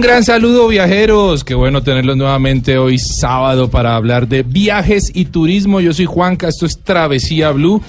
Un 0.00 0.06
gran 0.06 0.24
saludo 0.24 0.66
viajeros, 0.66 1.44
qué 1.44 1.54
bueno 1.54 1.82
tenerlos 1.82 2.16
nuevamente 2.16 2.78
hoy 2.78 2.96
sábado 2.96 3.70
para 3.70 3.96
hablar 3.96 4.26
de 4.26 4.42
viajes 4.42 5.10
y 5.12 5.26
turismo. 5.26 5.78
Yo 5.82 5.92
soy 5.92 6.06
Juanca, 6.06 6.48
esto 6.48 6.64
es 6.64 6.80
Travesía 6.82 7.50
Blue, 7.50 7.82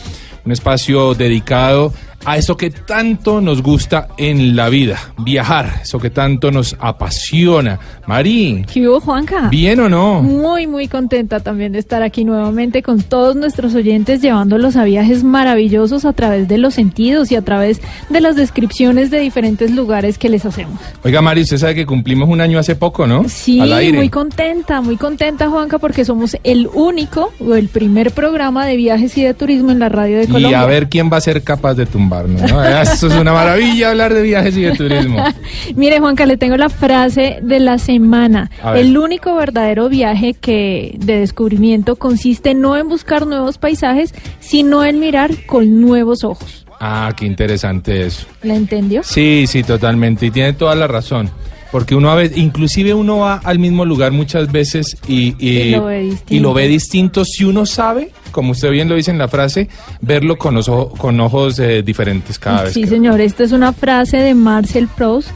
un 0.43 0.51
espacio 0.51 1.13
dedicado 1.13 1.93
eso 2.37 2.55
que 2.57 2.69
tanto 2.69 3.41
nos 3.41 3.61
gusta 3.61 4.07
en 4.17 4.55
la 4.55 4.69
vida, 4.69 4.97
viajar, 5.17 5.81
eso 5.83 5.99
que 5.99 6.09
tanto 6.09 6.51
nos 6.51 6.75
apasiona. 6.79 7.79
Mari, 8.07 8.65
¿Qué 8.71 8.87
hubo, 8.87 8.99
Juanca? 8.99 9.47
¿bien 9.49 9.79
o 9.79 9.89
no? 9.89 10.21
Muy, 10.21 10.67
muy 10.67 10.87
contenta 10.87 11.39
también 11.39 11.71
de 11.71 11.79
estar 11.79 12.03
aquí 12.03 12.23
nuevamente 12.25 12.81
con 12.83 13.01
todos 13.01 13.35
nuestros 13.35 13.73
oyentes, 13.75 14.21
llevándolos 14.21 14.75
a 14.75 14.83
viajes 14.83 15.23
maravillosos 15.23 16.05
a 16.05 16.13
través 16.13 16.47
de 16.47 16.57
los 16.57 16.73
sentidos 16.73 17.31
y 17.31 17.35
a 17.35 17.41
través 17.41 17.81
de 18.09 18.21
las 18.21 18.35
descripciones 18.35 19.09
de 19.11 19.19
diferentes 19.19 19.71
lugares 19.71 20.17
que 20.17 20.29
les 20.29 20.45
hacemos. 20.45 20.79
Oiga 21.03 21.21
Mari, 21.21 21.41
usted 21.41 21.57
sabe 21.57 21.75
que 21.75 21.85
cumplimos 21.85 22.29
un 22.29 22.41
año 22.41 22.59
hace 22.59 22.75
poco, 22.75 23.07
¿no? 23.07 23.25
Sí, 23.27 23.59
Al 23.59 23.73
aire. 23.73 23.97
muy 23.97 24.09
contenta, 24.09 24.81
muy 24.81 24.97
contenta, 24.97 25.49
Juanca, 25.49 25.79
porque 25.79 26.05
somos 26.05 26.37
el 26.43 26.67
único 26.73 27.31
o 27.39 27.55
el 27.55 27.67
primer 27.67 28.11
programa 28.11 28.65
de 28.65 28.75
viajes 28.77 29.17
y 29.17 29.23
de 29.23 29.33
turismo 29.33 29.71
en 29.71 29.79
la 29.79 29.89
radio 29.89 30.17
de 30.17 30.23
Y 30.25 30.27
Colombia. 30.27 30.61
a 30.61 30.65
ver 30.65 30.89
quién 30.89 31.09
va 31.11 31.17
a 31.17 31.21
ser 31.21 31.43
capaz 31.43 31.73
de 31.75 31.85
tumbarnos, 32.11 32.51
¿no? 32.51 32.63
Eso 32.63 33.07
es 33.07 33.13
una 33.13 33.33
maravilla 33.33 33.89
hablar 33.89 34.13
de 34.13 34.21
viajes 34.21 34.57
y 34.57 34.61
de 34.61 34.71
turismo. 34.73 35.23
Mire, 35.75 35.99
Juanca, 35.99 36.25
le 36.25 36.37
tengo 36.37 36.57
la 36.57 36.69
frase 36.69 37.39
de 37.41 37.59
la 37.59 37.77
semana. 37.77 38.49
El 38.75 38.97
único 38.97 39.35
verdadero 39.35 39.89
viaje 39.89 40.33
que 40.33 40.95
de 40.97 41.19
descubrimiento 41.19 41.95
consiste 41.95 42.53
no 42.53 42.77
en 42.77 42.89
buscar 42.89 43.25
nuevos 43.25 43.57
paisajes, 43.57 44.13
sino 44.39 44.83
en 44.83 44.99
mirar 44.99 45.45
con 45.45 45.81
nuevos 45.81 46.23
ojos. 46.23 46.65
Ah, 46.79 47.13
qué 47.15 47.25
interesante 47.25 48.05
eso. 48.05 48.25
¿La 48.41 48.55
entendió? 48.55 49.03
Sí, 49.03 49.45
sí, 49.47 49.63
totalmente. 49.63 50.25
Y 50.25 50.31
tiene 50.31 50.53
toda 50.53 50.75
la 50.75 50.87
razón. 50.87 51.29
Porque 51.71 51.95
uno 51.95 52.11
a 52.11 52.15
veces, 52.15 52.37
inclusive 52.37 52.93
uno 52.93 53.19
va 53.19 53.35
al 53.43 53.57
mismo 53.59 53.85
lugar 53.85 54.11
muchas 54.11 54.51
veces 54.51 54.97
y, 55.07 55.35
Y 55.39 55.71
lo 55.71 55.85
ve 55.85 55.99
distinto. 56.03 56.33
y 56.33 56.39
lo 56.39 56.53
ve 56.53 56.67
distinto 56.67 57.23
si 57.25 57.45
uno 57.45 57.65
sabe, 57.65 58.11
como 58.31 58.51
usted 58.51 58.71
bien 58.71 58.89
lo 58.89 58.95
dice 58.95 59.11
en 59.11 59.17
la 59.17 59.27
frase, 59.29 59.69
verlo 60.01 60.37
con, 60.37 60.53
los 60.53 60.67
ojo- 60.67 60.89
con 60.97 61.19
ojos 61.21 61.57
eh, 61.59 61.81
diferentes 61.81 62.37
cada 62.37 62.63
vez. 62.63 62.73
Sí, 62.73 62.81
que- 62.81 62.87
señor. 62.87 63.21
Esta 63.21 63.43
es 63.45 63.53
una 63.53 63.71
frase 63.71 64.17
de 64.17 64.33
Marcel 64.35 64.89
Proust 64.89 65.29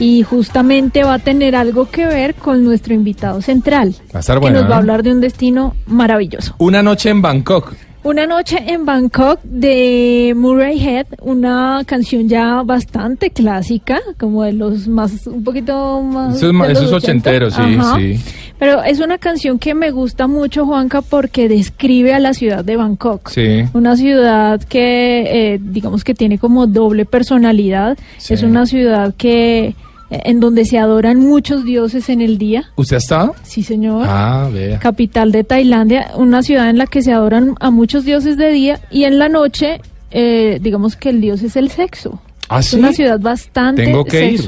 y 0.00 0.22
justamente 0.24 1.04
va 1.04 1.14
a 1.14 1.18
tener 1.20 1.54
algo 1.56 1.88
que 1.88 2.04
ver 2.04 2.34
con 2.34 2.64
nuestro 2.64 2.92
invitado 2.92 3.40
central, 3.40 3.94
Va 4.14 4.18
a 4.18 4.20
estar 4.20 4.36
que 4.36 4.40
bueno, 4.40 4.60
nos 4.60 4.70
va 4.70 4.74
a 4.74 4.78
¿eh? 4.78 4.80
hablar 4.80 5.02
de 5.04 5.12
un 5.12 5.20
destino 5.20 5.74
maravilloso. 5.86 6.54
Una 6.58 6.82
noche 6.82 7.10
en 7.10 7.22
Bangkok. 7.22 7.74
Una 8.06 8.24
noche 8.24 8.62
en 8.68 8.84
Bangkok 8.86 9.40
de 9.42 10.32
Murray 10.36 10.78
Head, 10.80 11.06
una 11.22 11.82
canción 11.84 12.28
ya 12.28 12.62
bastante 12.62 13.30
clásica, 13.30 13.98
como 14.16 14.44
de 14.44 14.52
los 14.52 14.86
más, 14.86 15.26
un 15.26 15.42
poquito 15.42 16.02
más. 16.02 16.36
Eso 16.36 16.46
es, 16.46 16.52
ma- 16.52 16.66
de 16.68 16.74
eso 16.74 16.82
los 16.82 16.90
es 16.92 16.96
80. 16.98 17.30
ochentero, 17.30 17.50
sí, 17.50 17.76
Ajá. 17.76 17.96
sí. 17.98 18.20
Pero 18.60 18.82
es 18.84 19.00
una 19.00 19.18
canción 19.18 19.58
que 19.58 19.74
me 19.74 19.90
gusta 19.90 20.28
mucho, 20.28 20.64
Juanca, 20.66 21.02
porque 21.02 21.48
describe 21.48 22.14
a 22.14 22.20
la 22.20 22.32
ciudad 22.32 22.64
de 22.64 22.76
Bangkok. 22.76 23.28
Sí. 23.28 23.64
Una 23.74 23.96
ciudad 23.96 24.62
que, 24.62 25.54
eh, 25.54 25.58
digamos 25.60 26.04
que 26.04 26.14
tiene 26.14 26.38
como 26.38 26.68
doble 26.68 27.06
personalidad. 27.06 27.98
Sí. 28.18 28.34
Es 28.34 28.44
una 28.44 28.66
ciudad 28.66 29.14
que, 29.18 29.74
en 30.10 30.40
donde 30.40 30.64
se 30.64 30.78
adoran 30.78 31.18
muchos 31.20 31.64
dioses 31.64 32.08
en 32.08 32.20
el 32.20 32.38
día. 32.38 32.64
¿Usted 32.76 32.96
ha 32.96 32.98
estado? 32.98 33.34
Sí, 33.42 33.62
señor 33.62 34.06
Ah, 34.08 34.48
vea. 34.52 34.78
capital 34.78 35.32
de 35.32 35.42
Tailandia, 35.44 36.12
una 36.16 36.42
ciudad 36.42 36.70
en 36.70 36.78
la 36.78 36.86
que 36.86 37.02
se 37.02 37.12
adoran 37.12 37.54
a 37.60 37.70
muchos 37.70 38.04
dioses 38.04 38.36
de 38.36 38.50
día 38.50 38.80
y 38.90 39.04
en 39.04 39.18
la 39.18 39.28
noche, 39.28 39.80
eh, 40.10 40.58
digamos 40.62 40.96
que 40.96 41.10
el 41.10 41.20
dios 41.20 41.42
es 41.42 41.56
el 41.56 41.70
sexo. 41.70 42.20
¿Ah, 42.48 42.60
Es 42.60 42.66
sí? 42.66 42.76
una 42.76 42.92
ciudad 42.92 43.18
bastante 43.18 43.84
Tengo 43.84 44.04
que 44.04 44.30
ir. 44.32 44.40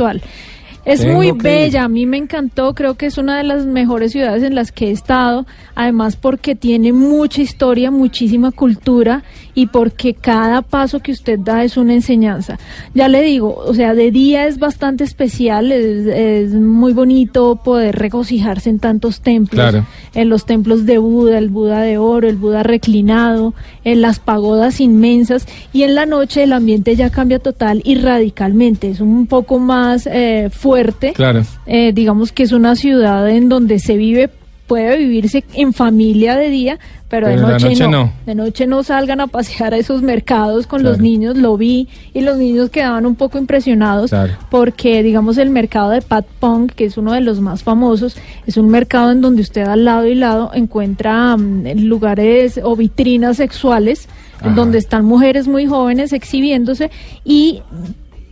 Es 0.89 1.01
Tengo 1.01 1.15
muy 1.17 1.33
que 1.33 1.43
bella, 1.43 1.85
a 1.85 1.89
mí 1.89 2.07
me 2.07 2.17
encantó, 2.17 2.75
creo 2.75 2.95
que 2.95 3.07
es 3.07 3.19
una 3.19 3.37
de 3.37 3.45
las 3.45 3.67
mejores 3.67 4.13
ciudades 4.13 4.43
en 4.43 4.55
las 4.55 4.73
que 4.73 4.89
he 4.89 4.91
estado, 4.91 5.47
además 5.75 6.17
porque 6.17 6.55
tiene 6.55 6.95
mucha 6.95 7.43
historia, 7.43 7.91
muchísima 7.91 8.53
cultura 8.53 9.23
y 9.55 9.67
porque 9.67 10.15
cada 10.15 10.63
paso 10.63 11.01
que 11.01 11.13
usted 11.13 11.39
da 11.39 11.63
es 11.63 11.77
una 11.77 11.93
enseñanza. 11.93 12.59
Ya 12.95 13.09
le 13.09 13.21
digo, 13.23 13.55
o 13.55 13.75
sea, 13.75 13.95
de 13.95 14.11
día 14.11 14.47
es 14.47 14.59
bastante 14.59 15.05
especial, 15.05 15.73
es, 15.73 16.07
es 16.07 16.55
muy 16.55 16.95
bonito 16.95 17.57
poder 17.63 17.97
regocijarse 17.97 18.71
en 18.71 18.79
tantos 18.79 19.21
templos, 19.21 19.59
Claro. 19.61 19.85
en 20.15 20.29
los 20.31 20.47
templos 20.47 20.87
de 20.87 20.97
Buda, 20.97 21.37
el 21.37 21.51
Buda 21.51 21.83
de 21.83 21.99
oro, 21.99 22.29
el 22.29 22.37
Buda 22.37 22.63
reclinado, 22.63 23.53
en 23.85 24.01
las 24.01 24.21
pagodas 24.21 24.81
inmensas 24.81 25.47
y 25.73 25.83
en 25.83 25.95
la 25.95 26.07
noche 26.07 26.45
el 26.45 26.53
ambiente 26.55 26.97
ya 26.97 27.11
cambia 27.11 27.39
total 27.41 27.83
y 27.85 27.97
radicalmente, 27.97 28.89
es 28.89 29.01
un 29.01 29.27
poco 29.27 29.59
más 29.59 30.09
eh, 30.11 30.49
fuerte. 30.51 30.78
Claro. 31.15 31.43
Eh, 31.67 31.93
digamos 31.93 32.33
que 32.33 32.43
es 32.45 32.53
una 32.53 32.77
ciudad 32.77 33.29
en 33.29 33.49
donde 33.49 33.79
se 33.79 33.97
vive, 33.97 34.31
puede 34.67 34.99
vivirse 34.99 35.45
en 35.55 35.73
familia 35.73 36.37
de 36.37 36.51
día, 36.51 36.79
pero, 37.09 37.27
Pero 37.29 37.41
de 37.47 37.53
noche, 37.53 37.69
noche 37.71 37.85
no. 37.85 37.91
no. 37.91 38.13
De 38.27 38.35
noche 38.35 38.67
no 38.67 38.83
salgan 38.83 39.21
a 39.23 39.27
pasear 39.29 39.73
a 39.73 39.79
esos 39.79 40.03
mercados 40.03 40.67
con 40.67 40.83
los 40.83 40.99
niños, 40.99 41.39
lo 41.39 41.57
vi 41.57 41.89
y 42.13 42.21
los 42.21 42.37
niños 42.37 42.69
quedaban 42.69 43.07
un 43.07 43.15
poco 43.15 43.39
impresionados 43.39 44.11
Claro. 44.11 44.35
porque 44.51 45.03
digamos 45.03 45.39
el 45.39 45.49
mercado 45.49 45.89
de 45.89 46.03
Pat 46.03 46.27
Pong, 46.39 46.71
que 46.71 46.85
es 46.85 46.99
uno 46.99 47.13
de 47.15 47.23
los 47.23 47.41
más 47.41 47.63
famosos, 47.63 48.19
es 48.47 48.59
un 48.59 48.69
mercado 48.69 49.11
en 49.11 49.23
donde 49.23 49.41
usted 49.41 49.63
al 49.67 49.87
lado 49.87 50.07
y 50.07 50.15
lado 50.15 50.51
encuentra 50.53 51.35
mm, 51.39 51.79
lugares 51.85 52.61
o 52.63 52.77
vitrinas 52.77 53.39
sexuales 53.39 54.07
Ajá. 54.41 54.49
en 54.51 54.55
donde 54.55 54.77
están 54.77 55.07
mujeres 55.07 55.49
muy 55.49 55.65
jóvenes 55.65 56.13
exhibiéndose 56.13 56.91
y 57.25 57.63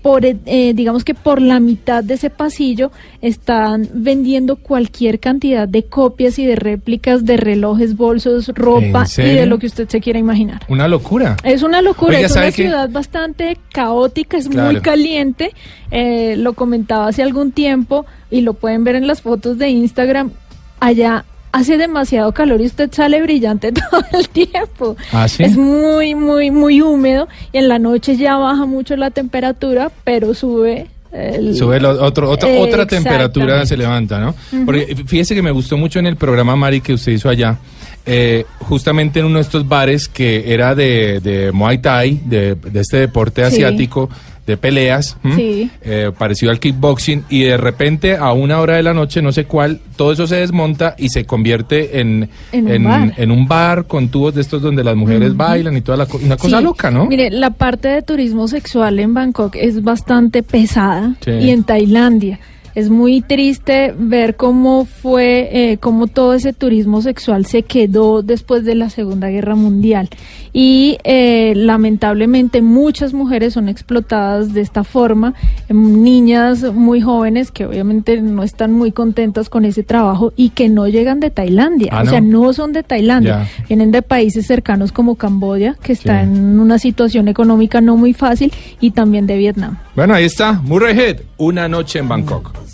por, 0.07 0.25
eh, 0.25 0.37
eh, 0.47 0.73
digamos 0.73 1.03
que 1.03 1.15
por 1.15 1.43
la 1.43 1.59
mitad 1.59 2.05
de 2.05 2.15
ese 2.15 2.31
pasillo 2.31 2.93
están 3.23 3.89
vendiendo 3.93 4.55
cualquier 4.55 5.19
cantidad 5.19 5.67
de 5.67 5.83
copias 5.83 6.39
y 6.39 6.47
de 6.47 6.55
réplicas 6.55 7.25
de 7.25 7.37
relojes, 7.37 7.97
bolsos, 7.97 8.47
ropa 8.55 9.05
y 9.19 9.23
de 9.23 9.47
lo 9.47 9.59
que 9.59 9.67
usted 9.67 9.89
se 9.89 10.01
quiera 10.01 10.21
imaginar. 10.21 10.61
Una 10.69 10.87
locura. 10.87 11.37
Es 11.43 11.65
una 11.65 11.83
locura, 11.83 12.19
Oiga, 12.19 12.29
es 12.29 12.37
una 12.37 12.53
ciudad 12.53 12.89
bastante 12.89 13.59
caótica, 13.73 14.37
es 14.37 14.49
Claro. 14.49 14.71
muy 14.71 14.81
caliente. 14.81 15.53
eh, 15.91 16.37
lo 16.37 16.53
comentaba 16.53 17.09
hace 17.09 17.25
algún 17.25 17.51
tiempo 17.51 18.07
y 18.31 18.43
lo 18.43 18.55
pueden 18.55 18.85
ver 18.85 18.95
en 18.95 19.09
las 19.09 19.23
fotos 19.23 19.59
de 19.59 19.71
Instagram. 19.71 20.31
Allá 20.79 21.25
hace 21.59 21.77
demasiado 21.77 22.33
calor 22.33 22.61
y 22.61 22.67
usted 22.67 22.91
sale 22.93 23.23
brillante 23.23 23.73
todo 23.91 24.03
el 24.13 24.29
tiempo. 24.29 24.97
¿Ah, 25.13 25.27
sí? 25.29 25.43
Es 25.43 25.57
muy, 25.57 26.15
muy, 26.15 26.51
muy 26.51 26.81
húmedo 26.81 27.29
y 27.53 27.59
en 27.59 27.69
la 27.69 27.79
noche 27.79 28.17
ya 28.17 28.37
baja 28.37 28.67
mucho 28.67 28.97
la 28.97 29.11
temperatura, 29.11 29.91
pero 30.05 30.35
sube. 30.35 30.87
el- 31.13 31.57
Sube 31.57 31.81
lo- 31.81 31.91
otro, 32.03 32.29
otra, 32.31 32.49
otra 32.49 32.83
Exactamente. 32.83 32.89
temperatura 32.97 33.65
se 33.67 33.77
levanta, 33.77 34.19
¿no? 34.21 34.35
Porque 34.65 34.95
fíjese 35.07 35.35
que 35.35 35.43
me 35.43 35.51
gustó 35.51 35.77
mucho 35.77 35.99
en 35.99 36.07
el 36.07 36.17
programa 36.17 36.57
Mari 36.57 36.81
que 36.81 36.93
usted 36.93 37.13
hizo 37.13 37.29
allá, 37.31 37.57
eh, 38.05 38.45
justamente 38.61 39.19
en 39.21 39.27
uno 39.27 39.37
de 39.37 39.43
estos 39.43 39.67
bares 39.67 40.09
que 40.09 40.53
era 40.53 40.75
de, 40.75 41.21
de 41.21 41.51
Muay 41.53 41.79
Thai, 41.79 42.21
de, 42.25 42.55
de 42.55 42.81
este 42.81 42.99
deporte 42.99 43.41
Sí. 43.43 43.55
asiático 43.55 44.09
de 44.47 44.57
peleas. 44.57 45.17
Eh, 45.25 46.13
parecido 46.17 46.53
al 46.53 46.61
kickboxing, 46.61 47.25
y 47.29 47.43
de 47.43 47.57
repente 47.57 48.17
a 48.17 48.33
una 48.33 48.61
hora 48.61 48.77
de 48.77 48.83
la 48.83 48.95
noche, 48.95 49.21
no 49.23 49.33
sé 49.33 49.45
cuál, 49.45 49.81
todo 49.97 50.13
eso 50.13 50.27
se 50.27 50.37
desmonta 50.37 50.95
y 50.99 51.09
se 51.09 51.25
convierte 51.25 51.99
en, 52.01 52.31
En 52.53 52.69
un 52.69 52.85
bar. 52.85 53.13
en 53.17 53.31
un 53.31 53.49
bar 53.49 53.87
con 53.87 54.09
tubos 54.09 54.35
de 54.35 54.41
estos 54.43 54.63
donde 54.63 54.85
las 54.85 54.95
mujeres 54.97 55.37
bailan 55.37 55.77
y 55.77 55.81
toda 55.81 55.99
la 55.99 56.07
co- 56.07 56.21
una 56.23 56.37
cosa 56.37 56.59
Sí. 56.59 56.65
loca, 56.65 56.91
¿no? 56.91 57.07
Mire, 57.07 57.31
la 57.31 57.51
parte 57.51 57.89
de 57.89 58.03
turismo 58.03 58.47
sexual 58.49 58.99
en 59.01 59.15
Bangkok 59.15 59.57
es 59.57 59.83
bastante 59.83 60.43
pesada 60.43 61.15
Sí. 61.25 61.31
y 61.33 61.51
en 61.51 61.65
Tailandia. 61.65 62.39
Es 62.77 62.91
muy 62.91 63.23
triste 63.23 63.95
ver 63.99 64.37
cómo 64.37 64.85
fue, 64.85 65.49
eh, 65.51 65.79
cómo 65.79 66.09
todo 66.09 66.35
ese 66.35 66.53
turismo 66.53 67.01
sexual 67.01 67.47
se 67.47 67.63
quedó 67.63 68.21
después 68.21 68.65
de 68.67 68.75
la 68.75 68.91
Segunda 68.91 69.29
Guerra 69.31 69.55
Mundial. 69.55 70.11
Y 70.53 70.99
eh, 71.05 71.55
lamentablemente 71.57 72.61
muchas 72.61 73.15
mujeres 73.15 73.55
son 73.55 73.71
explotadas 73.71 74.53
de 74.53 74.61
esta 74.61 74.85
forma, 74.85 75.33
em, 75.71 76.03
niñas 76.03 76.71
muy 76.75 77.01
jóvenes 77.01 77.51
que 77.51 77.65
obviamente 77.65 78.21
no 78.21 78.43
están 78.43 78.73
muy 78.73 78.93
contentas 78.93 79.49
con 79.49 79.65
ese 79.65 79.83
trabajo 79.83 80.35
y 80.37 80.51
que 80.51 80.69
no 80.69 80.87
llegan 80.87 81.19
de 81.19 81.31
Tailandia, 81.31 81.89
Ah, 81.93 82.03
o 82.03 82.07
sea, 82.07 82.21
¿no? 82.21 82.43
no 82.43 82.53
son 82.53 82.75
de 82.75 82.83
Tailandia, 82.83 83.49
vienen 83.69 83.91
de 83.91 84.03
países 84.03 84.47
cercanos 84.47 84.93
como 84.93 85.15
Camboya, 85.15 85.77
que 85.83 85.93
está 85.95 86.23
Sí. 86.23 86.29
en 86.31 86.61
una 86.61 86.79
situación 86.79 87.29
económica 87.29 87.81
no 87.81 87.97
muy 87.97 88.13
fácil, 88.13 88.53
y 88.83 88.91
también 88.91 89.27
de 89.27 89.39
Vietnam. 89.39 89.79
Bueno, 89.95 90.13
ahí 90.13 90.25
está, 90.27 90.53
Murray 90.63 90.99
Head, 90.99 91.17
una 91.39 91.69
noche 91.69 92.01
en 92.01 92.09
Bangkok. 92.09 92.66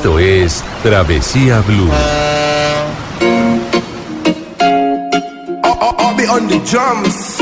Esto 0.00 0.18
es 0.18 0.64
Travesía 0.82 1.60
Blue. 1.60 1.90
On 6.30 6.48
the 6.48 6.58
drums. 6.60 7.36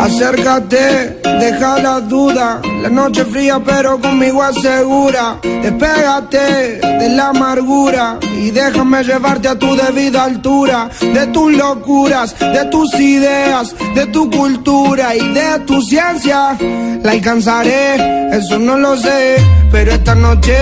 Acércate, 0.00 1.20
deja 1.22 1.78
la 1.80 2.00
duda. 2.00 2.60
La 2.82 2.88
noche 2.88 3.24
fría, 3.24 3.60
pero 3.64 4.00
conmigo 4.00 4.42
asegura. 4.42 5.38
Despégate 5.42 6.80
de 6.80 7.08
la 7.10 7.28
amargura 7.28 8.18
y 8.36 8.50
déjame 8.50 9.04
llevarte 9.04 9.46
a 9.46 9.56
tu 9.56 9.76
debida 9.76 10.24
altura. 10.24 10.90
De 11.00 11.28
tus 11.28 11.52
locuras, 11.52 12.36
de 12.40 12.64
tus 12.64 12.92
ideas, 12.94 13.76
de 13.94 14.06
tu 14.06 14.28
cultura 14.28 15.14
y 15.14 15.28
de 15.32 15.60
tu 15.66 15.80
ciencia. 15.82 16.56
La 17.00 17.12
alcanzaré, 17.12 18.36
eso 18.36 18.58
no 18.58 18.76
lo 18.76 18.96
sé. 18.96 19.55
Pero 19.70 19.92
esta 19.92 20.14
noche 20.14 20.54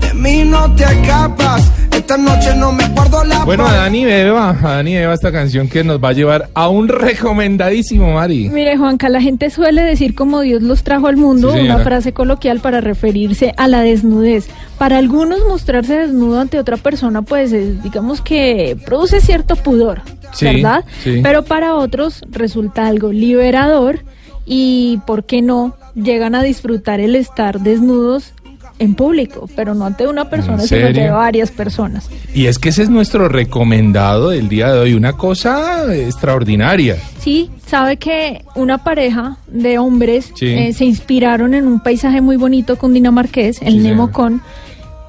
de 0.00 0.14
mí 0.14 0.42
no 0.44 0.72
te 0.74 0.84
escapas. 0.84 1.70
Esta 1.92 2.16
noche 2.16 2.54
no 2.56 2.72
me 2.72 2.88
guardo 2.90 3.24
la 3.24 3.44
Bueno, 3.44 3.66
a. 3.66 3.72
Dani 3.74 4.04
Beba, 4.04 4.50
a 4.50 4.76
Dani 4.76 4.94
Beba 4.94 5.12
esta 5.14 5.32
canción 5.32 5.68
que 5.68 5.82
nos 5.84 6.02
va 6.02 6.10
a 6.10 6.12
llevar 6.12 6.48
a 6.54 6.68
un 6.68 6.88
recomendadísimo, 6.88 8.12
Mari. 8.14 8.48
Mire, 8.48 8.76
Juanca, 8.76 9.08
la 9.08 9.20
gente 9.20 9.50
suele 9.50 9.82
decir 9.82 10.14
como 10.14 10.40
Dios 10.40 10.62
los 10.62 10.84
trajo 10.84 11.08
al 11.08 11.16
mundo, 11.16 11.52
Sí, 11.52 11.58
una 11.60 11.80
frase 11.80 12.12
coloquial 12.12 12.60
para 12.60 12.80
referirse 12.80 13.52
a 13.56 13.68
la 13.68 13.80
desnudez. 13.82 14.48
Para 14.78 14.96
algunos 14.98 15.40
mostrarse 15.48 15.98
desnudo 15.98 16.40
ante 16.40 16.58
otra 16.58 16.76
persona, 16.76 17.22
pues 17.22 17.52
es, 17.52 17.82
digamos 17.82 18.20
que 18.20 18.76
produce 18.86 19.20
cierto 19.20 19.56
pudor, 19.56 20.00
Sí, 20.32 20.44
¿verdad? 20.46 20.84
sí. 21.02 21.20
Pero 21.22 21.44
para 21.44 21.74
otros 21.74 22.22
resulta 22.30 22.86
algo 22.86 23.12
liberador 23.12 24.00
y, 24.46 25.00
¿por 25.06 25.24
qué 25.24 25.42
no? 25.42 25.74
Llegan 26.02 26.34
a 26.34 26.42
disfrutar 26.42 27.00
el 27.00 27.14
estar 27.16 27.60
desnudos 27.60 28.32
en 28.78 28.94
público, 28.94 29.48
pero 29.56 29.74
no 29.74 29.86
ante 29.86 30.06
una 30.06 30.30
persona, 30.30 30.62
sino 30.62 30.86
ante 30.86 31.10
varias 31.10 31.50
personas. 31.50 32.08
Y 32.32 32.46
es 32.46 32.58
que 32.60 32.68
ese 32.68 32.84
es 32.84 32.90
nuestro 32.90 33.28
recomendado 33.28 34.30
del 34.30 34.48
día 34.48 34.72
de 34.72 34.78
hoy, 34.78 34.94
una 34.94 35.14
cosa 35.14 35.92
extraordinaria. 35.94 36.96
Sí, 37.18 37.50
sabe 37.66 37.96
que 37.96 38.44
una 38.54 38.84
pareja 38.84 39.36
de 39.48 39.78
hombres 39.78 40.32
Sí. 40.36 40.46
eh, 40.46 40.72
se 40.72 40.84
inspiraron 40.84 41.54
en 41.54 41.66
un 41.66 41.80
paisaje 41.80 42.20
muy 42.20 42.36
bonito 42.36 42.76
con 42.78 42.94
dinamarqués, 42.94 43.60
el 43.62 43.74
Sí, 43.74 43.78
Nemocon, 43.80 44.40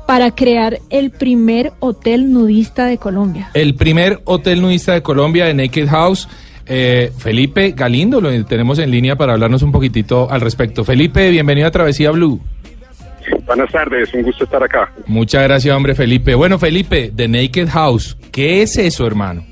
para 0.07 0.31
crear 0.31 0.79
el 0.89 1.11
primer 1.11 1.71
hotel 1.79 2.33
nudista 2.33 2.85
de 2.85 2.97
Colombia. 2.97 3.51
El 3.53 3.75
primer 3.75 4.21
hotel 4.25 4.61
nudista 4.61 4.93
de 4.93 5.03
Colombia, 5.03 5.45
de 5.45 5.53
Naked 5.53 5.87
House. 5.89 6.27
Eh, 6.71 7.11
Felipe 7.17 7.71
Galindo 7.71 8.21
lo 8.21 8.45
tenemos 8.45 8.77
en 8.77 8.91
línea 8.91 9.15
para 9.15 9.33
hablarnos 9.33 9.63
un 9.63 9.71
poquitito 9.71 10.29
al 10.29 10.39
respecto. 10.41 10.85
Felipe, 10.85 11.29
bienvenido 11.31 11.67
a 11.67 11.71
Travesía 11.71 12.11
Blue. 12.11 12.39
Buenas 13.45 13.71
tardes, 13.71 14.13
un 14.13 14.21
gusto 14.21 14.43
estar 14.43 14.61
acá. 14.63 14.91
Muchas 15.07 15.43
gracias, 15.43 15.75
hombre, 15.75 15.95
Felipe. 15.95 16.35
Bueno, 16.35 16.59
Felipe, 16.59 17.11
The 17.15 17.27
Naked 17.27 17.67
House, 17.69 18.15
¿qué 18.31 18.61
es 18.61 18.77
eso, 18.77 19.07
hermano? 19.07 19.43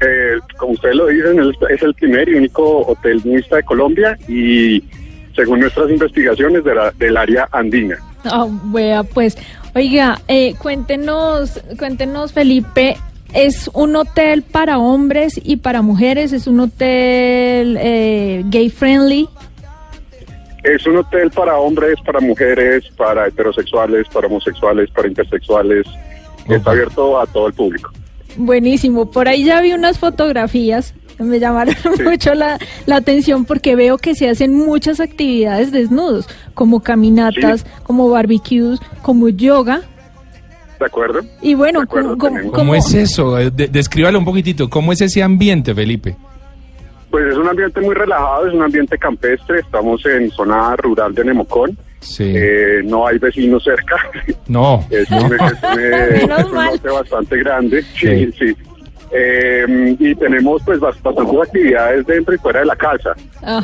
Eh, 0.00 0.38
como 0.58 0.72
ustedes 0.72 0.94
lo 0.94 1.06
dicen, 1.06 1.40
es 1.70 1.82
el 1.82 1.94
primer 1.94 2.28
y 2.28 2.34
único 2.34 2.86
hotel 2.86 3.20
nudista 3.24 3.56
de 3.56 3.62
Colombia 3.64 4.16
y 4.28 4.84
según 5.34 5.60
nuestras 5.60 5.90
investigaciones 5.90 6.62
de 6.64 6.74
la- 6.74 6.90
del 6.92 7.16
área 7.16 7.48
andina. 7.50 7.96
Ah, 8.24 8.46
wea, 8.70 9.02
pues, 9.02 9.36
oiga, 9.74 10.20
eh, 10.28 10.54
cuéntenos, 10.58 11.60
cuéntenos, 11.78 12.32
Felipe, 12.32 12.96
¿es 13.32 13.68
un 13.74 13.96
hotel 13.96 14.42
para 14.42 14.78
hombres 14.78 15.40
y 15.42 15.56
para 15.56 15.82
mujeres? 15.82 16.32
¿Es 16.32 16.46
un 16.46 16.60
hotel 16.60 17.76
eh, 17.80 18.42
gay 18.46 18.70
friendly? 18.70 19.28
Es 20.64 20.84
un 20.86 20.96
hotel 20.96 21.30
para 21.30 21.56
hombres, 21.58 21.96
para 22.04 22.18
mujeres, 22.20 22.84
para 22.96 23.28
heterosexuales, 23.28 24.08
para 24.12 24.26
homosexuales, 24.26 24.90
para 24.90 25.06
intersexuales. 25.08 25.86
Está 26.48 26.72
abierto 26.72 27.20
a 27.20 27.26
todo 27.26 27.46
el 27.46 27.52
público. 27.54 27.90
Buenísimo, 28.36 29.10
por 29.10 29.28
ahí 29.28 29.44
ya 29.44 29.60
vi 29.60 29.72
unas 29.72 29.98
fotografías, 29.98 30.92
me 31.18 31.38
llamaron 31.40 31.74
mucho 32.04 32.34
la, 32.34 32.58
la 32.84 32.96
atención 32.96 33.44
porque 33.46 33.76
veo 33.76 33.96
que 33.96 34.14
se 34.14 34.28
hacen 34.28 34.54
muchas 34.54 35.00
actividades 35.00 35.72
desnudos, 35.72 36.28
como 36.54 36.80
caminatas, 36.80 37.60
Sí. 37.60 37.66
como 37.84 38.10
barbecues, 38.10 38.80
como 39.02 39.28
yoga. 39.28 39.82
¿De 40.78 40.86
acuerdo? 40.86 41.20
Y 41.40 41.54
bueno, 41.54 41.80
acuerdo, 41.80 42.16
tenemos. 42.16 42.52
¿Cómo 42.52 42.74
es 42.74 42.92
eso? 42.94 43.36
De- 43.36 43.68
descríbalo 43.68 44.18
un 44.18 44.24
poquitito. 44.24 44.68
¿Cómo 44.68 44.92
es 44.92 45.00
ese 45.00 45.22
ambiente, 45.22 45.74
Felipe? 45.74 46.16
Pues 47.10 47.24
es 47.28 47.36
un 47.36 47.48
ambiente 47.48 47.80
muy 47.80 47.94
relajado, 47.94 48.46
es 48.48 48.54
un 48.54 48.62
ambiente 48.62 48.98
campestre. 48.98 49.60
Estamos 49.60 50.04
en 50.06 50.30
zona 50.30 50.76
rural 50.76 51.14
de 51.14 51.24
Nemocón. 51.24 51.78
Sí. 52.00 52.24
Eh, 52.36 52.82
no 52.84 53.06
hay 53.06 53.18
vecinos 53.18 53.64
cerca. 53.64 53.96
no. 54.48 54.84
Es 54.90 55.10
un, 55.10 55.16
es 55.16 55.40
un, 55.40 55.80
eh, 55.80 56.14
es 56.16 56.84
un 56.84 56.92
bastante 56.92 57.38
grande. 57.38 57.82
Sí. 57.82 58.08
Sí, 58.08 58.32
sí. 58.38 58.56
Eh, 59.12 59.96
y 59.98 60.14
tenemos 60.16 60.62
pues 60.64 60.80
bast- 60.80 61.00
bastantes 61.02 61.40
actividades 61.40 62.06
dentro 62.06 62.34
y 62.34 62.38
fuera 62.38 62.60
de 62.60 62.66
la 62.66 62.76
casa. 62.76 63.14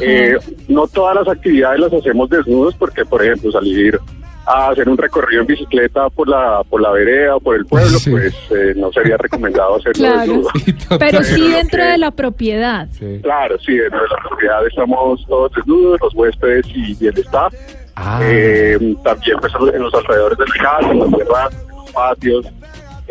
Eh, 0.00 0.36
no 0.68 0.86
todas 0.86 1.16
las 1.16 1.28
actividades 1.28 1.80
las 1.80 1.92
hacemos 1.92 2.30
desnudos 2.30 2.74
porque, 2.76 3.04
por 3.04 3.24
ejemplo, 3.24 3.50
salir 3.50 3.98
a 4.46 4.70
hacer 4.70 4.88
un 4.88 4.98
recorrido 4.98 5.42
en 5.42 5.46
bicicleta 5.46 6.10
por 6.10 6.28
la 6.28 6.62
por 6.68 6.80
la 6.80 6.90
vereda 6.90 7.36
o 7.36 7.40
por 7.40 7.54
el 7.56 7.64
pueblo, 7.64 7.96
Sí. 7.98 8.10
pues 8.10 8.34
eh, 8.50 8.72
no 8.76 8.90
sería 8.92 9.16
recomendado 9.16 9.76
hacerlo 9.76 9.94
Claro. 10.04 10.18
desnudo. 10.20 10.48
pero 10.98 11.22
sí 11.22 11.52
dentro 11.52 11.78
que- 11.78 11.84
de 11.90 11.98
la 11.98 12.10
propiedad. 12.10 12.88
Sí. 12.98 13.20
Claro, 13.22 13.56
sí, 13.60 13.76
dentro 13.76 14.00
de 14.02 14.08
la 14.08 14.28
propiedad 14.28 14.66
estamos 14.66 15.24
todos 15.28 15.52
desnudos, 15.54 16.00
los 16.00 16.14
huéspedes 16.14 16.66
y, 16.74 16.96
y 17.00 17.06
el 17.08 17.18
staff. 17.18 17.52
Ah. 17.94 18.20
Eh, 18.22 18.96
también 19.04 19.36
pues, 19.40 19.52
en 19.74 19.82
los 19.82 19.94
alrededores 19.94 20.38
de 20.38 20.44
la 20.46 20.54
casa, 20.62 20.90
en 20.90 20.98
los 20.98 21.90
patios. 21.92 22.46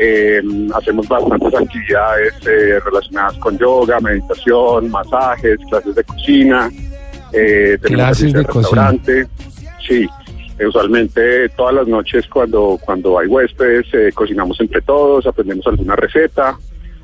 Eh, 0.04 0.42
hacemos 0.74 1.08
bastantes 1.08 1.54
actividades 1.54 2.34
eh, 2.48 2.80
relacionadas 2.84 3.36
con 3.38 3.56
yoga, 3.60 4.00
meditación, 4.00 4.90
masajes, 4.90 5.60
clases 5.70 5.94
de 5.94 6.04
cocina. 6.04 6.72
Eh, 7.32 7.78
tenemos 7.80 8.06
Clases 8.08 8.34
de 8.34 8.44
cocina. 8.46 8.62
restaurante. 8.62 9.28
Sí, 9.88 10.08
eh, 10.58 10.66
usualmente 10.66 11.50
todas 11.50 11.76
las 11.76 11.88
noches 11.88 12.26
cuando, 12.28 12.80
cuando 12.84 13.20
hay 13.20 13.28
huéspedes 13.28 13.86
eh, 13.94 14.12
cocinamos 14.14 14.60
entre 14.60 14.82
todos, 14.82 15.28
aprendemos 15.28 15.68
alguna 15.68 15.96
receta 15.96 16.58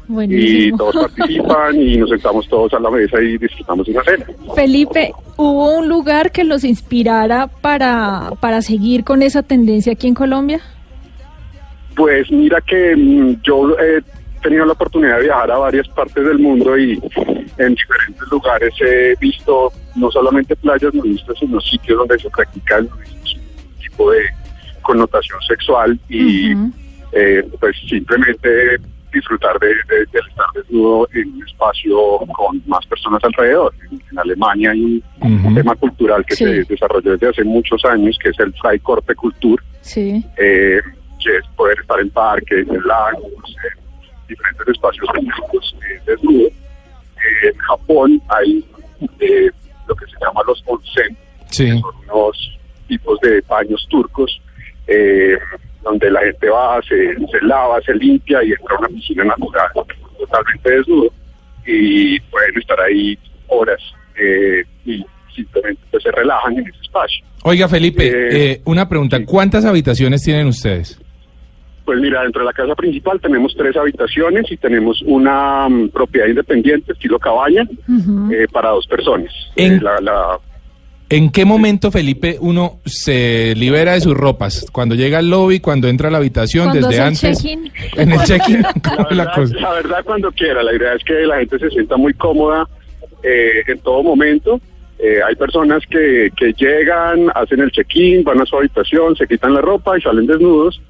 y 0.10 0.12
Buenísimo. 0.14 0.78
todos 0.78 0.96
participan 1.16 1.76
y 1.80 1.98
nos 1.98 2.10
sentamos 2.10 2.48
todos 2.50 2.74
a 2.74 2.80
la 2.80 2.90
mesa 2.90 3.22
y 3.22 3.38
disfrutamos 3.38 3.86
de 3.86 3.92
una 3.92 4.04
cena. 4.06 4.26
Felipe, 4.56 5.14
¿hubo 5.36 5.78
un 5.78 5.88
lugar 5.88 6.32
que 6.32 6.44
los 6.44 6.64
inspirara 6.64 7.46
para, 7.48 8.32
para 8.40 8.62
seguir 8.64 9.04
con 9.04 9.22
esa 9.22 9.44
tendencia 9.44 9.94
aquí 9.94 10.08
en 10.08 10.14
Colombia? 10.16 10.62
Pues 11.98 12.32
mira 12.32 12.62
que 12.62 12.96
mm, 12.96 13.42
yo 13.42 13.76
he 13.80 14.02
tenido 14.42 14.66
la 14.66 14.74
oportunidad 14.74 15.18
de 15.18 15.24
viajar 15.24 15.52
a 15.52 15.58
varias 15.58 15.88
partes 15.90 16.24
del 16.24 16.38
mundo 16.40 16.78
y 16.78 16.92
en 17.58 17.74
diferentes 17.74 18.28
lugares 18.32 18.72
he 18.80 19.16
visto 19.20 19.72
no 19.96 20.10
solamente 20.12 20.56
playas 20.56 20.94
nudistas, 20.94 21.36
sino 21.40 21.60
sitios 21.60 21.98
donde 21.98 22.20
se 22.20 22.30
practica 22.30 22.78
el 22.78 22.88
nudismo 22.90 23.26
sin 23.26 23.40
ningún 23.42 23.80
tipo 23.82 24.12
de 24.12 24.20
connotación 24.84 25.42
sexual 25.42 26.00
y 26.08 26.52
eh, 27.14 27.44
pues 27.60 27.76
simplemente 27.90 28.78
disfrutar 29.12 29.58
de, 29.60 29.68
de- 29.70 30.06
del 30.12 30.28
estar 30.30 30.46
desnudo 30.54 31.10
en 31.16 31.34
un 31.34 31.48
espacio 31.48 31.98
con 32.36 32.62
más 32.68 32.86
personas 32.86 33.24
alrededor. 33.24 33.74
En, 33.90 34.00
en 34.12 34.20
Alemania 34.20 34.70
hay 34.72 34.84
un, 34.84 35.04
un 35.46 35.56
tema 35.56 35.74
cultural 35.76 36.24
que 36.26 36.36
Sí. 36.36 36.44
se 36.46 36.64
desarrolló 36.66 37.14
desde 37.14 37.30
hace 37.30 37.44
muchos 37.44 37.84
años, 37.86 38.18
que 38.22 38.30
es 38.30 38.40
el 38.40 38.54
Freikorpe 38.54 39.16
Kultur, 39.16 39.64
Sí. 39.82 40.24
eh, 40.38 40.80
que 41.28 41.38
es 41.38 41.46
poder 41.56 41.78
estar 41.80 42.00
en 42.00 42.10
parques, 42.12 42.68
en 42.68 42.88
lagos, 42.88 43.24
en 43.46 44.28
diferentes 44.28 44.68
espacios 44.70 45.08
públicos 45.14 45.76
eh, 45.82 46.00
desnudos. 46.06 46.52
Eh, 46.52 47.48
en 47.52 47.58
Japón 47.58 48.22
hay 48.30 48.66
eh, 49.20 49.50
lo 49.88 49.96
que 49.96 50.06
se 50.06 50.14
llama 50.22 50.42
los 50.48 50.64
onsen, 50.66 51.18
Sí. 51.50 51.70
son 51.80 51.96
unos 52.12 52.58
tipos 52.88 53.20
de 53.22 53.42
baños 53.48 53.86
turcos 53.90 54.42
donde 55.84 56.12
la 56.12 56.22
gente 56.22 56.50
va, 56.50 56.82
se, 56.88 57.16
se 57.16 57.42
lava, 57.46 57.82
se 57.82 57.94
limpia 57.96 58.44
y 58.44 58.52
entra 58.52 58.76
a 58.76 58.80
una 58.80 58.88
piscina 58.90 59.24
natural 59.26 59.68
totalmente 60.18 60.70
desnudo 60.72 61.10
y 61.66 62.20
pueden 62.22 62.58
estar 62.58 62.80
ahí 62.82 63.18
horas 63.48 63.82
eh, 64.18 64.64
y 64.86 65.06
simplemente 65.36 65.82
pues, 65.92 66.04
se 66.04 66.12
relajan 66.12 66.54
en 66.58 66.68
ese 66.68 66.80
espacio. 66.82 67.26
Oiga, 67.44 67.68
Felipe, 67.70 68.08
Eh, 68.08 68.52
eh, 68.52 68.62
una 68.66 68.88
pregunta. 68.90 69.18
sí. 69.18 69.26
¿Cuántas 69.26 69.64
habitaciones 69.66 70.24
tienen 70.24 70.48
ustedes? 70.48 71.00
Pues 71.88 72.02
mira, 72.02 72.22
dentro 72.24 72.42
de 72.42 72.48
la 72.48 72.52
casa 72.52 72.76
principal 72.76 73.18
tenemos 73.22 73.56
tres 73.58 73.78
habitaciones 73.78 74.52
y 74.52 74.58
tenemos 74.58 75.02
una 75.06 75.70
mm, 75.70 75.88
propiedad 75.92 76.28
independiente, 76.28 76.92
estilo 76.92 77.18
cabaña, 77.18 77.66
eh, 78.30 78.46
para 78.52 78.72
dos 78.72 78.86
personas. 78.88 79.32
En- 79.56 79.76
Eh, 79.76 79.80
la, 79.82 80.02
la- 80.02 80.38
¿En 81.10 81.32
qué 81.32 81.46
momento, 81.46 81.90
Felipe, 81.90 82.36
uno 82.42 82.80
se 82.84 83.56
libera 83.56 83.94
de 83.94 84.02
sus 84.02 84.14
ropas? 84.18 84.66
Cuando 84.74 84.96
llega 84.96 85.20
al 85.20 85.30
lobby, 85.30 85.62
cuando 85.62 85.88
entra 85.88 86.10
a 86.10 86.12
la 86.12 86.18
habitación, 86.18 86.74
desde 86.74 86.96
el 86.96 87.02
antes. 87.02 87.42
check-in. 87.42 87.72
En 87.96 88.12
el 88.12 88.20
check-in, 88.24 88.62
la, 88.64 88.74
¿cómo 88.84 89.08
es 89.10 89.16
la 89.16 89.24
verdad, 89.24 89.34
cosa? 89.36 89.56
la 89.56 89.74
verdad, 89.76 90.04
cuando 90.04 90.32
quiera. 90.34 90.62
La 90.64 90.76
idea 90.76 90.94
es 90.94 91.04
que 91.06 91.14
la 91.26 91.38
gente 91.38 91.58
se 91.60 91.70
sienta 91.70 91.96
muy 91.96 92.14
cómoda 92.16 92.68
eh, 93.24 93.64
en 93.66 93.80
todo 93.80 94.04
momento. 94.04 94.60
Eh, 95.00 95.20
hay 95.26 95.36
personas 95.36 95.82
que, 95.90 96.30
que 96.36 96.52
llegan, 96.52 97.28
hacen 97.34 97.62
el 97.62 97.72
check-in, 97.72 98.26
van 98.26 98.42
a 98.42 98.46
su 98.46 98.58
habitación, 98.58 99.16
se 99.16 99.26
quitan 99.26 99.54
la 99.54 99.62
ropa 99.62 99.98
y 99.98 100.02
salen 100.02 100.28
desnudos. 100.28 100.82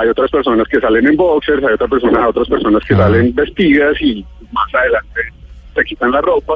Hay 0.00 0.08
otras 0.08 0.30
personas 0.30 0.66
que 0.68 0.80
salen 0.80 1.06
en 1.06 1.16
boxers, 1.16 1.62
hay 1.64 1.74
otras 1.74 1.90
personas, 1.90 2.28
otras 2.28 2.48
personas 2.48 2.82
que 2.86 2.94
Ah. 2.94 2.98
salen 2.98 3.34
vestidas 3.34 4.00
y 4.00 4.24
más 4.52 4.74
adelante 4.74 5.20
se 5.74 5.84
quitan 5.84 6.10
la 6.12 6.20
ropa. 6.20 6.54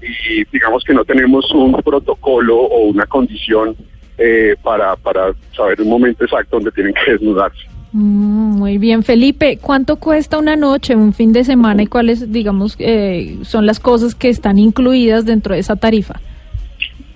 Y 0.00 0.44
digamos 0.52 0.84
que 0.84 0.94
no 0.94 1.04
tenemos 1.04 1.50
un 1.52 1.72
protocolo 1.82 2.56
o 2.56 2.84
una 2.86 3.04
condición 3.06 3.74
eh, 4.16 4.56
para, 4.62 4.96
para 4.96 5.32
saber 5.56 5.80
un 5.82 5.88
momento 5.90 6.24
exacto 6.24 6.56
donde 6.56 6.70
tienen 6.72 6.92
que 6.94 7.12
desnudarse. 7.12 7.58
Mm, 7.92 8.58
muy 8.58 8.78
bien, 8.78 9.02
Felipe. 9.02 9.58
¿Cuánto 9.60 9.96
cuesta 9.96 10.38
una 10.38 10.56
noche, 10.56 10.94
un 10.96 11.12
fin 11.12 11.32
de 11.32 11.44
semana 11.44 11.82
y 11.82 11.86
cuáles, 11.86 12.30
digamos, 12.32 12.76
eh, 12.78 13.38
son 13.42 13.64
las 13.66 13.80
cosas 13.80 14.14
que 14.14 14.28
están 14.28 14.58
incluidas 14.58 15.24
dentro 15.24 15.54
de 15.54 15.60
esa 15.60 15.76
tarifa? 15.76 16.20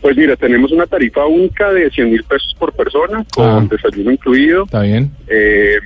Pues 0.02 0.16
mira, 0.16 0.37
tenemos 0.37 0.73
una 0.73 0.87
tarifa 0.87 1.25
única 1.26 1.73
de 1.73 1.88
100 1.90 2.11
mil 2.11 2.25
pesos 2.25 2.54
por 2.59 2.73
persona, 2.75 3.25
con 3.32 3.44
Ah. 3.47 3.66
desayuno 3.71 4.11
incluido, 4.11 4.64
¿Está 4.64 4.82
bien? 4.82 5.11
eh, 5.28 5.76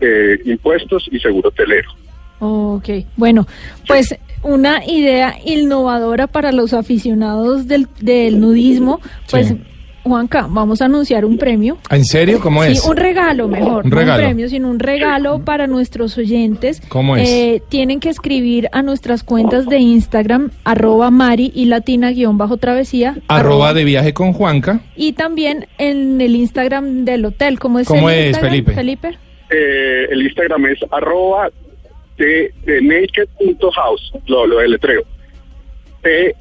eh, 0.00 0.38
impuestos 0.46 1.06
y 1.12 1.18
seguro 1.20 1.50
hotelero. 1.50 1.90
Ok, 2.40 2.88
bueno, 3.16 3.46
pues 3.86 4.14
una 4.42 4.84
idea 4.86 5.36
innovadora 5.44 6.26
para 6.26 6.50
los 6.52 6.72
aficionados 6.72 7.66
del, 7.68 7.86
del 8.00 8.40
nudismo. 8.40 9.00
Pues, 9.30 9.48
Sí. 9.48 9.60
Juanca, 10.02 10.46
vamos 10.48 10.80
a 10.80 10.86
anunciar 10.86 11.24
un 11.24 11.36
premio. 11.38 11.78
¿En 11.90 12.04
serio? 12.04 12.40
¿Cómo 12.40 12.64
es? 12.64 12.80
Sí, 12.82 12.88
un 12.88 12.96
regalo 12.96 13.48
mejor, 13.48 13.84
Un 13.84 13.90
no 13.90 13.96
regalo. 13.96 14.22
un 14.22 14.26
premio, 14.28 14.48
sino 14.48 14.68
un 14.68 14.78
regalo 14.78 15.44
para 15.44 15.66
nuestros 15.66 16.16
oyentes. 16.18 16.80
¿Cómo 16.88 17.16
es? 17.16 17.28
Eh, 17.28 17.62
tienen 17.68 18.00
que 18.00 18.08
escribir 18.08 18.68
a 18.72 18.82
nuestras 18.82 19.22
cuentas 19.22 19.66
de 19.66 19.78
Instagram, 19.78 20.50
arroba 20.64 21.10
Mari 21.10 21.52
y 21.54 21.66
Latina 21.66 22.10
guion 22.12 22.38
bajo 22.38 22.56
travesía. 22.56 23.16
Arroba 23.28 23.74
de 23.74 23.84
viaje 23.84 24.14
con 24.14 24.32
Juanca. 24.32 24.80
Y 24.96 25.12
también 25.12 25.66
en 25.78 26.20
el 26.20 26.34
Instagram 26.34 27.04
del 27.04 27.24
hotel. 27.26 27.58
¿Cómo 27.58 27.78
es 27.78 27.86
¿Cómo 27.86 28.08
el 28.10 28.18
es, 28.18 28.26
Instagram, 28.28 28.50
Felipe? 28.50 28.74
Felipe? 28.74 29.18
Eh, 29.50 30.06
el 30.10 30.22
Instagram 30.22 30.66
es 30.66 30.78
arroba 30.90 31.48
de, 32.16 32.52
de 32.64 32.80
naked.house, 32.82 34.12
lo, 34.26 34.46
lo 34.46 34.58
deletreo. 34.58 35.02
E 36.04 36.34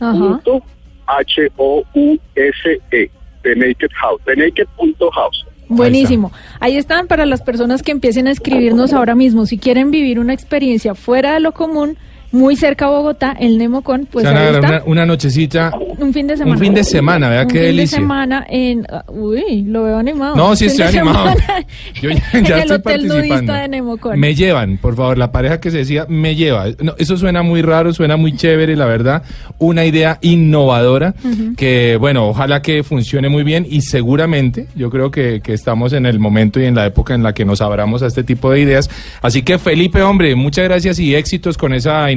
Ajá. 0.00 0.18
punto 0.18 0.62
H-O-U-S-E, 1.06 3.10
de 3.42 3.56
Naked 3.56 3.90
House, 4.00 4.22
de 4.26 4.36
naked.house. 4.36 5.46
Buenísimo. 5.68 6.32
Ahí 6.60 6.76
están 6.76 7.08
para 7.08 7.26
las 7.26 7.42
personas 7.42 7.82
que 7.82 7.92
empiecen 7.92 8.28
a 8.28 8.30
escribirnos 8.30 8.92
ahora 8.92 9.14
mismo. 9.14 9.46
Si 9.46 9.58
quieren 9.58 9.90
vivir 9.90 10.20
una 10.20 10.32
experiencia 10.32 10.94
fuera 10.94 11.34
de 11.34 11.40
lo 11.40 11.52
común, 11.52 11.98
muy 12.32 12.56
cerca 12.56 12.86
a 12.86 12.90
Bogotá, 12.90 13.36
el 13.38 13.56
Nemocon, 13.58 14.06
pues 14.10 14.26
ahí 14.26 14.54
está. 14.54 14.58
una, 14.68 14.82
una 14.86 15.06
nochecita. 15.06 15.72
Un 15.98 16.12
fin 16.12 16.26
de 16.26 16.36
semana. 16.36 16.54
Un 16.56 16.60
fin 16.62 16.74
de 16.74 16.84
semana, 16.84 17.28
vea 17.30 17.42
Un 17.42 17.48
qué 17.48 17.54
fin 17.54 17.62
delicia. 17.62 17.96
de 17.98 18.02
semana 18.02 18.46
en... 18.48 18.86
ah, 18.90 19.04
uy, 19.08 19.62
lo 19.62 19.84
veo 19.84 19.96
animado. 19.98 20.36
No, 20.36 20.54
sí 20.56 20.66
estoy 20.66 20.86
animado. 20.86 21.34
Yo 22.02 22.10
ya, 22.10 22.22
en 22.32 22.44
ya 22.44 22.56
el 22.56 22.60
estoy 22.72 22.76
Hotel 22.76 23.08
Nudista 23.08 23.60
de 23.62 23.68
Nemocon. 23.68 24.18
Me 24.20 24.34
llevan, 24.34 24.76
por 24.78 24.96
favor, 24.96 25.16
la 25.16 25.32
pareja 25.32 25.60
que 25.60 25.70
se 25.70 25.78
decía, 25.78 26.04
me 26.08 26.34
lleva. 26.34 26.66
No, 26.82 26.94
eso 26.98 27.16
suena 27.16 27.42
muy 27.42 27.62
raro, 27.62 27.92
suena 27.94 28.16
muy 28.16 28.36
chévere, 28.36 28.76
la 28.76 28.84
verdad. 28.86 29.22
Una 29.58 29.84
idea 29.86 30.18
innovadora 30.20 31.14
que, 31.56 31.96
bueno, 31.98 32.28
ojalá 32.28 32.60
que 32.60 32.82
funcione 32.82 33.28
muy 33.28 33.42
bien 33.44 33.66
y 33.68 33.80
seguramente 33.82 34.66
yo 34.74 34.90
creo 34.90 35.10
que, 35.10 35.40
que 35.42 35.52
estamos 35.54 35.92
en 35.92 36.04
el 36.06 36.18
momento 36.18 36.60
y 36.60 36.64
en 36.66 36.74
la 36.74 36.84
época 36.86 37.14
en 37.14 37.22
la 37.22 37.32
que 37.32 37.44
nos 37.44 37.60
abramos 37.60 38.02
a 38.02 38.06
este 38.08 38.24
tipo 38.24 38.50
de 38.50 38.60
ideas. 38.60 38.90
Así 39.22 39.42
que, 39.42 39.58
Felipe, 39.58 40.02
hombre, 40.02 40.34
muchas 40.34 40.64
gracias 40.64 40.98
y 40.98 41.14
éxitos 41.14 41.56
con 41.56 41.72
esa 41.72 42.10
iniciativa. 42.10 42.15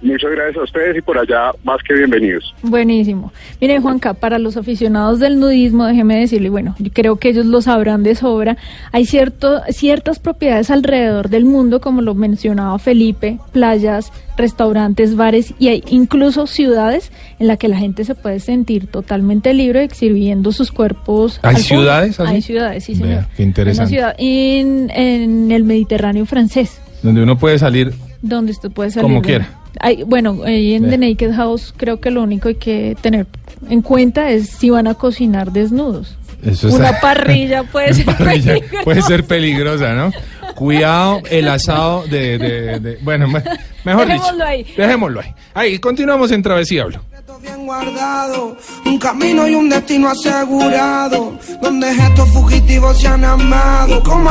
Muchas 0.00 0.30
gracias 0.30 0.56
a 0.58 0.62
ustedes 0.62 0.96
y 0.96 1.00
por 1.00 1.18
allá 1.18 1.50
más 1.64 1.78
que 1.82 1.92
bienvenidos. 1.92 2.54
Buenísimo. 2.62 3.32
Mire, 3.60 3.80
Juanca, 3.80 4.14
para 4.14 4.38
los 4.38 4.56
aficionados 4.56 5.18
del 5.18 5.40
nudismo, 5.40 5.86
déjeme 5.86 6.20
decirle, 6.20 6.50
bueno, 6.50 6.76
yo 6.78 6.92
creo 6.92 7.16
que 7.16 7.30
ellos 7.30 7.46
lo 7.46 7.60
sabrán 7.62 8.04
de 8.04 8.14
sobra, 8.14 8.56
hay 8.92 9.06
cierto, 9.06 9.60
ciertas 9.70 10.20
propiedades 10.20 10.70
alrededor 10.70 11.30
del 11.30 11.44
mundo, 11.46 11.80
como 11.80 12.00
lo 12.00 12.14
mencionaba 12.14 12.78
Felipe, 12.78 13.40
playas, 13.50 14.12
restaurantes, 14.36 15.16
bares 15.16 15.52
y 15.58 15.66
hay 15.66 15.82
incluso 15.88 16.46
ciudades 16.46 17.10
en 17.40 17.48
las 17.48 17.58
que 17.58 17.66
la 17.66 17.76
gente 17.76 18.04
se 18.04 18.14
puede 18.14 18.38
sentir 18.38 18.86
totalmente 18.86 19.52
libre 19.52 19.82
exhibiendo 19.82 20.52
sus 20.52 20.70
cuerpos. 20.70 21.40
¿Hay 21.42 21.56
ciudades 21.56 22.20
así? 22.20 22.34
Hay 22.34 22.42
ciudades, 22.42 22.84
sí, 22.84 22.94
Vea, 22.94 23.02
señor. 23.02 23.24
qué 23.36 23.42
interesante. 23.42 23.94
Una 23.94 23.98
ciudad 23.98 24.14
en, 24.16 24.90
en 24.90 25.50
el 25.50 25.64
Mediterráneo 25.64 26.24
francés, 26.24 26.80
Donde 27.02 27.24
uno 27.24 27.36
puede 27.36 27.58
salir 27.58 27.92
donde 28.22 28.52
usted 28.52 28.70
puede 28.70 28.90
salir. 28.90 29.02
Como 29.02 29.16
bueno. 29.16 29.26
quiera. 29.26 29.48
Hay, 29.80 30.02
bueno, 30.02 30.38
ahí 30.44 30.74
en 30.74 30.82
Vea. 30.84 30.90
The 30.92 30.98
Naked 30.98 31.34
House 31.36 31.72
creo 31.76 32.00
que 32.00 32.10
lo 32.10 32.22
único 32.22 32.48
hay 32.48 32.56
que 32.56 32.96
tener 33.00 33.26
en 33.70 33.82
cuenta 33.82 34.30
es 34.30 34.48
si 34.48 34.70
van 34.70 34.86
a 34.86 34.94
cocinar 34.94 35.52
desnudos. 35.52 36.16
Eso 36.44 36.68
Una 36.68 36.90
está- 36.90 37.00
parrilla 37.00 37.62
puede 37.72 37.94
ser 37.94 38.04
parrilla 38.06 38.54
peligrosa. 38.54 38.84
puede 38.84 39.02
ser 39.02 39.24
peligrosa, 39.24 39.92
¿no? 39.94 40.12
Cuidado 40.54 41.20
el 41.30 41.48
asado 41.48 42.04
de... 42.08 42.38
de- 42.38 42.80
de- 42.80 42.98
bueno, 43.02 43.28
me- 43.28 43.42
mejor 43.84 44.06
Dejémoslo 44.06 44.32
dicho. 44.34 44.44
ahí. 44.46 44.66
Dejémoslo 44.76 45.20
ahí. 45.20 45.34
Ahí, 45.54 45.78
continuamos 45.78 46.30
en 46.32 46.42
Travesía 46.42 46.82
Hablo. 46.84 47.00
Bien 47.42 47.66
guardado, 47.66 48.56
un 48.84 48.98
camino 48.98 49.46
y 49.46 49.54
un 49.54 49.68
destino 49.68 50.08
asegurado, 50.08 51.38
donde 51.62 51.88
estos 51.90 52.28
fugitivos 52.30 52.98
se 52.98 53.06
han 53.06 53.24
amado. 53.24 54.02
Como 54.02 54.30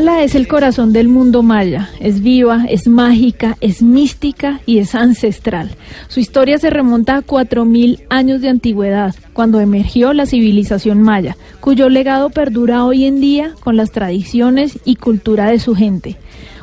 es 0.01 0.35
el 0.35 0.47
corazón 0.47 0.93
del 0.93 1.07
mundo 1.07 1.43
maya. 1.43 1.89
Es 1.99 2.21
viva, 2.21 2.65
es 2.67 2.87
mágica, 2.87 3.57
es 3.61 3.83
mística 3.83 4.59
y 4.65 4.79
es 4.79 4.95
ancestral. 4.95 5.71
Su 6.07 6.19
historia 6.19 6.57
se 6.57 6.71
remonta 6.71 7.17
a 7.17 7.21
4.000 7.21 8.03
años 8.09 8.41
de 8.41 8.49
antigüedad, 8.49 9.13
cuando 9.33 9.59
emergió 9.59 10.13
la 10.13 10.25
civilización 10.25 11.03
maya, 11.03 11.37
cuyo 11.59 11.87
legado 11.89 12.31
perdura 12.31 12.83
hoy 12.83 13.05
en 13.05 13.21
día 13.21 13.53
con 13.59 13.77
las 13.77 13.91
tradiciones 13.91 14.79
y 14.85 14.95
cultura 14.95 15.51
de 15.51 15.59
su 15.59 15.75
gente. 15.75 16.17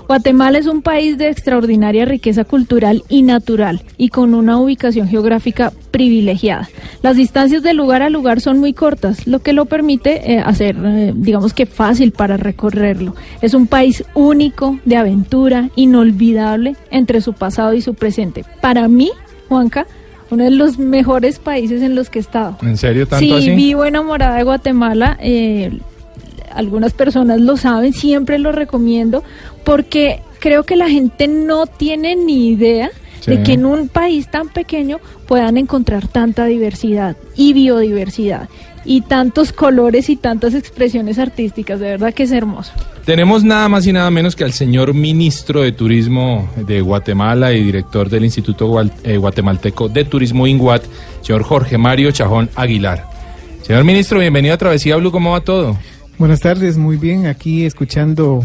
Guatemala 0.08 0.56
es 0.58 0.66
un 0.66 0.80
país 0.80 1.18
de 1.18 1.28
extraordinaria 1.28 2.06
riqueza 2.06 2.44
cultural 2.44 3.04
y 3.10 3.20
natural 3.22 3.82
y 3.98 4.08
con 4.08 4.32
una 4.34 4.58
ubicación 4.58 5.06
geográfica 5.06 5.70
privilegiada. 5.90 6.68
Las 7.02 7.16
distancias 7.16 7.62
de 7.62 7.74
lugar 7.74 8.00
a 8.00 8.08
lugar 8.08 8.40
son 8.40 8.58
muy 8.58 8.72
cortas, 8.72 9.26
lo 9.26 9.40
que 9.40 9.52
lo 9.52 9.66
permite 9.66 10.32
eh, 10.32 10.38
hacer, 10.38 10.76
eh, 10.82 11.12
digamos 11.14 11.52
que 11.52 11.66
fácil 11.66 12.12
para 12.12 12.38
recorrerlo. 12.38 13.14
Es 13.42 13.52
un 13.52 13.66
país 13.66 14.02
único, 14.14 14.78
de 14.86 14.96
aventura, 14.96 15.68
inolvidable 15.76 16.74
entre 16.90 17.20
su 17.20 17.34
pasado 17.34 17.74
y 17.74 17.82
su 17.82 17.92
presente. 17.92 18.46
Para 18.62 18.88
mí, 18.88 19.10
Juanca, 19.50 19.86
uno 20.30 20.44
de 20.44 20.50
los 20.50 20.78
mejores 20.78 21.38
países 21.38 21.82
en 21.82 21.94
los 21.94 22.08
que 22.08 22.18
he 22.18 22.22
estado. 22.22 22.56
¿En 22.62 22.78
serio 22.78 23.06
tanto 23.06 23.24
Sí, 23.26 23.32
así? 23.32 23.50
vivo 23.50 23.84
enamorada 23.84 24.36
de 24.36 24.42
Guatemala. 24.44 25.18
eh, 25.20 25.70
algunas 26.58 26.92
personas 26.92 27.40
lo 27.40 27.56
saben, 27.56 27.92
siempre 27.92 28.38
lo 28.38 28.50
recomiendo, 28.52 29.22
porque 29.64 30.20
creo 30.40 30.64
que 30.64 30.76
la 30.76 30.88
gente 30.88 31.28
no 31.28 31.66
tiene 31.66 32.16
ni 32.16 32.48
idea 32.48 32.90
Sí. 33.20 33.32
de 33.32 33.42
que 33.42 33.52
en 33.54 33.66
un 33.66 33.88
país 33.88 34.30
tan 34.30 34.48
pequeño 34.48 34.98
puedan 35.26 35.56
encontrar 35.56 36.06
tanta 36.06 36.44
diversidad 36.46 37.16
y 37.36 37.52
biodiversidad 37.52 38.48
y 38.84 39.00
tantos 39.02 39.52
colores 39.52 40.08
y 40.08 40.16
tantas 40.16 40.54
expresiones 40.54 41.18
artísticas. 41.18 41.80
De 41.80 41.86
verdad 41.86 42.14
que 42.14 42.22
es 42.22 42.32
hermoso. 42.32 42.72
Tenemos 43.04 43.42
nada 43.42 43.68
más 43.68 43.86
y 43.86 43.92
nada 43.92 44.10
menos 44.10 44.36
que 44.36 44.44
al 44.44 44.52
señor 44.52 44.94
ministro 44.94 45.62
de 45.62 45.72
Turismo 45.72 46.48
de 46.56 46.80
Guatemala 46.80 47.52
y 47.52 47.62
director 47.64 48.08
del 48.08 48.24
Instituto 48.24 48.72
eh, 49.02 49.16
Guatemalteco 49.16 49.88
de 49.88 50.04
Turismo 50.04 50.46
INGUAT, 50.46 50.84
señor 51.22 51.42
Jorge 51.42 51.76
Mario 51.76 52.12
Chajón 52.12 52.48
Aguilar. 52.54 53.04
Señor 53.62 53.84
ministro, 53.84 54.20
bienvenido 54.20 54.54
a 54.54 54.58
Travesía 54.58 54.96
Blue, 54.96 55.10
¿cómo 55.10 55.32
va 55.32 55.40
todo? 55.40 55.76
Buenas 56.18 56.40
tardes, 56.40 56.76
muy 56.76 56.96
bien, 56.96 57.26
aquí 57.26 57.64
escuchando 57.64 58.44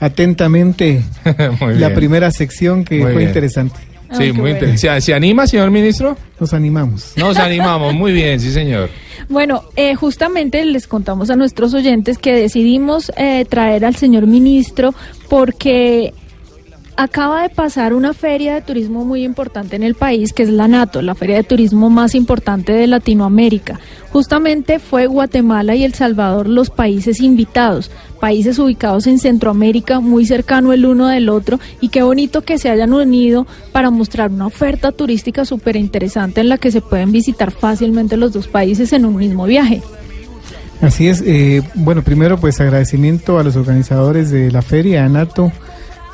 atentamente 0.00 1.02
la 1.76 1.94
primera 1.94 2.30
sección 2.30 2.84
que 2.84 2.96
Muy 2.96 3.02
fue 3.04 3.16
bien. 3.16 3.28
interesante. 3.28 3.80
Sí, 4.12 4.32
muy 4.32 4.50
interesante. 4.52 4.78
¿Se, 4.78 5.00
se 5.00 5.14
anima, 5.14 5.46
señor 5.46 5.70
ministro? 5.70 6.16
Nos 6.40 6.52
animamos. 6.52 7.12
Nos 7.16 7.36
animamos, 7.36 7.94
muy 7.94 8.12
bien, 8.12 8.40
sí, 8.40 8.50
señor. 8.50 8.88
Bueno, 9.28 9.62
eh, 9.76 9.94
justamente 9.94 10.64
les 10.64 10.88
contamos 10.88 11.30
a 11.30 11.36
nuestros 11.36 11.74
oyentes 11.74 12.18
que 12.18 12.32
decidimos 12.32 13.12
eh, 13.16 13.44
traer 13.48 13.84
al 13.84 13.94
señor 13.94 14.26
ministro 14.26 14.94
porque 15.28 16.12
acaba 17.02 17.40
de 17.40 17.48
pasar 17.48 17.94
una 17.94 18.12
feria 18.12 18.52
de 18.52 18.60
turismo 18.60 19.06
muy 19.06 19.24
importante 19.24 19.74
en 19.74 19.82
el 19.82 19.94
país, 19.94 20.34
que 20.34 20.42
es 20.42 20.50
la 20.50 20.68
NATO, 20.68 21.00
la 21.00 21.14
feria 21.14 21.36
de 21.36 21.44
turismo 21.44 21.88
más 21.88 22.14
importante 22.14 22.74
de 22.74 22.86
Latinoamérica. 22.86 23.80
Justamente 24.12 24.78
fue 24.78 25.06
Guatemala 25.06 25.74
y 25.74 25.84
El 25.84 25.94
Salvador 25.94 26.46
los 26.46 26.68
países 26.68 27.20
invitados, 27.20 27.90
países 28.20 28.58
ubicados 28.58 29.06
en 29.06 29.18
Centroamérica, 29.18 30.00
muy 30.00 30.26
cercano 30.26 30.74
el 30.74 30.84
uno 30.84 31.08
del 31.08 31.30
otro, 31.30 31.58
y 31.80 31.88
qué 31.88 32.02
bonito 32.02 32.42
que 32.42 32.58
se 32.58 32.68
hayan 32.68 32.92
unido 32.92 33.46
para 33.72 33.88
mostrar 33.88 34.30
una 34.30 34.48
oferta 34.48 34.92
turística 34.92 35.46
súper 35.46 35.76
interesante 35.76 36.42
en 36.42 36.50
la 36.50 36.58
que 36.58 36.70
se 36.70 36.82
pueden 36.82 37.12
visitar 37.12 37.50
fácilmente 37.50 38.18
los 38.18 38.34
dos 38.34 38.46
países 38.46 38.92
en 38.92 39.06
un 39.06 39.16
mismo 39.16 39.46
viaje. 39.46 39.80
Así 40.82 41.08
es, 41.08 41.22
eh, 41.26 41.62
bueno, 41.74 42.02
primero 42.02 42.38
pues 42.38 42.60
agradecimiento 42.60 43.38
a 43.38 43.42
los 43.42 43.56
organizadores 43.56 44.30
de 44.30 44.50
la 44.50 44.60
feria, 44.60 45.06
a 45.06 45.08
NATO, 45.08 45.50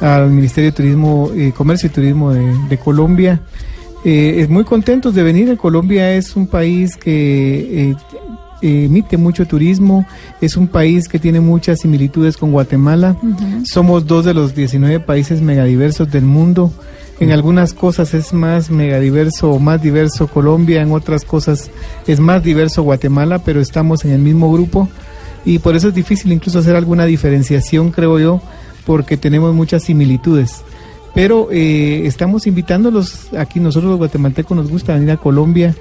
al 0.00 0.30
Ministerio 0.30 0.70
de 0.70 0.76
Turismo, 0.76 1.30
eh, 1.34 1.52
Comercio 1.56 1.88
y 1.88 1.90
Turismo 1.90 2.32
de, 2.32 2.54
de 2.68 2.78
Colombia. 2.78 3.40
Eh, 4.04 4.40
es 4.42 4.48
muy 4.48 4.62
contentos 4.62 5.14
de 5.14 5.22
venir. 5.24 5.56
Colombia 5.56 6.12
es 6.12 6.36
un 6.36 6.46
país 6.46 6.96
que 6.96 7.90
eh, 7.90 7.96
eh, 8.62 8.84
emite 8.84 9.16
mucho 9.16 9.46
turismo, 9.46 10.06
es 10.40 10.56
un 10.56 10.68
país 10.68 11.08
que 11.08 11.18
tiene 11.18 11.40
muchas 11.40 11.80
similitudes 11.80 12.36
con 12.36 12.52
Guatemala. 12.52 13.16
Somos 13.64 14.06
dos 14.06 14.24
de 14.24 14.32
los 14.32 14.54
19 14.54 15.00
países 15.00 15.42
megadiversos 15.42 16.10
del 16.10 16.24
mundo. 16.24 16.72
En 17.18 17.32
algunas 17.32 17.74
cosas 17.74 18.14
es 18.14 18.32
más 18.32 18.70
megadiverso 18.70 19.50
o 19.50 19.58
más 19.58 19.82
diverso 19.82 20.28
Colombia, 20.28 20.82
en 20.82 20.92
otras 20.92 21.24
cosas 21.24 21.70
es 22.06 22.20
más 22.20 22.44
diverso 22.44 22.82
Guatemala, 22.82 23.40
pero 23.40 23.60
estamos 23.60 24.04
en 24.04 24.12
el 24.12 24.20
mismo 24.20 24.52
grupo 24.52 24.88
y 25.46 25.58
por 25.58 25.74
eso 25.74 25.88
es 25.88 25.94
difícil 25.94 26.30
incluso 26.30 26.58
hacer 26.58 26.76
alguna 26.76 27.06
diferenciación, 27.06 27.90
creo 27.90 28.18
yo, 28.18 28.40
porque 28.86 29.18
tenemos 29.18 29.54
muchas 29.54 29.82
similitudes. 29.82 30.62
Pero 31.14 31.48
eh, 31.50 32.02
estamos 32.06 32.46
invitándolos 32.46 33.34
aquí, 33.36 33.58
nosotros 33.58 33.90
los 33.90 33.98
guatemaltecos 33.98 34.56
nos 34.56 34.70
gusta 34.70 34.94
venir 34.94 35.10
a 35.10 35.16
Colombia, 35.16 35.74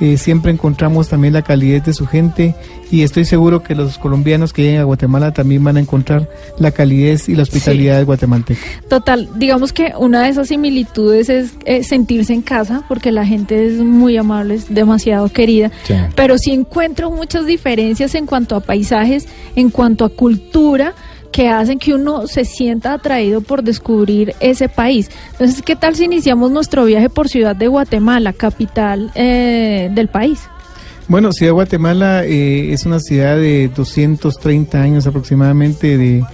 eh, 0.00 0.16
siempre 0.16 0.50
encontramos 0.50 1.08
también 1.08 1.34
la 1.34 1.42
calidez 1.42 1.84
de 1.84 1.92
su 1.92 2.06
gente 2.06 2.54
y 2.90 3.02
estoy 3.02 3.26
seguro 3.26 3.62
que 3.62 3.74
los 3.74 3.98
colombianos 3.98 4.52
que 4.54 4.62
lleguen 4.62 4.80
a 4.80 4.84
Guatemala 4.84 5.30
también 5.32 5.62
van 5.62 5.76
a 5.76 5.80
encontrar 5.80 6.26
la 6.58 6.70
calidez 6.70 7.28
y 7.28 7.34
la 7.36 7.42
hospitalidad 7.42 7.98
del 7.98 8.06
guatemalteco. 8.06 8.60
Total, 8.88 9.28
digamos 9.36 9.74
que 9.74 9.92
una 9.98 10.22
de 10.24 10.30
esas 10.30 10.48
similitudes 10.48 11.28
es 11.28 11.52
eh, 11.66 11.84
sentirse 11.84 12.32
en 12.32 12.40
casa, 12.40 12.82
porque 12.88 13.12
la 13.12 13.26
gente 13.26 13.66
es 13.66 13.74
muy 13.74 14.16
amable, 14.16 14.54
es 14.54 14.74
demasiado 14.74 15.28
querida, 15.28 15.70
Sí. 15.84 15.94
pero 16.16 16.38
sí 16.38 16.50
encuentro 16.52 17.10
muchas 17.10 17.44
diferencias 17.46 18.14
en 18.14 18.24
cuanto 18.26 18.56
a 18.56 18.60
paisajes, 18.60 19.28
en 19.54 19.68
cuanto 19.70 20.06
a 20.06 20.08
cultura 20.08 20.94
que 21.32 21.48
hacen 21.48 21.78
que 21.78 21.94
uno 21.94 22.26
se 22.26 22.44
sienta 22.44 22.94
atraído 22.94 23.40
por 23.40 23.62
descubrir 23.62 24.34
ese 24.40 24.68
país. 24.68 25.10
Entonces, 25.32 25.62
¿qué 25.62 25.76
tal 25.76 25.94
si 25.94 26.04
iniciamos 26.04 26.50
nuestro 26.50 26.84
viaje 26.84 27.08
por 27.08 27.28
Ciudad 27.28 27.54
de 27.54 27.68
Guatemala, 27.68 28.32
capital 28.32 29.10
eh, 29.14 29.90
del 29.92 30.08
país? 30.08 30.40
Bueno, 31.10 31.32
Ciudad 31.32 31.48
de 31.48 31.54
Guatemala 31.54 32.24
eh, 32.24 32.72
es 32.72 32.86
una 32.86 33.00
ciudad 33.00 33.36
de 33.36 33.68
230 33.74 34.80
años 34.80 35.08
aproximadamente 35.08 35.98
de, 35.98 36.24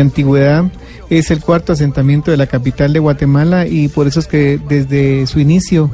antigüedad. 0.00 0.66
Es 1.08 1.32
el 1.32 1.40
cuarto 1.40 1.72
asentamiento 1.72 2.30
de 2.30 2.36
la 2.36 2.46
capital 2.46 2.92
de 2.92 3.00
Guatemala 3.00 3.66
y 3.66 3.88
por 3.88 4.06
eso 4.06 4.20
es 4.20 4.28
que 4.28 4.60
desde 4.68 5.26
su 5.26 5.40
inicio 5.40 5.90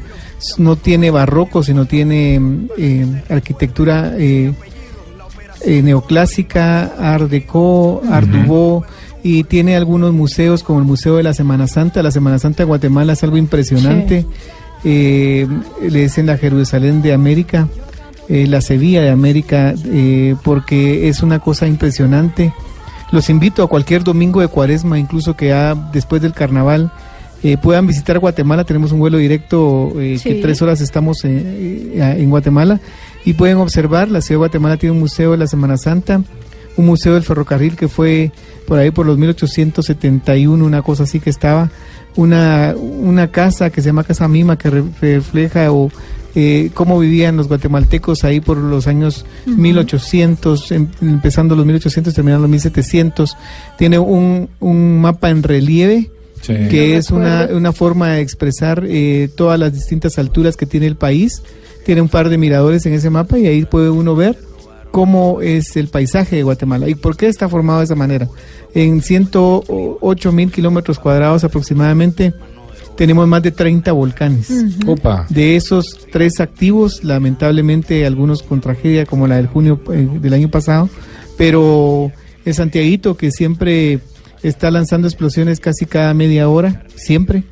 no 0.58 0.76
tiene 0.76 1.10
barroco, 1.10 1.62
sino 1.62 1.86
tiene 1.86 2.38
mm, 2.38 2.68
eh, 2.76 3.22
arquitectura 3.30 4.12
eh, 4.18 4.52
eh, 5.66 5.82
neoclásica, 5.82 6.84
Art 6.98 7.28
Deco, 7.28 8.00
Art 8.10 8.28
Nouveau 8.28 8.84
y 9.22 9.44
tiene 9.44 9.76
algunos 9.76 10.12
museos 10.14 10.62
como 10.62 10.78
el 10.78 10.84
Museo 10.84 11.16
de 11.16 11.22
la 11.24 11.34
Semana 11.34 11.66
Santa. 11.66 12.02
La 12.02 12.10
Semana 12.12 12.38
Santa 12.38 12.62
de 12.62 12.68
Guatemala 12.68 13.12
es 13.14 13.22
algo 13.24 13.36
impresionante. 13.36 14.24
Eh, 14.84 15.48
le 15.82 16.02
dicen 16.02 16.26
la 16.26 16.38
Jerusalén 16.38 17.02
de 17.02 17.12
América, 17.12 17.66
eh, 18.28 18.46
la 18.46 18.60
Sevilla 18.60 19.02
de 19.02 19.10
América, 19.10 19.74
eh, 19.86 20.36
porque 20.44 21.08
es 21.08 21.22
una 21.22 21.40
cosa 21.40 21.66
impresionante. 21.66 22.52
Los 23.10 23.28
invito 23.30 23.62
a 23.62 23.68
cualquier 23.68 24.04
domingo 24.04 24.40
de 24.40 24.48
cuaresma, 24.48 24.98
incluso 24.98 25.34
que 25.34 25.48
ya 25.48 25.74
después 25.92 26.22
del 26.22 26.32
carnaval, 26.32 26.92
eh, 27.42 27.56
puedan 27.56 27.86
visitar 27.86 28.18
Guatemala. 28.18 28.64
Tenemos 28.64 28.92
un 28.92 28.98
vuelo 29.00 29.18
directo 29.18 29.92
eh, 29.96 30.18
que 30.22 30.34
Sí. 30.34 30.40
tres 30.40 30.62
horas 30.62 30.80
estamos 30.80 31.24
en 31.24 32.30
Guatemala 32.30 32.80
y 33.26 33.34
pueden 33.34 33.58
observar. 33.58 34.10
La 34.10 34.22
ciudad 34.22 34.36
de 34.36 34.46
Guatemala 34.46 34.78
tiene 34.78 34.94
un 34.94 35.00
museo 35.00 35.32
de 35.32 35.36
la 35.36 35.46
Semana 35.46 35.76
Santa, 35.76 36.22
un 36.78 36.86
museo 36.86 37.12
del 37.14 37.22
ferrocarril 37.24 37.76
que 37.76 37.88
fue 37.88 38.32
por 38.66 38.78
ahí 38.78 38.90
por 38.90 39.04
los 39.04 39.18
1871, 39.18 40.64
una 40.64 40.80
cosa 40.82 41.02
así 41.02 41.20
que 41.20 41.28
estaba. 41.30 41.70
Una, 42.16 42.74
una 42.78 43.30
casa 43.30 43.68
que 43.68 43.82
se 43.82 43.88
llama 43.90 44.02
Casa 44.02 44.26
Mima 44.26 44.56
que 44.56 44.70
re- 44.70 44.84
refleja 45.02 45.70
o 45.70 45.90
eh, 46.34 46.70
cómo 46.72 46.98
vivían 46.98 47.36
los 47.36 47.46
guatemaltecos 47.46 48.24
ahí 48.24 48.40
por 48.40 48.56
los 48.56 48.86
años 48.86 49.26
1800, 49.44 50.72
em- 50.72 50.88
empezando 51.02 51.54
los 51.54 51.66
1800, 51.66 52.14
terminando 52.14 52.42
los 52.42 52.50
1700. 52.50 53.36
Tiene 53.76 53.98
un, 53.98 54.48
un 54.60 55.00
mapa 55.00 55.30
en 55.30 55.42
relieve 55.42 56.10
Sí. 56.42 56.52
que 56.70 56.90
No 56.92 56.98
es 56.98 57.10
una, 57.10 57.48
una 57.52 57.72
forma 57.72 58.10
de 58.10 58.20
expresar 58.20 58.84
eh, 58.86 59.28
todas 59.36 59.58
las 59.58 59.72
distintas 59.72 60.16
alturas 60.18 60.56
que 60.56 60.64
tiene 60.64 60.86
el 60.86 60.94
país. 60.96 61.42
Tiene 61.86 62.02
un 62.02 62.08
par 62.08 62.28
de 62.28 62.36
miradores 62.36 62.84
en 62.84 62.94
ese 62.94 63.10
mapa 63.10 63.38
y 63.38 63.46
ahí 63.46 63.64
puede 63.64 63.90
uno 63.90 64.16
ver 64.16 64.36
cómo 64.90 65.40
es 65.40 65.76
el 65.76 65.86
paisaje 65.86 66.34
de 66.34 66.42
Guatemala 66.42 66.88
y 66.88 66.96
por 66.96 67.16
qué 67.16 67.28
está 67.28 67.48
formado 67.48 67.78
de 67.78 67.84
esa 67.84 67.94
manera. 67.94 68.28
En 68.74 69.00
108 69.00 70.32
mil 70.32 70.50
kilómetros 70.50 70.98
cuadrados 70.98 71.44
aproximadamente 71.44 72.34
tenemos 72.96 73.28
más 73.28 73.40
de 73.42 73.52
30 73.52 73.92
volcanes. 73.92 74.48
Opa. 74.84 75.26
De 75.28 75.54
esos 75.54 75.96
tres 76.10 76.40
activos, 76.40 77.04
lamentablemente 77.04 78.04
algunos 78.04 78.42
con 78.42 78.60
tragedia 78.60 79.06
como 79.06 79.28
la 79.28 79.36
del 79.36 79.46
junio 79.46 79.80
eh, 79.92 80.08
del 80.20 80.32
año 80.32 80.50
pasado, 80.50 80.88
pero 81.38 82.10
el 82.44 82.54
Santiaguito 82.54 83.16
que 83.16 83.30
siempre 83.30 84.00
está 84.42 84.72
lanzando 84.72 85.06
explosiones 85.06 85.60
casi 85.60 85.86
cada 85.86 86.14
media 86.14 86.48
hora, 86.48 86.84
siempre, 86.96 87.44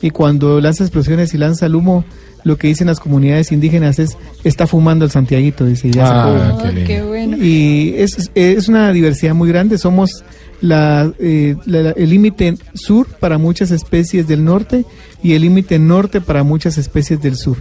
y 0.00 0.10
cuando 0.10 0.62
lanza 0.62 0.82
explosiones 0.82 1.34
y 1.34 1.38
lanza 1.38 1.66
el 1.66 1.74
humo, 1.74 2.04
lo 2.44 2.56
que 2.58 2.68
dicen 2.68 2.86
las 2.88 3.00
comunidades 3.00 3.52
indígenas 3.52 3.98
es, 3.98 4.16
está 4.44 4.66
fumando 4.66 5.04
el 5.04 5.10
Santiaguito, 5.10 5.64
dice, 5.64 5.90
ya 5.90 6.06
se 6.06 6.12
Ah, 6.12 6.56
fue. 6.58 6.62
qué 6.68 6.74
lindo. 6.74 6.88
Qué 6.88 7.02
bueno. 7.02 7.36
Y 7.40 7.94
es, 7.98 8.30
es 8.34 8.68
una 8.68 8.92
diversidad 8.92 9.34
muy 9.34 9.48
grande. 9.48 9.78
Somos 9.78 10.24
la, 10.60 11.12
eh, 11.18 11.56
la- 11.66 11.82
la- 11.82 11.90
el 11.90 12.10
límite 12.10 12.54
sur 12.74 13.06
para 13.18 13.36
muchas 13.38 13.70
especies 13.72 14.28
del 14.28 14.44
norte 14.44 14.84
y 15.20 15.32
el 15.34 15.42
límite 15.42 15.78
norte 15.78 16.20
para 16.20 16.44
muchas 16.44 16.78
especies 16.78 17.20
del 17.20 17.36
sur. 17.36 17.56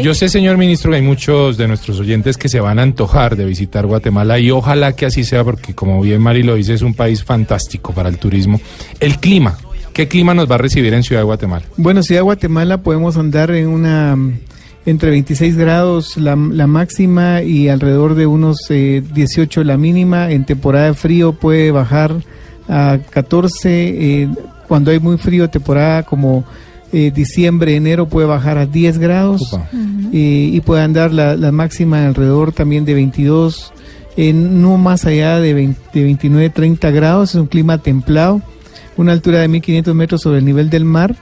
Yo 0.00 0.14
sé, 0.14 0.28
señor 0.28 0.56
ministro, 0.56 0.90
que 0.90 0.96
hay 0.98 1.02
muchos 1.02 1.56
de 1.56 1.66
nuestros 1.66 1.98
oyentes 1.98 2.36
que 2.36 2.48
se 2.48 2.60
van 2.60 2.78
a 2.78 2.82
antojar 2.82 3.36
de 3.36 3.44
visitar 3.44 3.86
Guatemala 3.86 4.38
y 4.38 4.50
ojalá 4.52 4.94
que 4.94 5.06
así 5.06 5.24
sea 5.24 5.42
porque, 5.42 5.74
como 5.74 6.00
bien 6.00 6.20
Mari 6.20 6.42
lo 6.44 6.54
dice, 6.54 6.74
es 6.74 6.82
un 6.82 6.94
país 6.94 7.24
fantástico 7.24 7.92
para 7.92 8.08
el 8.08 8.18
turismo. 8.18 8.60
El 9.00 9.18
clima, 9.18 9.56
¿qué 9.96 10.08
clima 10.08 10.34
nos 10.34 10.50
va 10.50 10.56
a 10.56 10.58
recibir 10.58 10.92
en 10.92 11.02
Ciudad 11.02 11.22
de 11.22 11.24
Guatemala? 11.24 11.64
Bueno, 11.78 12.02
Ciudad 12.02 12.18
de 12.18 12.24
Guatemala 12.24 12.82
podemos 12.82 13.16
andar 13.16 13.50
en 13.50 13.68
una 13.68 14.14
entre 14.84 15.08
26 15.08 15.56
grados 15.56 16.18
la, 16.18 16.36
la 16.36 16.66
máxima 16.66 17.42
y 17.42 17.68
alrededor 17.68 18.14
de 18.14 18.26
unos 18.26 18.58
eh, 18.68 19.02
18 19.14 19.64
la 19.64 19.78
mínima. 19.78 20.30
En 20.30 20.44
temporada 20.44 20.88
de 20.88 20.94
frío 20.94 21.32
puede 21.32 21.70
bajar 21.70 22.12
a 22.68 22.98
14. 23.08 23.68
eh, 24.22 24.28
cuando 24.68 24.90
hay 24.90 25.00
muy 25.00 25.16
frío, 25.16 25.48
temporada 25.48 26.02
como 26.02 26.44
eh, 26.92 27.10
diciembre, 27.10 27.74
enero 27.74 28.06
puede 28.06 28.26
bajar 28.26 28.58
a 28.58 28.66
10 28.66 28.98
grados. 28.98 29.58
Y 30.12 30.60
puede 30.60 30.82
andar 30.82 31.12
la, 31.12 31.36
la 31.36 31.52
máxima 31.52 32.06
alrededor 32.06 32.52
también 32.52 32.84
de 32.84 32.94
22, 32.94 33.72
eh, 34.16 34.32
no 34.32 34.78
más 34.78 35.04
allá 35.04 35.40
de, 35.40 35.52
20 35.52 35.80
de 35.92 36.04
29, 36.04 36.50
30 36.50 36.90
grados. 36.90 37.30
Es 37.30 37.34
un 37.36 37.46
clima 37.46 37.78
templado, 37.78 38.40
una 38.96 39.12
altura 39.12 39.40
de 39.40 39.48
1500 39.48 39.94
metros 39.94 40.20
sobre 40.22 40.38
el 40.38 40.44
nivel 40.44 40.70
del 40.70 40.84
mar. 40.84 41.16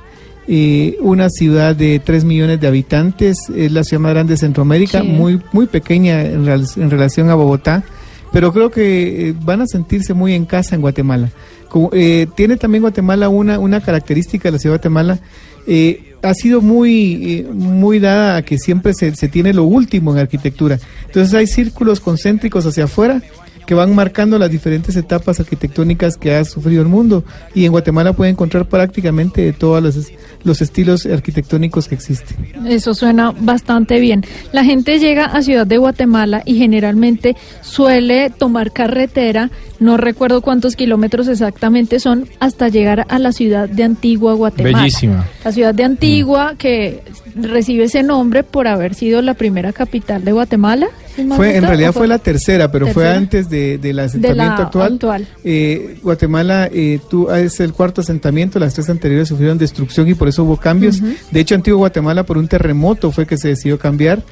eh, 0.47 0.99
una 1.01 1.31
ciudad 1.31 1.75
de 1.75 1.99
3 2.01 2.25
millones 2.25 2.61
de 2.61 2.67
habitantes, 2.67 3.49
es 3.57 3.73
la 3.73 3.83
ciudad 3.83 4.03
más 4.03 4.13
grande 4.13 4.35
de 4.35 4.37
Centroamérica, 4.37 5.01
Sí. 5.01 5.09
muy, 5.09 5.41
muy 5.53 5.65
pequeña 5.67 6.21
en, 6.21 6.45
real- 6.45 6.67
en 6.77 6.91
relación 6.91 7.31
a 7.31 7.35
Bogotá, 7.35 7.83
pero 8.31 8.53
creo 8.53 8.71
que 8.71 9.31
eh, 9.31 9.35
van 9.41 9.63
a 9.63 9.67
sentirse 9.67 10.13
muy 10.13 10.35
en 10.35 10.45
casa 10.45 10.75
en 10.75 10.83
Guatemala. 10.83 11.31
Como, 11.71 11.89
eh, 11.95 12.27
tiene 12.37 12.59
también 12.59 12.83
Guatemala 12.83 13.31
una, 13.31 13.59
una 13.59 13.81
característica 13.81 14.49
de 14.49 14.53
la 14.53 14.59
ciudad 14.59 14.75
de 14.75 14.79
Guatemala, 14.81 15.19
eh, 15.67 16.13
ha 16.23 16.35
sido 16.35 16.61
muy, 16.61 17.39
eh, 17.41 17.47
muy 17.51 17.99
dada 17.99 18.37
a 18.37 18.43
que 18.43 18.59
siempre 18.59 18.93
se, 18.93 19.15
se 19.17 19.29
tiene 19.29 19.55
lo 19.55 19.65
último 19.65 20.13
en 20.13 20.19
arquitectura. 20.19 20.79
Entonces 21.07 21.33
hay 21.33 21.47
círculos 21.47 22.01
concéntricos 22.01 22.67
hacia 22.67 22.85
afuera 22.85 23.23
que 23.67 23.75
van 23.75 23.95
marcando 23.95 24.39
las 24.39 24.51
diferentes 24.51 24.97
etapas 24.97 25.41
arquitectónicas 25.41 26.17
que 26.17 26.35
ha 26.35 26.45
sufrido 26.45 26.83
el 26.83 26.89
mundo. 26.89 27.25
Y 27.55 27.65
en 27.65 27.73
Guatemala 27.73 28.13
puede 28.13 28.31
encontrar 28.31 28.67
prácticamente 28.67 29.43
de 29.43 29.53
todos 29.53 29.83
los, 29.83 30.13
los 30.45 30.61
estilos 30.63 31.07
arquitectónicos 31.07 31.89
que 31.89 31.95
existen. 31.95 32.37
Eso 32.67 32.95
suena 32.95 33.33
bastante 33.33 34.01
bien. 34.01 34.25
La 34.53 34.65
gente 34.65 34.99
llega 34.99 35.27
a 35.27 35.43
Ciudad 35.43 35.67
de 35.67 35.79
Guatemala 35.79 36.43
y 36.45 36.57
generalmente 36.57 37.37
suele 37.63 38.31
tomar 38.31 38.73
carretera, 38.73 39.51
no 39.81 39.97
recuerdo 39.97 40.41
cuántos 40.41 40.77
kilómetros 40.77 41.29
exactamente 41.29 42.01
son, 42.01 42.29
hasta 42.41 42.69
llegar 42.69 43.07
a 43.09 43.19
la 43.19 43.33
ciudad 43.33 43.69
de 43.69 43.83
Antigua, 43.83 44.35
Guatemala. 44.35 44.79
Bellísima. 44.79 45.27
La 45.45 45.53
ciudad 45.53 45.75
de 45.75 45.85
Antigua 45.85 46.55
que 46.59 47.03
recibe 47.35 47.85
ese 47.85 48.03
nombre 48.03 48.43
por 48.43 48.69
haber 48.69 48.95
sido 48.95 49.23
la 49.23 49.35
primera 49.35 49.73
capital 49.73 50.25
de 50.25 50.33
Guatemala. 50.33 50.89
¿Sí, 51.17 51.29
Fue, 51.37 51.57
en 51.57 51.63
realidad 51.65 51.91
¿O 51.91 51.93
fue 51.93 52.07
la 52.07 52.19
tercera, 52.19 52.71
pero 52.71 52.89
fue 52.89 53.09
antes 53.09 53.49
de, 53.49 53.79
del 53.79 53.97
de 53.97 54.03
asentamiento 54.03 54.63
actual. 54.63 54.95
actual. 54.95 55.29
Eh, 55.45 55.99
Guatemala 56.03 56.69
eh, 56.73 57.01
tú, 57.09 57.31
es 57.31 57.61
el 57.61 57.73
cuarto 57.73 58.01
asentamiento, 58.01 58.59
las 58.59 58.75
tres 58.75 58.89
anteriores 58.91 59.29
sufrieron 59.29 59.59
destrucción 59.59 60.09
y 60.09 60.15
por 60.15 60.29
eso 60.29 60.45
hubo 60.45 60.57
cambios. 60.57 61.01
De 61.31 61.41
hecho, 61.41 61.55
Antiguo 61.55 61.79
Guatemala 61.79 62.25
por 62.25 62.39
un 62.39 62.49
terremoto 62.49 63.13
fue 63.13 63.27
que 63.27 63.37
se 63.37 63.49
decidió 63.49 63.79
cambiar 63.79 64.23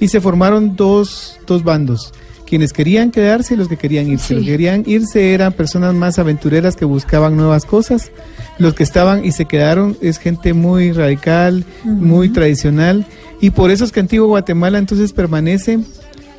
y 0.00 0.08
se 0.08 0.20
formaron 0.20 0.76
dos, 0.76 1.38
dos 1.46 1.62
bandos. 1.62 2.12
Quienes 2.46 2.74
querían 2.74 3.10
quedarse 3.10 3.54
y 3.54 3.56
los 3.56 3.68
que 3.68 3.78
querían 3.78 4.08
irse. 4.08 4.26
Sí. 4.28 4.34
Los 4.34 4.44
que 4.44 4.50
querían 4.50 4.82
irse 4.86 5.32
eran 5.32 5.54
personas 5.54 5.94
más 5.94 6.18
aventureras 6.18 6.76
que 6.76 6.84
buscaban 6.84 7.34
nuevas 7.34 7.64
cosas. 7.64 8.10
Los 8.58 8.74
que 8.74 8.82
estaban 8.82 9.24
y 9.24 9.32
se 9.32 9.46
quedaron 9.46 9.96
es 10.02 10.18
gente 10.18 10.52
muy 10.52 10.92
radical, 10.92 11.64
muy 11.84 12.28
tradicional. 12.28 13.06
Y 13.40 13.50
por 13.50 13.70
eso 13.70 13.84
es 13.84 13.92
que 13.92 14.00
Antiguo 14.00 14.26
Guatemala 14.26 14.78
entonces 14.78 15.14
permanece 15.14 15.78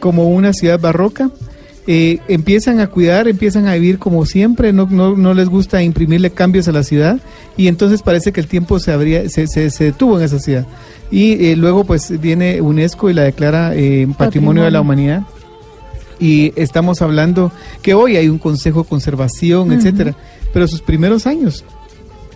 como 0.03 0.27
una 0.27 0.51
ciudad 0.51 0.81
barroca. 0.81 1.29
Eh, 1.87 2.19
empiezan 2.27 2.81
a 2.81 2.87
cuidar, 2.87 3.29
empiezan 3.29 3.67
a 3.67 3.75
vivir 3.75 3.99
como 3.99 4.25
siempre, 4.25 4.73
no, 4.73 4.85
no, 4.89 5.15
no 5.15 5.33
les 5.33 5.47
gusta 5.47 5.81
imprimirle 5.81 6.29
cambios 6.29 6.67
a 6.67 6.73
la 6.73 6.83
ciudad 6.83 7.19
y 7.55 7.67
entonces 7.67 8.01
parece 8.01 8.33
que 8.33 8.41
el 8.41 8.47
tiempo 8.47 8.79
se, 8.79 8.91
habría, 8.91 9.29
se, 9.29 9.47
se, 9.47 9.69
se 9.69 9.85
detuvo 9.85 10.17
en 10.17 10.25
esa 10.25 10.39
ciudad. 10.39 10.67
Y 11.09 11.45
eh, 11.45 11.55
luego 11.55 11.85
pues 11.85 12.19
viene 12.19 12.59
UNESCO 12.59 13.09
y 13.09 13.13
la 13.13 13.23
declara 13.23 13.73
eh, 13.75 14.05
Patrimonio 14.17 14.63
de 14.63 14.71
la. 14.71 14.81
Humanidad 14.81 15.23
y 16.19 16.51
estamos 16.57 17.01
hablando 17.01 17.53
que 17.81 17.93
hoy 17.93 18.17
hay 18.17 18.27
un 18.27 18.39
consejo 18.39 18.83
de 18.83 18.89
conservación, 18.89 19.69
Ujú. 19.69 19.79
etcétera, 19.79 20.15
pero 20.51 20.67
sus 20.67 20.81
primeros 20.81 21.27
años, 21.27 21.63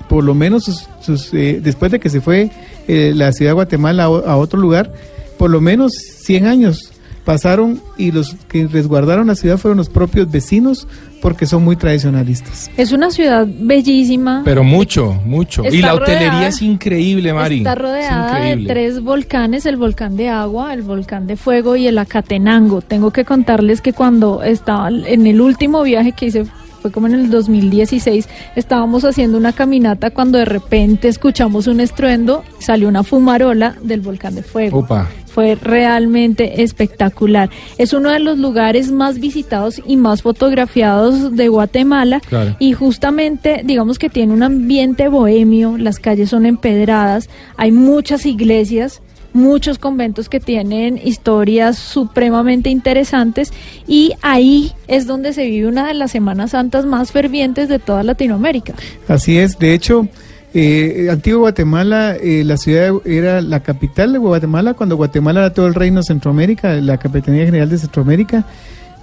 por 0.08 0.24
lo 0.24 0.36
menos 0.36 0.64
sus, 0.64 0.88
sus, 1.02 1.34
eh, 1.34 1.60
después 1.62 1.92
de 1.92 2.00
que 2.00 2.10
se 2.10 2.22
fue 2.22 2.50
eh, 2.88 3.12
la 3.14 3.34
ciudad 3.34 3.52
de 3.52 3.56
Guatemala 3.56 4.04
a, 4.04 4.08
a 4.08 4.38
otro 4.38 4.58
lugar, 4.58 4.94
por 5.38 5.50
lo 5.50 5.60
menos 5.60 5.92
100 5.94 6.46
años 6.48 6.94
pasaron 7.28 7.82
y 7.98 8.13
los 8.13 8.36
que 8.48 8.68
resguardaron 8.68 9.28
la 9.28 9.36
ciudad 9.36 9.58
fueron 9.58 9.78
los 9.78 9.90
propios 9.90 10.32
vecinos 10.32 10.88
porque 11.22 11.46
son 11.46 11.62
muy 11.62 11.76
tradicionalistas. 11.76 12.72
Es 12.78 12.94
una 12.94 13.12
ciudad 13.12 13.46
bellísima. 13.46 14.44
Pero 14.46 14.63
mucho, 14.63 15.12
mucho. 15.26 15.63
y 15.70 15.82
la 15.82 15.94
hotelería 15.94 16.30
rodeada- 16.30 16.48
es 16.48 16.62
increíble, 16.62 17.34
Mari. 17.34 17.58
Está 17.58 17.74
Es 17.74 17.78
rodeada 17.80 18.40
de 18.40 18.66
tres 18.66 19.02
volcanes, 19.04 19.66
el 19.66 19.76
volcán 19.76 20.16
de 20.16 20.30
agua, 20.30 20.74
el 20.74 20.84
volcán 20.84 21.28
de 21.28 21.36
fuego 21.36 21.76
y 21.76 21.88
el 21.88 21.98
Acatenango. 21.98 22.82
Tengo 22.82 23.12
que 23.12 23.26
contarles 23.26 23.82
que 23.82 23.92
cuando 23.92 24.42
estaba 24.42 24.88
en 24.90 25.28
el 25.28 25.42
último 25.42 25.84
viaje 25.84 26.13
que 26.13 26.28
hice, 26.28 26.46
fue 26.88 26.93
como 26.93 27.08
en 27.08 27.15
el 27.15 27.30
2016, 27.30 28.30
estábamos 28.56 29.04
haciendo 29.04 29.38
una 29.38 29.52
caminata 29.52 30.10
cuando 30.12 30.38
de 30.38 30.45
repente 30.45 31.10
escuchamos 31.10 31.67
un 31.67 31.82
estruendo, 31.82 32.45
salió 32.60 32.88
una 32.88 33.04
fumarola 33.04 33.76
del 33.82 34.00
volcán 34.00 34.36
de 34.36 34.43
fuego. 34.43 34.80
Opa. 34.80 35.10
Fue 35.26 35.56
realmente 35.56 36.63
espectacular. 36.63 37.50
Es 37.78 37.91
uno 37.91 38.10
de 38.10 38.19
los 38.19 38.38
lugares 38.38 38.89
más 38.89 39.19
visitados 39.19 39.82
y 39.86 39.97
más 39.97 40.21
fotografiados 40.21 41.36
de 41.36 41.50
Guatemala. 41.50 42.21
Claro. 42.21 42.56
Y 42.58 42.71
justamente, 42.71 43.63
digamos 43.65 44.00
que 44.00 44.10
tiene 44.10 44.34
un 44.34 44.43
ambiente 44.43 45.10
bohemio, 45.10 45.78
las 45.78 46.00
calles 46.00 46.30
son 46.30 46.45
empedradas, 46.45 47.30
hay 47.58 47.73
muchas 47.73 48.26
iglesias, 48.26 49.02
muchos 49.34 49.78
conventos 49.80 50.30
que 50.30 50.40
tienen 50.40 51.00
historias 51.04 51.78
supremamente 51.78 52.70
interesantes 52.70 53.54
y 53.88 54.13
ahí 54.22 54.72
es 54.88 55.08
donde 55.08 55.34
se 55.34 55.46
vive 55.46 55.68
una 55.68 55.88
de 55.88 55.94
las 55.94 56.12
Semanas 56.12 56.52
Santas 56.52 56.86
más 56.86 57.12
fervientes 57.12 57.70
de 57.70 57.80
toda 57.80 58.04
Latinoamérica. 58.04 58.74
Así 59.08 59.38
es, 59.38 59.60
de 59.60 59.74
hecho, 59.74 60.08
eh, 60.54 61.08
Antiguo 61.12 61.42
Guatemala, 61.42 62.16
eh, 62.16 62.44
la 62.44 62.58
ciudad 62.58 62.94
era 63.06 63.42
la 63.42 63.62
capital 63.62 64.13
de 64.13 64.20
Guatemala 64.20 64.74
cuando 64.74 64.96
Guatemala 64.96 65.42
era 65.42 65.54
todo 65.54 65.68
el 65.68 65.76
reino 65.76 66.02
Centroamérica, 66.02 66.74
la 66.76 66.98
Capitanía 66.98 67.46
General 67.46 67.70
de 67.70 67.78
Centroamérica. 67.78 68.46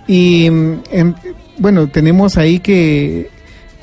Y 0.07 0.51
mm, 0.51 0.81
em, 0.91 1.15
bueno, 1.59 1.87
tenemos 1.89 2.37
ahí 2.39 2.59
que 2.59 3.31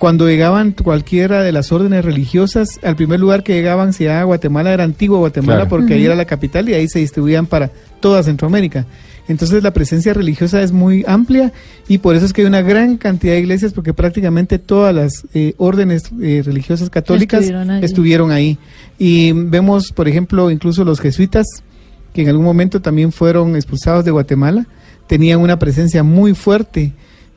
cuando 0.01 0.27
llegaban 0.27 0.71
cualquiera 0.71 1.43
de 1.43 1.51
las 1.51 1.71
órdenes 1.71 2.03
religiosas, 2.03 2.79
al 2.81 2.95
primer 2.95 3.19
lugar 3.19 3.43
que 3.43 3.53
llegaban 3.53 3.93
si 3.93 4.07
a 4.07 4.23
Guatemala 4.23 4.73
era 4.73 4.83
Antiguo 4.83 5.19
Guatemala 5.19 5.67
Claro. 5.67 5.69
porque 5.69 5.93
ahí 5.93 6.03
era 6.03 6.15
la 6.15 6.25
capital 6.25 6.67
y 6.67 6.73
ahí 6.73 6.87
se 6.87 6.97
distribuían 6.97 7.45
para 7.45 7.69
toda 7.99 8.23
Centroamérica. 8.23 8.87
Entonces 9.27 9.61
la 9.61 9.71
presencia 9.73 10.15
religiosa 10.15 10.63
es 10.63 10.71
muy 10.71 11.05
amplia 11.07 11.53
y 11.87 11.99
por 11.99 12.15
eso 12.15 12.25
es 12.25 12.33
que 12.33 12.41
hay 12.41 12.47
una 12.47 12.63
gran 12.63 12.97
cantidad 12.97 13.33
de 13.33 13.41
iglesias 13.41 13.73
porque 13.73 13.93
prácticamente 13.93 14.57
todas 14.57 14.95
las 14.95 15.23
eh, 15.35 15.53
órdenes 15.57 16.05
eh, 16.19 16.41
religiosas 16.43 16.89
católicas 16.89 17.41
Estuvieron 17.41 17.69
allí. 17.69 17.85
estuvieron 17.85 18.31
ahí. 18.31 18.57
Y 18.97 19.33
vemos, 19.33 19.91
por 19.91 20.07
ejemplo, 20.07 20.49
incluso 20.49 20.83
los 20.83 20.99
jesuitas 20.99 21.45
que 22.11 22.23
en 22.23 22.29
algún 22.29 22.43
momento 22.45 22.81
también 22.81 23.11
fueron 23.11 23.55
expulsados 23.55 24.03
de 24.03 24.09
Guatemala, 24.09 24.65
tenían 25.05 25.41
una 25.41 25.59
presencia 25.59 26.01
muy 26.01 26.33
fuerte 26.33 26.91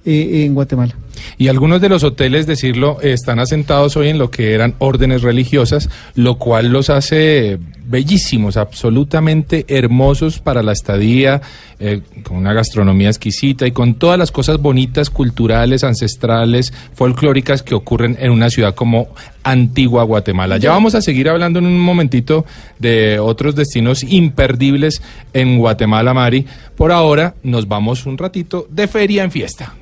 eh, 0.06 0.44
en 0.46 0.54
Guatemala. 0.54 0.94
Y 1.38 1.48
algunos 1.48 1.80
de 1.80 1.88
los 1.88 2.04
hoteles, 2.04 2.46
decirlo, 2.46 3.00
están 3.02 3.38
asentados 3.38 3.96
hoy 3.96 4.08
en 4.08 4.18
lo 4.18 4.30
que 4.30 4.54
eran 4.54 4.74
órdenes 4.78 5.22
religiosas, 5.22 5.88
lo 6.14 6.38
cual 6.38 6.68
los 6.68 6.90
hace 6.90 7.58
bellísimos, 7.86 8.56
absolutamente 8.56 9.66
hermosos 9.68 10.38
para 10.38 10.62
la 10.62 10.72
estadía, 10.72 11.42
eh, 11.78 12.00
con 12.22 12.38
una 12.38 12.52
gastronomía 12.52 13.08
exquisita 13.08 13.66
y 13.66 13.72
con 13.72 13.94
todas 13.94 14.18
las 14.18 14.32
cosas 14.32 14.58
bonitas, 14.58 15.10
culturales, 15.10 15.84
ancestrales, 15.84 16.72
folclóricas 16.94 17.62
que 17.62 17.74
ocurren 17.74 18.16
en 18.20 18.30
una 18.30 18.48
ciudad 18.48 18.74
como 18.74 19.08
Antigua 19.42 20.04
Guatemala. 20.04 20.56
Ya 20.56 20.70
vamos 20.70 20.94
a 20.94 21.02
seguir 21.02 21.28
hablando 21.28 21.58
en 21.58 21.66
un 21.66 21.80
momentito 21.80 22.46
de 22.78 23.18
otros 23.18 23.54
destinos 23.54 24.02
imperdibles 24.02 25.02
en 25.32 25.58
Guatemala, 25.58 26.14
Mari. 26.14 26.46
Por 26.76 26.90
ahora 26.90 27.34
nos 27.42 27.68
vamos 27.68 28.06
un 28.06 28.16
ratito 28.16 28.66
de 28.70 28.88
feria 28.88 29.24
en 29.24 29.30
fiesta. 29.30 29.74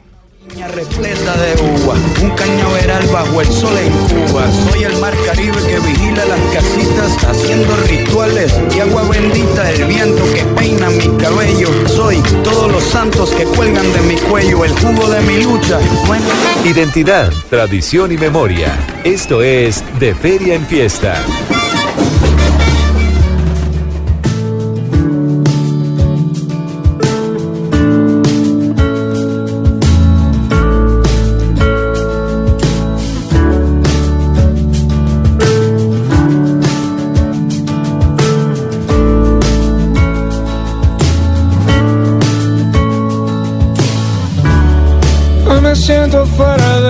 Repleta 0.48 1.36
de 1.36 1.62
uva, 1.62 1.94
un 2.20 2.30
cañaveral 2.30 3.06
bajo 3.12 3.40
el 3.40 3.46
sol 3.46 3.76
en 3.78 3.92
Cuba. 3.92 4.44
Soy 4.70 4.84
el 4.84 4.96
mar 4.98 5.14
Caribe 5.24 5.56
que 5.66 5.78
vigila 5.78 6.24
las 6.24 6.40
casitas, 6.52 7.24
haciendo 7.24 7.76
rituales 7.88 8.52
y 8.74 8.80
agua 8.80 9.02
bendita, 9.08 9.70
el 9.70 9.84
viento 9.84 10.22
que 10.34 10.44
peina 10.56 10.90
mi 10.90 11.08
cabello. 11.16 11.68
Soy 11.88 12.20
todos 12.42 12.72
los 12.72 12.82
santos 12.82 13.30
que 13.30 13.44
cuelgan 13.44 13.90
de 13.92 14.00
mi 14.00 14.16
cuello, 14.16 14.64
el 14.64 14.72
jugo 14.72 15.08
de 15.08 15.20
mi 15.22 15.42
lucha. 15.42 15.78
Bueno, 16.06 16.26
Identidad, 16.64 17.32
tradición 17.48 18.10
y 18.12 18.18
memoria. 18.18 18.76
Esto 19.04 19.42
es 19.42 19.84
De 20.00 20.14
Feria 20.14 20.54
en 20.54 20.66
Fiesta. 20.66 21.22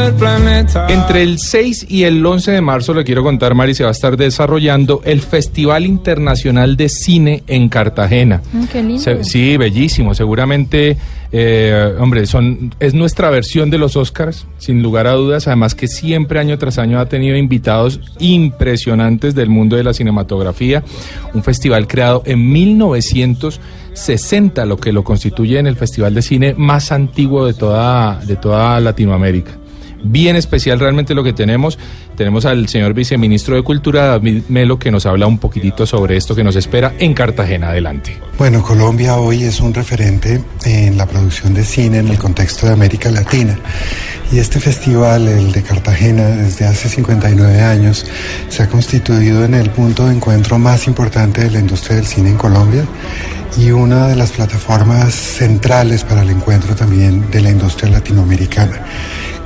Del 0.04 0.14
planeta. 0.14 0.86
Entre 0.88 1.22
el 1.22 1.38
6 1.38 1.86
y 1.88 2.04
el 2.04 2.24
11 2.24 2.52
de 2.52 2.60
marzo, 2.60 2.94
le 2.94 3.04
quiero 3.04 3.22
contar, 3.22 3.54
Mari, 3.54 3.74
se 3.74 3.82
va 3.84 3.90
a 3.90 3.92
estar 3.92 4.16
desarrollando 4.16 5.00
el 5.04 5.20
Festival 5.20 5.86
Internacional 5.86 6.76
de 6.76 6.88
Cine 6.88 7.42
en 7.46 7.68
Cartagena. 7.68 8.42
Mm, 8.52 8.64
qué 8.64 8.82
lindo. 8.82 9.02
Se- 9.02 9.24
sí, 9.24 9.56
bellísimo. 9.56 10.14
Seguramente, 10.14 10.96
eh, 11.32 11.94
hombre, 11.98 12.26
son 12.26 12.74
es 12.80 12.94
nuestra 12.94 13.30
versión 13.30 13.70
de 13.70 13.78
los 13.78 13.96
Oscars, 13.96 14.46
sin 14.58 14.82
lugar 14.82 15.06
a 15.06 15.12
dudas. 15.12 15.46
Además 15.46 15.74
que 15.74 15.88
siempre, 15.88 16.38
año 16.40 16.58
tras 16.58 16.78
año, 16.78 16.98
ha 17.00 17.08
tenido 17.08 17.36
invitados 17.36 18.00
impresionantes 18.18 19.34
del 19.34 19.48
mundo 19.48 19.76
de 19.76 19.84
la 19.84 19.94
cinematografía. 19.94 20.82
Un 21.34 21.42
festival 21.42 21.86
creado 21.86 22.22
en 22.26 22.50
1960, 22.52 24.64
lo 24.66 24.76
que 24.76 24.92
lo 24.92 25.04
constituye 25.04 25.58
en 25.58 25.66
el 25.66 25.76
festival 25.76 26.14
de 26.14 26.22
cine 26.22 26.54
más 26.56 26.92
antiguo 26.92 27.46
de 27.46 27.54
toda, 27.54 28.20
de 28.24 28.36
toda 28.36 28.78
Latinoamérica 28.80 29.52
bien 30.02 30.36
especial 30.36 30.78
realmente 30.78 31.14
lo 31.14 31.24
que 31.24 31.32
tenemos. 31.32 31.78
Tenemos 32.22 32.44
al 32.44 32.68
señor 32.68 32.94
viceministro 32.94 33.56
de 33.56 33.64
Cultura, 33.64 34.06
David 34.06 34.44
Melo, 34.48 34.78
que 34.78 34.92
nos 34.92 35.06
habla 35.06 35.26
un 35.26 35.38
poquitito 35.38 35.86
sobre 35.86 36.16
esto 36.16 36.36
que 36.36 36.44
nos 36.44 36.54
espera 36.54 36.94
en 37.00 37.14
Cartagena. 37.14 37.70
Adelante. 37.70 38.16
Bueno, 38.38 38.62
Colombia 38.62 39.16
hoy 39.16 39.42
es 39.42 39.58
un 39.58 39.74
referente 39.74 40.40
en 40.64 40.96
la 40.96 41.06
producción 41.06 41.52
de 41.52 41.64
cine 41.64 41.98
en 41.98 42.06
el 42.06 42.18
contexto 42.18 42.68
de 42.68 42.74
América 42.74 43.10
Latina. 43.10 43.58
Y 44.30 44.38
este 44.38 44.60
festival, 44.60 45.26
el 45.26 45.50
de 45.50 45.62
Cartagena, 45.62 46.28
desde 46.28 46.64
hace 46.64 46.88
59 46.88 47.60
años, 47.60 48.06
se 48.48 48.62
ha 48.62 48.68
constituido 48.68 49.44
en 49.44 49.54
el 49.54 49.70
punto 49.70 50.06
de 50.06 50.14
encuentro 50.14 50.60
más 50.60 50.86
importante 50.86 51.42
de 51.42 51.50
la 51.50 51.58
industria 51.58 51.96
del 51.96 52.06
cine 52.06 52.30
en 52.30 52.36
Colombia 52.36 52.84
y 53.58 53.70
una 53.70 54.08
de 54.08 54.16
las 54.16 54.30
plataformas 54.30 55.12
centrales 55.12 56.04
para 56.04 56.22
el 56.22 56.30
encuentro 56.30 56.74
también 56.74 57.30
de 57.32 57.40
la 57.40 57.50
industria 57.50 57.90
latinoamericana. 57.90 58.80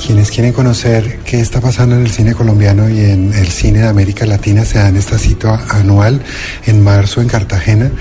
Quienes 0.05 0.31
quieren 0.31 0.53
conocer 0.53 1.19
qué 1.25 1.41
está 1.41 1.61
pasando 1.61 1.97
en 1.97 2.03
el 2.03 2.11
cine 2.11 2.35
colombiano 2.35 2.66
y 2.67 3.11
en 3.13 3.33
el 3.33 3.47
cine 3.47 3.79
de 3.79 3.87
América 3.87 4.27
Latina 4.27 4.65
se 4.65 4.79
dan 4.79 4.97
esta 4.97 5.19
cita 5.19 5.65
anual 5.69 6.21
en 6.67 6.83
marzo 6.83 7.21
en 7.21 7.29
Cartagena 7.29 7.93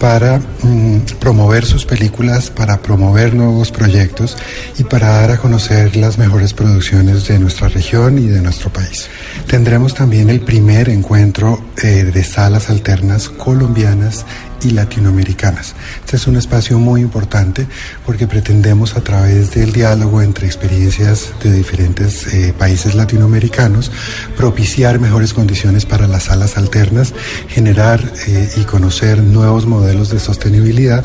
para 0.00 0.38
mm, 0.38 1.18
promover 1.20 1.66
sus 1.66 1.84
películas, 1.84 2.50
para 2.50 2.80
promover 2.80 3.34
nuevos 3.34 3.70
proyectos 3.70 4.36
y 4.78 4.84
para 4.84 5.08
dar 5.08 5.30
a 5.32 5.36
conocer 5.36 5.94
las 5.94 6.16
mejores 6.16 6.54
producciones 6.54 7.28
de 7.28 7.38
nuestra 7.38 7.68
región 7.68 8.18
y 8.18 8.26
de 8.26 8.40
nuestro 8.40 8.72
país. 8.72 9.08
Tendremos 9.46 9.94
también 9.94 10.30
el 10.30 10.40
primer 10.40 10.88
encuentro 10.88 11.62
eh, 11.82 12.04
de 12.04 12.24
salas 12.24 12.70
alternas 12.70 13.28
colombianas 13.28 14.24
y 14.62 14.70
latinoamericanas. 14.70 15.74
Este 16.04 16.16
es 16.16 16.26
un 16.26 16.36
espacio 16.36 16.78
muy 16.78 17.00
importante 17.00 17.66
porque 18.04 18.26
pretendemos 18.26 18.96
a 18.96 19.00
través 19.00 19.52
del 19.52 19.72
diálogo 19.72 20.20
entre 20.20 20.46
experiencias 20.46 21.32
de 21.42 21.52
diferentes 21.52 22.26
eh, 22.34 22.54
países 22.56 22.94
latinoamericanos 22.94 23.90
propiciar 24.36 24.98
mejores 24.98 25.32
condiciones 25.32 25.86
para 25.86 26.06
las 26.06 26.24
salas 26.24 26.58
alternas, 26.58 27.14
generar 27.48 28.02
eh, 28.26 28.50
y 28.56 28.64
conocer 28.64 29.22
nuevos 29.22 29.66
modelos 29.66 29.89
de 29.90 30.20
sostenibilidad 30.20 31.04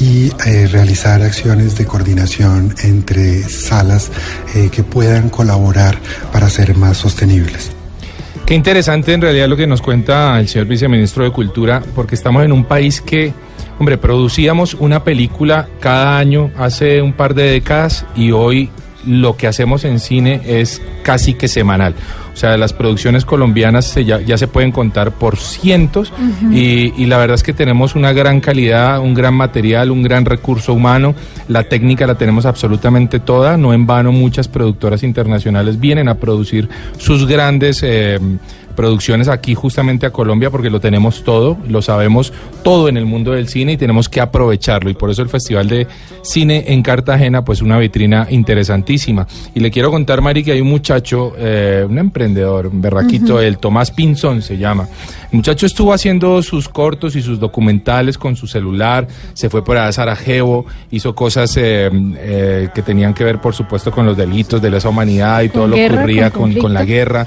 y 0.00 0.30
eh, 0.46 0.66
realizar 0.66 1.22
acciones 1.22 1.76
de 1.76 1.86
coordinación 1.86 2.74
entre 2.82 3.42
salas 3.44 4.10
eh, 4.54 4.70
que 4.70 4.82
puedan 4.82 5.30
colaborar 5.30 5.98
para 6.32 6.50
ser 6.50 6.76
más 6.76 6.96
sostenibles. 6.96 7.70
Qué 8.44 8.54
interesante 8.54 9.12
en 9.14 9.22
realidad 9.22 9.48
lo 9.48 9.56
que 9.56 9.66
nos 9.66 9.80
cuenta 9.80 10.38
el 10.38 10.48
señor 10.48 10.66
viceministro 10.66 11.24
de 11.24 11.30
Cultura, 11.30 11.82
porque 11.94 12.14
estamos 12.14 12.44
en 12.44 12.52
un 12.52 12.64
país 12.64 13.00
que, 13.00 13.32
hombre, 13.78 13.96
producíamos 13.96 14.74
una 14.74 15.04
película 15.04 15.68
cada 15.80 16.18
año 16.18 16.50
hace 16.58 17.00
un 17.00 17.12
par 17.14 17.34
de 17.34 17.44
décadas 17.44 18.04
y 18.16 18.32
hoy 18.32 18.70
lo 19.06 19.36
que 19.36 19.46
hacemos 19.46 19.84
en 19.84 20.00
cine 20.00 20.40
es 20.44 20.82
casi 21.02 21.34
que 21.34 21.48
semanal. 21.48 21.94
O 22.34 22.36
sea, 22.36 22.56
las 22.56 22.72
producciones 22.72 23.24
colombianas 23.24 23.84
se 23.84 24.04
ya, 24.04 24.20
ya 24.20 24.36
se 24.36 24.48
pueden 24.48 24.72
contar 24.72 25.12
por 25.12 25.36
cientos 25.36 26.12
y 26.50 27.06
la 27.06 27.16
verdad 27.16 27.36
es 27.36 27.44
que 27.44 27.52
tenemos 27.52 27.94
una 27.94 28.12
gran 28.12 28.40
calidad, 28.40 28.98
un 28.98 29.14
gran 29.14 29.34
material, 29.34 29.92
un 29.92 30.02
gran 30.02 30.24
recurso 30.24 30.74
humano. 30.74 31.14
La 31.46 31.62
técnica 31.64 32.08
la 32.08 32.16
tenemos 32.16 32.44
absolutamente 32.44 33.20
toda. 33.20 33.56
No 33.56 33.72
en 33.72 33.86
vano 33.86 34.10
muchas 34.10 34.48
productoras 34.48 35.04
internacionales 35.04 35.78
vienen 35.78 36.08
a 36.08 36.16
producir 36.16 36.68
sus 36.98 37.28
grandes 37.28 37.84
eh, 37.84 38.18
producciones 38.74 39.28
aquí 39.28 39.54
justamente 39.54 40.06
a 40.06 40.10
Colombia 40.10 40.50
porque 40.50 40.70
lo 40.70 40.80
tenemos 40.80 41.24
todo, 41.24 41.58
lo 41.68 41.82
sabemos 41.82 42.32
todo 42.62 42.88
en 42.88 42.96
el 42.96 43.04
mundo 43.04 43.32
del 43.32 43.48
cine 43.48 43.72
y 43.72 43.76
tenemos 43.76 44.08
que 44.08 44.20
aprovecharlo. 44.20 44.90
Y 44.90 44.94
por 44.94 45.10
eso 45.10 45.22
el 45.22 45.28
Festival 45.28 45.68
de 45.68 45.86
Cine 46.22 46.64
en 46.68 46.82
Cartagena 46.82 47.44
pues 47.44 47.60
una 47.60 47.78
vitrina 47.78 48.26
interesantísima. 48.30 49.26
Y 49.54 49.60
le 49.60 49.70
quiero 49.70 49.90
contar 49.90 50.20
Mari 50.20 50.44
que 50.44 50.52
hay 50.52 50.60
un 50.60 50.68
muchacho, 50.68 51.32
eh, 51.36 51.84
un 51.88 51.98
emprendedor, 51.98 52.68
un 52.68 52.80
berraquito, 52.80 53.40
el 53.40 53.58
Tomás 53.58 53.90
Pinzón 53.90 54.42
se 54.42 54.56
llama, 54.56 54.88
el 55.30 55.36
muchacho 55.36 55.66
estuvo 55.66 55.92
haciendo 55.92 56.42
sus 56.42 56.68
cortos 56.68 57.16
y 57.16 57.22
sus 57.22 57.40
documentales 57.40 58.16
con 58.16 58.36
su 58.36 58.46
celular, 58.46 59.08
se 59.32 59.50
fue 59.50 59.64
por 59.64 59.76
allá 59.76 59.88
a 59.88 59.92
Sarajevo, 59.92 60.66
hizo 60.90 61.14
cosas 61.14 61.56
eh, 61.56 61.90
eh, 61.92 62.68
que 62.74 62.82
tenían 62.82 63.12
que 63.12 63.24
ver 63.24 63.40
por 63.40 63.54
supuesto 63.54 63.90
con 63.90 64.06
los 64.06 64.16
delitos 64.16 64.62
de 64.62 64.70
lesa 64.70 64.88
humanidad 64.88 65.42
y 65.42 65.48
todo 65.48 65.66
lo 65.66 65.76
que 65.76 65.90
ocurría 65.90 66.30
con 66.30 66.44
con, 66.52 66.54
con 66.60 66.74
la 66.74 66.84
guerra. 66.84 67.26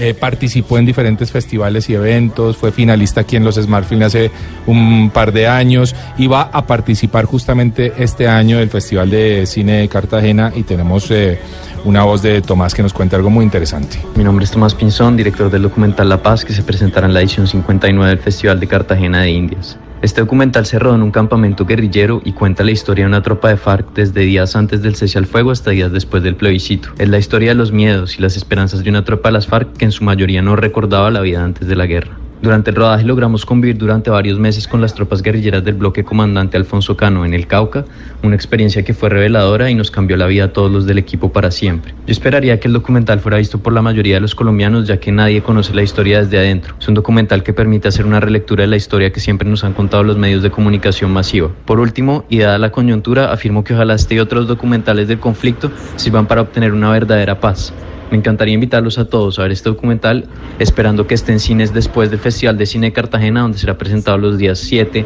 Eh, 0.00 0.14
participó 0.14 0.78
en 0.78 0.86
diferentes 0.86 1.32
festivales 1.32 1.90
y 1.90 1.94
eventos, 1.94 2.56
fue 2.56 2.70
finalista 2.70 3.22
aquí 3.22 3.34
en 3.34 3.44
los 3.44 3.56
Smartfilm 3.56 4.02
hace 4.02 4.30
un 4.66 5.10
par 5.12 5.32
de 5.32 5.48
años 5.48 5.92
y 6.16 6.28
va 6.28 6.42
a 6.52 6.66
participar 6.66 7.24
justamente 7.24 7.92
este 7.98 8.28
año 8.28 8.58
del 8.58 8.70
Festival 8.70 9.10
de 9.10 9.44
Cine 9.44 9.80
de 9.80 9.88
Cartagena 9.88 10.52
y 10.54 10.62
tenemos 10.62 11.10
eh, 11.10 11.40
una 11.84 12.04
voz 12.04 12.22
de 12.22 12.40
Tomás 12.42 12.74
que 12.74 12.82
nos 12.84 12.92
cuenta 12.92 13.16
algo 13.16 13.28
muy 13.28 13.44
interesante. 13.44 13.98
Mi 14.14 14.22
nombre 14.22 14.44
es 14.44 14.52
Tomás 14.52 14.72
Pinzón, 14.72 15.16
director 15.16 15.50
del 15.50 15.62
documental 15.62 16.08
La 16.08 16.22
Paz, 16.22 16.44
que 16.44 16.52
se 16.52 16.62
presentará 16.62 17.08
en 17.08 17.14
la 17.14 17.20
edición 17.20 17.48
59 17.48 18.08
del 18.08 18.20
Festival 18.20 18.60
de 18.60 18.68
Cartagena 18.68 19.22
de 19.22 19.30
Indias. 19.30 19.78
Este 20.00 20.20
documental 20.20 20.64
se 20.64 20.78
rodó 20.78 20.94
en 20.94 21.02
un 21.02 21.10
campamento 21.10 21.66
guerrillero 21.66 22.22
y 22.24 22.32
cuenta 22.32 22.62
la 22.62 22.70
historia 22.70 23.04
de 23.04 23.08
una 23.08 23.22
tropa 23.22 23.48
de 23.48 23.56
FARC 23.56 23.92
desde 23.94 24.20
días 24.20 24.54
antes 24.54 24.80
del 24.80 24.94
cese 24.94 25.18
al 25.18 25.26
fuego 25.26 25.50
hasta 25.50 25.72
días 25.72 25.90
después 25.90 26.22
del 26.22 26.36
plebiscito. 26.36 26.90
Es 26.98 27.08
la 27.08 27.18
historia 27.18 27.50
de 27.50 27.56
los 27.56 27.72
miedos 27.72 28.18
y 28.18 28.22
las 28.22 28.36
esperanzas 28.36 28.84
de 28.84 28.90
una 28.90 29.04
tropa 29.04 29.30
de 29.30 29.32
las 29.32 29.48
FARC 29.48 29.76
que 29.76 29.86
en 29.86 29.92
su 29.92 30.04
mayoría 30.04 30.40
no 30.40 30.54
recordaba 30.54 31.10
la 31.10 31.20
vida 31.20 31.44
antes 31.44 31.66
de 31.66 31.74
la 31.74 31.86
guerra. 31.86 32.16
Durante 32.40 32.70
el 32.70 32.76
rodaje 32.76 33.04
logramos 33.04 33.44
convivir 33.44 33.76
durante 33.78 34.10
varios 34.10 34.38
meses 34.38 34.68
con 34.68 34.80
las 34.80 34.94
tropas 34.94 35.22
guerrilleras 35.22 35.64
del 35.64 35.74
bloque 35.74 36.04
comandante 36.04 36.56
Alfonso 36.56 36.96
Cano 36.96 37.24
en 37.24 37.34
el 37.34 37.48
Cauca, 37.48 37.84
una 38.22 38.36
experiencia 38.36 38.84
que 38.84 38.94
fue 38.94 39.08
reveladora 39.08 39.70
y 39.70 39.74
nos 39.74 39.90
cambió 39.90 40.16
la 40.16 40.26
vida 40.26 40.44
a 40.44 40.52
todos 40.52 40.70
los 40.70 40.86
del 40.86 40.98
equipo 40.98 41.32
para 41.32 41.50
siempre. 41.50 41.94
Yo 42.06 42.12
esperaría 42.12 42.60
que 42.60 42.68
el 42.68 42.74
documental 42.74 43.18
fuera 43.18 43.38
visto 43.38 43.58
por 43.58 43.72
la 43.72 43.82
mayoría 43.82 44.14
de 44.14 44.20
los 44.20 44.36
colombianos 44.36 44.86
ya 44.86 44.98
que 44.98 45.10
nadie 45.10 45.42
conoce 45.42 45.74
la 45.74 45.82
historia 45.82 46.22
desde 46.22 46.38
adentro. 46.38 46.76
Es 46.80 46.86
un 46.86 46.94
documental 46.94 47.42
que 47.42 47.52
permite 47.52 47.88
hacer 47.88 48.06
una 48.06 48.20
relectura 48.20 48.62
de 48.62 48.68
la 48.68 48.76
historia 48.76 49.12
que 49.12 49.18
siempre 49.18 49.48
nos 49.48 49.64
han 49.64 49.72
contado 49.72 50.04
los 50.04 50.16
medios 50.16 50.42
de 50.42 50.50
comunicación 50.50 51.10
masiva. 51.10 51.50
Por 51.64 51.80
último, 51.80 52.24
y 52.28 52.38
dada 52.38 52.58
la 52.58 52.70
coyuntura, 52.70 53.32
afirmo 53.32 53.64
que 53.64 53.74
ojalá 53.74 53.94
este 53.94 54.14
y 54.14 54.20
otros 54.20 54.46
documentales 54.46 55.08
del 55.08 55.18
conflicto 55.18 55.70
sirvan 55.96 56.26
para 56.26 56.42
obtener 56.42 56.72
una 56.72 56.90
verdadera 56.90 57.40
paz. 57.40 57.72
Me 58.10 58.16
encantaría 58.16 58.54
invitarlos 58.54 58.98
a 58.98 59.08
todos 59.08 59.38
a 59.38 59.42
ver 59.42 59.52
este 59.52 59.68
documental, 59.68 60.26
esperando 60.58 61.06
que 61.06 61.14
esté 61.14 61.32
en 61.32 61.40
cines 61.40 61.74
después 61.74 62.10
del 62.10 62.18
Festival 62.18 62.56
de 62.56 62.66
Cine 62.66 62.88
de 62.88 62.92
Cartagena, 62.92 63.42
donde 63.42 63.58
será 63.58 63.76
presentado 63.76 64.18
los 64.18 64.38
días 64.38 64.58
7, 64.58 65.04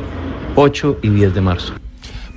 8 0.54 0.98
y 1.02 1.08
10 1.08 1.34
de 1.34 1.40
marzo. 1.40 1.74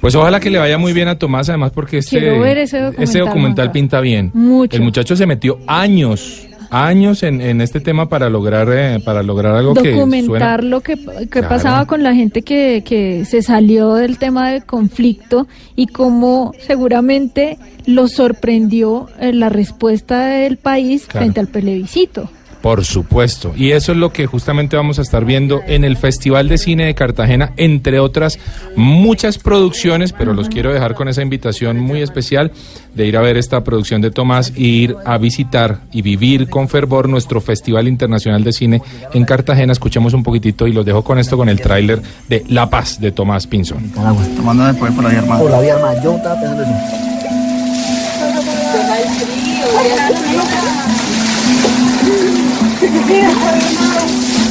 Pues 0.02 0.14
ojalá 0.16 0.40
que 0.40 0.50
le 0.50 0.60
vaya 0.60 0.78
muy 0.78 0.94
bien 0.94 1.08
a 1.08 1.18
Tomás, 1.18 1.50
además 1.50 1.72
porque 1.74 2.00
este, 2.00 2.20
Quiero 2.20 2.40
ver 2.40 2.58
ese 2.60 2.78
documental, 2.78 3.04
ese 3.04 3.20
documental 3.20 3.72
pinta 3.72 4.02
bien. 4.02 4.32
Mucho. 4.34 4.76
El 4.76 4.84
muchacho 4.84 5.16
se 5.16 5.26
metió 5.26 5.60
años, 5.68 6.48
años 6.70 7.24
en, 7.24 7.42
en 7.42 7.62
este 7.62 7.80
tema 7.80 8.10
para 8.10 8.30
lograr, 8.30 8.68
eh, 8.72 9.00
para 9.04 9.24
lograr 9.24 9.56
algo 9.56 9.74
que 9.74 9.92
documentar 9.92 10.64
lo 10.64 10.82
que, 10.82 10.96
que 10.96 11.28
Claro. 11.28 11.50
pasaba 11.50 11.86
con 11.86 12.04
la 12.04 12.14
gente 12.16 12.42
que, 12.42 12.84
que 12.86 13.26
se 13.26 13.42
salió 13.42 13.94
del 13.96 14.18
tema 14.18 14.52
del 14.52 14.66
conflicto 14.66 15.48
y 15.76 15.88
cómo 15.88 16.54
seguramente 16.60 17.58
lo 17.86 18.08
sorprendió 18.08 19.08
eh, 19.20 19.34
la 19.34 19.50
respuesta 19.50 20.26
del 20.28 20.58
país 20.58 21.06
Claro. 21.08 21.26
frente 21.26 21.40
al 21.40 21.48
plebiscito. 21.48 22.30
Por 22.66 22.84
supuesto. 22.84 23.54
Y 23.56 23.74
eso 23.74 23.92
es 23.92 24.00
lo 24.00 24.12
que 24.12 24.26
justamente 24.26 24.76
vamos 24.76 24.98
a 24.98 25.04
estar 25.04 25.24
viendo 25.24 25.62
en 25.68 25.84
el 25.84 25.98
Festival 25.98 26.50
de 26.50 26.58
Cine 26.58 26.86
de 26.86 26.96
Cartagena, 26.96 27.54
entre 27.58 28.00
otras 28.00 28.40
muchas 28.76 29.38
producciones, 29.38 30.14
pero 30.14 30.34
los 30.34 30.50
quiero 30.50 30.74
dejar 30.74 30.96
con 30.96 31.08
esa 31.08 31.22
invitación 31.22 31.80
muy 31.80 32.02
especial 32.02 32.52
de 32.96 33.06
ir 33.06 33.18
a 33.18 33.22
ver 33.22 33.38
esta 33.38 33.64
producción 33.64 34.02
de 34.02 34.10
Tomás 34.10 34.52
e 34.56 34.62
ir 34.62 34.96
a 35.06 35.20
visitar 35.20 35.82
y 35.92 36.02
vivir 36.02 36.50
con 36.50 36.68
fervor 36.68 37.08
nuestro 37.08 37.40
Festival 37.40 37.88
Internacional 37.88 38.44
de 38.44 38.52
Cine 38.52 38.82
en 39.14 39.26
Cartagena. 39.26 39.72
Escuchemos 39.72 40.16
un 40.16 40.24
poquitito 40.24 40.66
y 40.66 40.74
los 40.74 40.84
dejo 40.84 41.04
con 41.04 41.20
esto, 41.20 41.38
con 41.38 41.50
el 41.50 41.62
tráiler 41.62 42.02
de 42.28 42.46
La 42.48 42.68
Paz 42.68 43.00
de 43.00 43.12
Tomás 43.12 43.46
Pinzón. 43.46 43.92
Tomando 43.92 44.66
después 44.66 44.92
por 44.92 45.04
la 45.04 45.12
vía 45.12 45.20
armada. 45.20 45.40
Por 45.40 45.52
la 45.52 45.62
vía 45.62 45.76
armada, 45.76 46.04
yo 46.04 46.16
estaba 46.16 46.42
pensando 46.42 46.64
en 46.64 46.70
eso. 46.72 47.06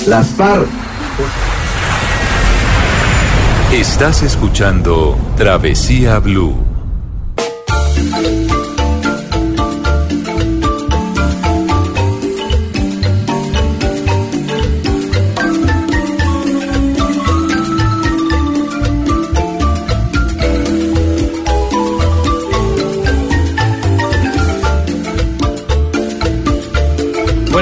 Las 0.07 0.27
FARC. 0.29 0.67
Estás 3.73 4.23
escuchando 4.23 5.17
Travesía 5.37 6.19
Blue. 6.19 6.55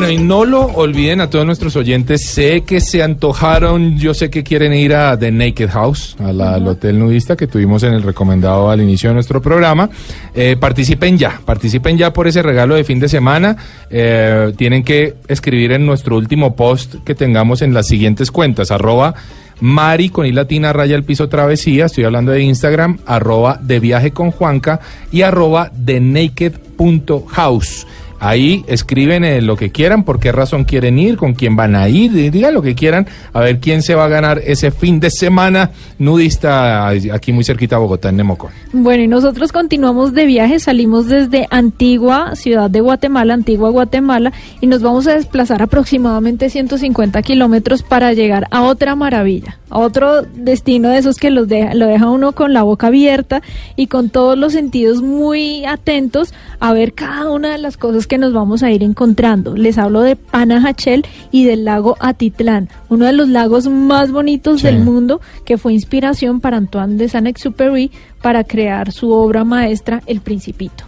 Bueno, 0.03 0.21
y 0.21 0.25
no 0.25 0.45
lo 0.45 0.65
olviden 0.65 1.21
a 1.21 1.31
todos 1.31 1.47
nuestros 1.47 1.77
oyentes. 1.77 2.25
Sé 2.25 2.63
que 2.63 2.81
se 2.81 3.05
antojaron, 3.05 3.99
yo 3.99 4.15
sé 4.15 4.31
que 4.31 4.43
quieren 4.43 4.75
ir 4.75 4.97
a 4.97 5.17
The 5.17 5.31
Naked 5.31 5.71
House, 5.71 6.17
al 6.19 6.67
hotel 6.67 6.99
nudista 6.99 7.37
que 7.37 7.47
tuvimos 7.47 7.85
en 7.85 7.95
el 7.95 8.03
recomendado 8.03 8.69
al 8.69 8.81
inicio 8.81 9.11
de 9.11 9.15
nuestro 9.15 9.41
programa. 9.41 9.89
Eh, 10.35 10.57
participen 10.59 11.17
ya, 11.17 11.41
participen 11.45 11.97
ya 11.97 12.13
por 12.13 12.27
ese 12.27 12.43
regalo 12.43 12.75
de 12.75 12.83
fin 12.83 12.99
de 12.99 13.09
semana. 13.09 13.57
Eh, 13.91 14.53
tienen 14.57 14.83
que 14.83 15.15
escribir 15.29 15.71
en 15.71 15.87
nuestro 15.87 16.17
último 16.17 16.57
post 16.57 16.97
que 17.05 17.15
tengamos 17.15 17.63
en 17.63 17.73
las 17.73 17.87
siguientes 17.87 18.33
cuentas, 18.33 18.73
arroba 18.73 19.15
Mari 19.61 20.09
con 20.09 20.27
i 20.27 20.33
latina 20.33 20.73
raya 20.73 20.97
el 20.97 21.05
piso 21.05 21.29
travesía, 21.29 21.85
estoy 21.85 22.03
hablando 22.03 22.33
de 22.33 22.43
Instagram, 22.43 22.99
arroba 23.07 23.61
de 23.63 23.79
viaje 23.79 24.11
con 24.11 24.33
Juanca 24.33 24.81
y 25.13 25.23
arroba 25.23 25.71
de 25.73 26.01
naked.house. 26.01 27.87
Ahí 28.25 28.65
escriben 28.69 29.25
eh, 29.25 29.43
lo 29.43 29.57
que 29.57 29.73
quieran, 29.73 30.05
por 30.05 30.21
qué 30.21 30.31
razón 30.31 30.63
quieren 30.63 30.97
ir, 30.97 31.17
con 31.17 31.35
quién 31.35 31.57
van 31.57 31.75
a 31.75 31.89
ir, 31.89 32.31
digan 32.31 32.55
lo 32.55 32.63
que 32.63 32.77
quieran, 32.77 33.09
a 33.33 33.41
ver 33.41 33.59
quién 33.59 33.83
se 33.83 33.97
va 33.97 34.05
a 34.05 34.09
ganar 34.09 34.41
ese 34.47 34.71
fin 34.71 35.01
de 35.01 35.11
semana 35.11 35.73
nudista 35.99 36.87
aquí 36.87 37.33
muy 37.33 37.43
cerquita 37.43 37.75
a 37.75 37.79
Bogotá, 37.81 38.11
en 38.11 38.19
Nemocón. 38.19 38.53
Bueno, 38.73 39.03
y 39.03 39.09
nosotros 39.09 39.51
continuamos 39.51 40.15
de 40.15 40.27
viaje, 40.27 40.61
salimos 40.61 41.09
desde 41.09 41.49
Antigua, 41.51 42.37
ciudad 42.37 42.71
de 42.71 42.81
Guatemala, 42.81 43.35
Antigua 43.35 43.71
Guatemala, 43.71 44.33
y 44.61 44.69
nos 44.69 44.83
vamos 44.83 45.09
a 45.09 45.17
desplazar 45.17 45.61
aproximadamente 45.61 46.49
150 46.49 47.21
kilómetros 47.23 47.83
para 47.83 48.13
llegar 48.13 48.47
a 48.53 48.63
otra 48.63 48.95
maravilla, 48.95 49.59
a 49.69 49.81
otro 49.81 50.23
destino 50.23 50.91
de 50.91 50.99
esos 50.99 51.17
que 51.17 51.31
los 51.31 51.49
deja, 51.49 51.75
lo 51.75 51.89
deja 51.89 52.09
uno 52.09 52.31
con 52.31 52.53
la 52.53 52.63
boca 52.63 52.87
abierta 52.87 53.43
y 53.75 53.89
con 53.89 54.11
todos 54.11 54.39
los 54.39 54.53
sentidos 54.53 55.03
muy 55.03 55.65
atentos 55.65 56.33
a 56.61 56.73
ver 56.73 56.93
cada 56.93 57.29
una 57.33 57.51
de 57.51 57.59
las 57.59 57.77
cosas 57.77 58.07
que 58.07 58.12
nos 58.19 58.33
vamos 58.33 58.63
a 58.63 58.71
ir 58.71 58.83
encontrando. 58.83 59.57
Les 59.57 59.79
hablo 59.79 60.01
de 60.03 60.17
Panajachel 60.17 61.05
y 61.31 61.45
del 61.45 61.65
lago 61.65 61.97
Atitlán, 62.01 62.69
uno 62.89 63.05
de 63.07 63.13
los 63.13 63.29
lagos 63.29 63.69
más 63.69 64.11
bonitos 64.13 64.61
Sí. 64.61 64.67
del 64.67 64.81
mundo 64.81 65.21
que 65.45 65.59
fue 65.59 65.73
inspiración 65.73 66.41
para 66.41 66.57
Antoine 66.57 66.97
de 66.97 67.09
Saint-Exupéry 67.09 67.91
para 68.21 68.45
crear 68.45 68.93
su 68.93 69.11
obra 69.11 69.45
maestra 69.45 70.03
El 70.07 70.21
Principito. 70.21 70.85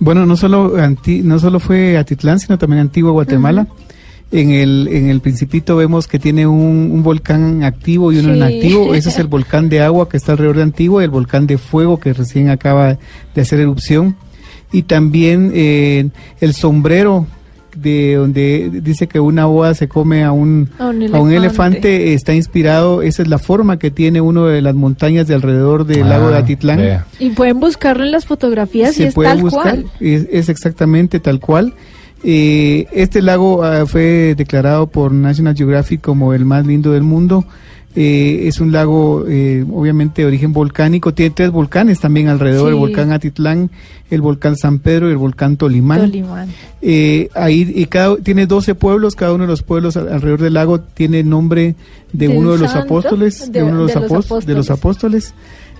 Bueno, 0.00 0.26
no 0.26 0.36
solo, 0.36 0.76
anti- 0.78 1.22
no 1.22 1.38
solo 1.38 1.60
fue 1.60 1.96
Atitlán, 1.96 2.40
sino 2.40 2.58
también 2.58 2.80
Antigua 2.80 3.12
Guatemala. 3.12 3.66
En 4.32 4.50
el, 4.50 4.88
en 4.90 5.10
el 5.10 5.20
Principito 5.20 5.76
vemos 5.76 6.08
que 6.08 6.18
tiene 6.18 6.46
un, 6.46 6.88
un 6.90 7.02
volcán 7.02 7.64
activo 7.64 8.12
y 8.12 8.18
uno 8.18 8.30
Sí. 8.30 8.36
inactivo. 8.38 8.94
Ese 8.94 9.10
es 9.10 9.18
el 9.18 9.26
volcán 9.26 9.68
de 9.68 9.82
agua 9.82 10.08
que 10.08 10.16
está 10.16 10.32
alrededor 10.32 10.56
de 10.56 10.62
Antigua 10.62 11.02
y 11.02 11.04
el 11.04 11.10
volcán 11.10 11.46
de 11.46 11.58
fuego 11.58 12.00
que 12.00 12.14
recién 12.14 12.48
acaba 12.48 12.96
de 13.34 13.40
hacer 13.42 13.60
erupción. 13.60 14.16
Y 14.72 14.82
también 14.82 15.52
eh, 15.54 16.08
el 16.40 16.54
sombrero 16.54 17.26
de 17.76 18.16
donde 18.16 18.70
dice 18.82 19.06
que 19.06 19.18
una 19.18 19.46
boa 19.46 19.74
se 19.74 19.88
come 19.88 20.24
a 20.24 20.32
un, 20.32 20.68
A 20.78 20.88
un 20.88 21.02
a 21.14 21.20
un 21.20 21.32
elefante. 21.32 21.36
elefante 21.36 22.14
está 22.14 22.34
inspirado, 22.34 23.00
esa 23.00 23.22
es 23.22 23.28
la 23.28 23.38
forma 23.38 23.78
que 23.78 23.90
tiene 23.90 24.20
uno 24.20 24.44
de 24.46 24.60
las 24.60 24.74
montañas 24.74 25.26
de 25.26 25.34
alrededor 25.34 25.86
del 25.86 26.08
lago 26.08 26.28
de 26.28 26.34
Ah, 26.36 26.38
Atitlán. 26.40 27.04
Y 27.18 27.30
pueden 27.30 27.60
buscarlo 27.60 28.04
en 28.04 28.12
las 28.12 28.26
fotografías 28.26 28.90
y 28.92 28.94
se 28.94 29.06
es 29.08 29.14
puede 29.14 29.30
tal 29.30 29.40
buscar, 29.40 29.62
cual. 29.80 29.86
Es, 30.00 30.26
es 30.30 30.48
exactamente 30.50 31.18
tal 31.20 31.40
cual. 31.40 31.72
Eh, 32.24 32.86
este 32.92 33.20
lago 33.22 33.64
ah, 33.64 33.84
fue 33.86 34.34
declarado 34.36 34.86
por 34.86 35.10
National 35.12 35.56
Geographic 35.56 36.00
como 36.02 36.34
el 36.34 36.44
más 36.44 36.66
lindo 36.66 36.92
del 36.92 37.02
mundo. 37.02 37.44
Eh, 37.94 38.48
es 38.48 38.58
un 38.60 38.72
lago, 38.72 39.24
eh, 39.28 39.64
obviamente, 39.70 40.22
de 40.22 40.28
origen 40.28 40.52
volcánico. 40.54 41.12
Tiene 41.12 41.30
tres 41.34 41.50
volcanes 41.50 42.00
también 42.00 42.28
alrededor: 42.28 42.70
el 42.70 42.74
volcán 42.76 43.12
Atitlán, 43.12 43.70
el 44.10 44.20
volcán 44.22 44.56
San 44.56 44.78
Pedro 44.78 45.08
y 45.08 45.12
el 45.12 45.18
volcán 45.18 45.56
Tolimán. 45.58 46.00
Tolimán. 46.00 46.48
Eh, 46.80 47.28
ahí 47.34 47.70
y 47.74 47.84
cada, 47.86 48.16
tiene 48.16 48.46
12 48.46 48.74
pueblos, 48.74 49.14
cada 49.14 49.34
uno 49.34 49.44
de 49.44 49.48
los 49.48 49.62
pueblos 49.62 49.96
al- 49.98 50.08
alrededor 50.10 50.40
del 50.40 50.54
lago 50.54 50.80
tiene 50.80 51.22
nombre 51.22 51.74
de, 52.14 52.28
De 52.28 52.36
uno 52.36 52.50
un 52.50 52.54
de 52.56 52.62
los 52.62 52.70
santo, 52.72 52.86
apóstoles, 52.86 53.52
de, 53.52 53.58
de- 53.60 53.62
uno 53.64 53.86
de 53.86 53.92
los, 53.92 53.94
de 53.94 54.00
los 54.00 54.10
após- 54.30 54.44
de 54.46 54.54
los 54.54 54.70
apóstoles. 54.70 55.34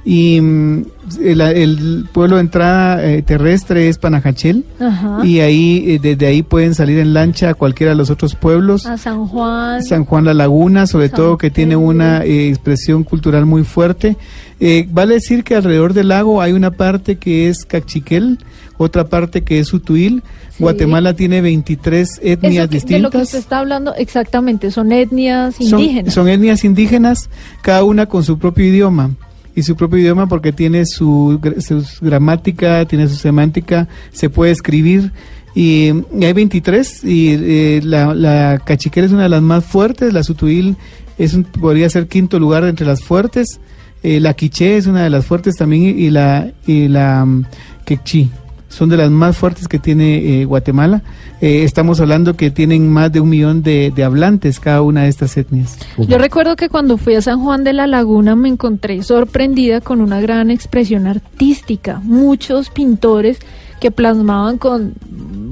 Y 0.05 0.41
mm, 0.41 0.85
el, 1.23 1.41
el 1.41 2.09
pueblo 2.13 2.37
de 2.37 2.43
entrada 2.43 3.05
eh, 3.07 3.23
terrestre 3.23 3.89
es 3.89 3.99
Panajachel. 3.99 4.65
Ajá. 4.81 5.25
Y 5.25 5.39
ahí, 5.41 5.85
eh, 5.87 5.99
desde 6.03 6.27
ahí 6.27 6.43
pueden 6.43 6.75
salir 6.75 6.99
en 6.99 7.15
lancha 7.15 7.51
a 7.51 7.55
cualquiera 7.55 7.93
de 7.93 7.97
los 7.97 8.11
otros 8.11 8.35
pueblos. 8.35 8.85
A 8.87 8.99
San 8.99 9.27
Juan. 9.29 9.83
San 9.85 10.05
Juan 10.05 10.25
La 10.25 10.35
Laguna, 10.35 10.87
sobre 10.89 11.09
San 11.09 11.17
todo 11.17 11.39
que 11.39 11.51
tiene 11.51 11.77
una 11.77 12.25
eh, 12.25 12.49
expresión 12.49 13.05
cultural 13.05 13.47
muy 13.47 13.63
fuerte. 13.63 14.17
Eh, 14.59 14.87
vale 14.91 15.15
decir 15.15 15.45
que 15.45 15.55
alrededor 15.55 15.93
del 15.95 16.09
lago 16.09 16.41
hay 16.43 16.53
una 16.53 16.73
parte 16.73 17.17
que 17.17 17.49
es 17.49 17.65
Cachiquel, 17.65 18.39
otra 18.79 19.05
parte 19.09 19.43
que 19.43 19.59
es 19.61 19.73
Utuil. 19.73 20.23
Sí. 20.51 20.57
Guatemala 20.65 21.15
tiene 21.15 21.41
23 21.41 22.21
etnias 22.23 22.69
que- 22.69 22.79
de 22.81 22.99
lo 22.99 23.11
que 23.11 23.19
distintas. 23.19 23.23
usted 23.23 23.39
está 23.39 23.59
hablando, 23.61 23.95
exactamente, 23.95 24.71
son 24.73 24.93
etnias 24.93 25.55
Son- 25.57 25.81
indígenas. 25.81 26.13
Son, 26.15 26.29
etnias 26.29 26.63
indígenas, 26.65 27.31
cada 27.63 27.85
una 27.85 28.07
con 28.07 28.23
su 28.25 28.39
propio 28.39 28.67
idioma. 28.67 29.11
Y 29.55 29.63
su 29.65 29.77
propio 29.77 29.99
idioma 29.99 30.29
porque 30.29 30.53
tiene 30.53 30.87
su, 30.87 31.39
su 31.61 31.85
gramática, 32.05 32.85
tiene 32.87 33.09
su 33.09 33.17
semántica, 33.17 33.87
se 34.13 34.31
puede 34.31 34.53
escribir. 34.53 35.13
Y, 35.55 35.91
hay 36.23 36.33
23 36.33 37.05
y 37.05 37.29
eh, 37.39 37.81
la, 37.85 38.15
la 38.15 38.63
cachiquera 38.65 39.07
es 39.07 39.13
una 39.13 39.25
de 39.25 39.29
las 39.29 39.43
más 39.43 39.65
fuertes, 39.65 40.13
la 40.15 40.23
sutuil 40.23 40.77
es 41.19 41.35
un- 41.35 41.45
podría 41.45 41.91
ser 41.91 42.09
quinto 42.09 42.39
lugar 42.39 42.65
entre 42.65 42.87
las 42.87 43.03
fuertes, 43.03 43.61
eh, 44.03 44.19
la 44.21 44.33
quiché 44.33 44.79
es 44.79 44.87
una 44.87 45.05
de 45.05 45.11
las 45.11 45.27
fuertes 45.27 45.57
también 45.57 45.99
y, 45.99 46.09
la, 46.09 46.51
y 46.67 46.89
la 46.89 47.25
mm, 47.27 47.45
quechí 47.85 48.31
son 48.73 48.89
de 48.89 48.97
las 48.97 49.11
más 49.11 49.37
fuertes 49.37 49.69
que 49.69 49.79
tiene 49.79 50.41
eh, 50.41 50.45
Guatemala. 50.47 51.03
Eh, 51.43 51.63
estamos 51.63 52.01
hablando 52.01 52.35
que 52.35 52.51
tienen 52.51 52.89
más 52.91 53.13
de 53.13 53.21
un 53.21 53.29
millón 53.29 53.63
de, 53.63 53.93
de 53.95 54.03
hablantes 54.03 54.59
cada 54.59 54.81
una 54.81 55.03
de 55.03 55.09
estas 55.09 55.37
etnias. 55.37 55.79
Yo 55.99 56.17
recuerdo 56.17 56.57
que 56.57 56.71
cuando 56.71 56.97
fui 56.97 57.15
a 57.15 57.21
San 57.21 57.41
Juan 57.41 57.65
de 57.65 57.75
la 57.75 57.87
Laguna 57.87 58.35
me 58.35 58.49
encontré 58.49 59.03
sorprendida 59.03 59.83
con 59.83 60.01
una 60.01 60.23
gran 60.23 60.51
expresión 60.51 61.07
artística, 61.07 62.01
muchos 62.03 62.71
pintores 62.71 63.41
que 63.79 63.91
plasmaban 63.91 64.57
con 64.57 64.95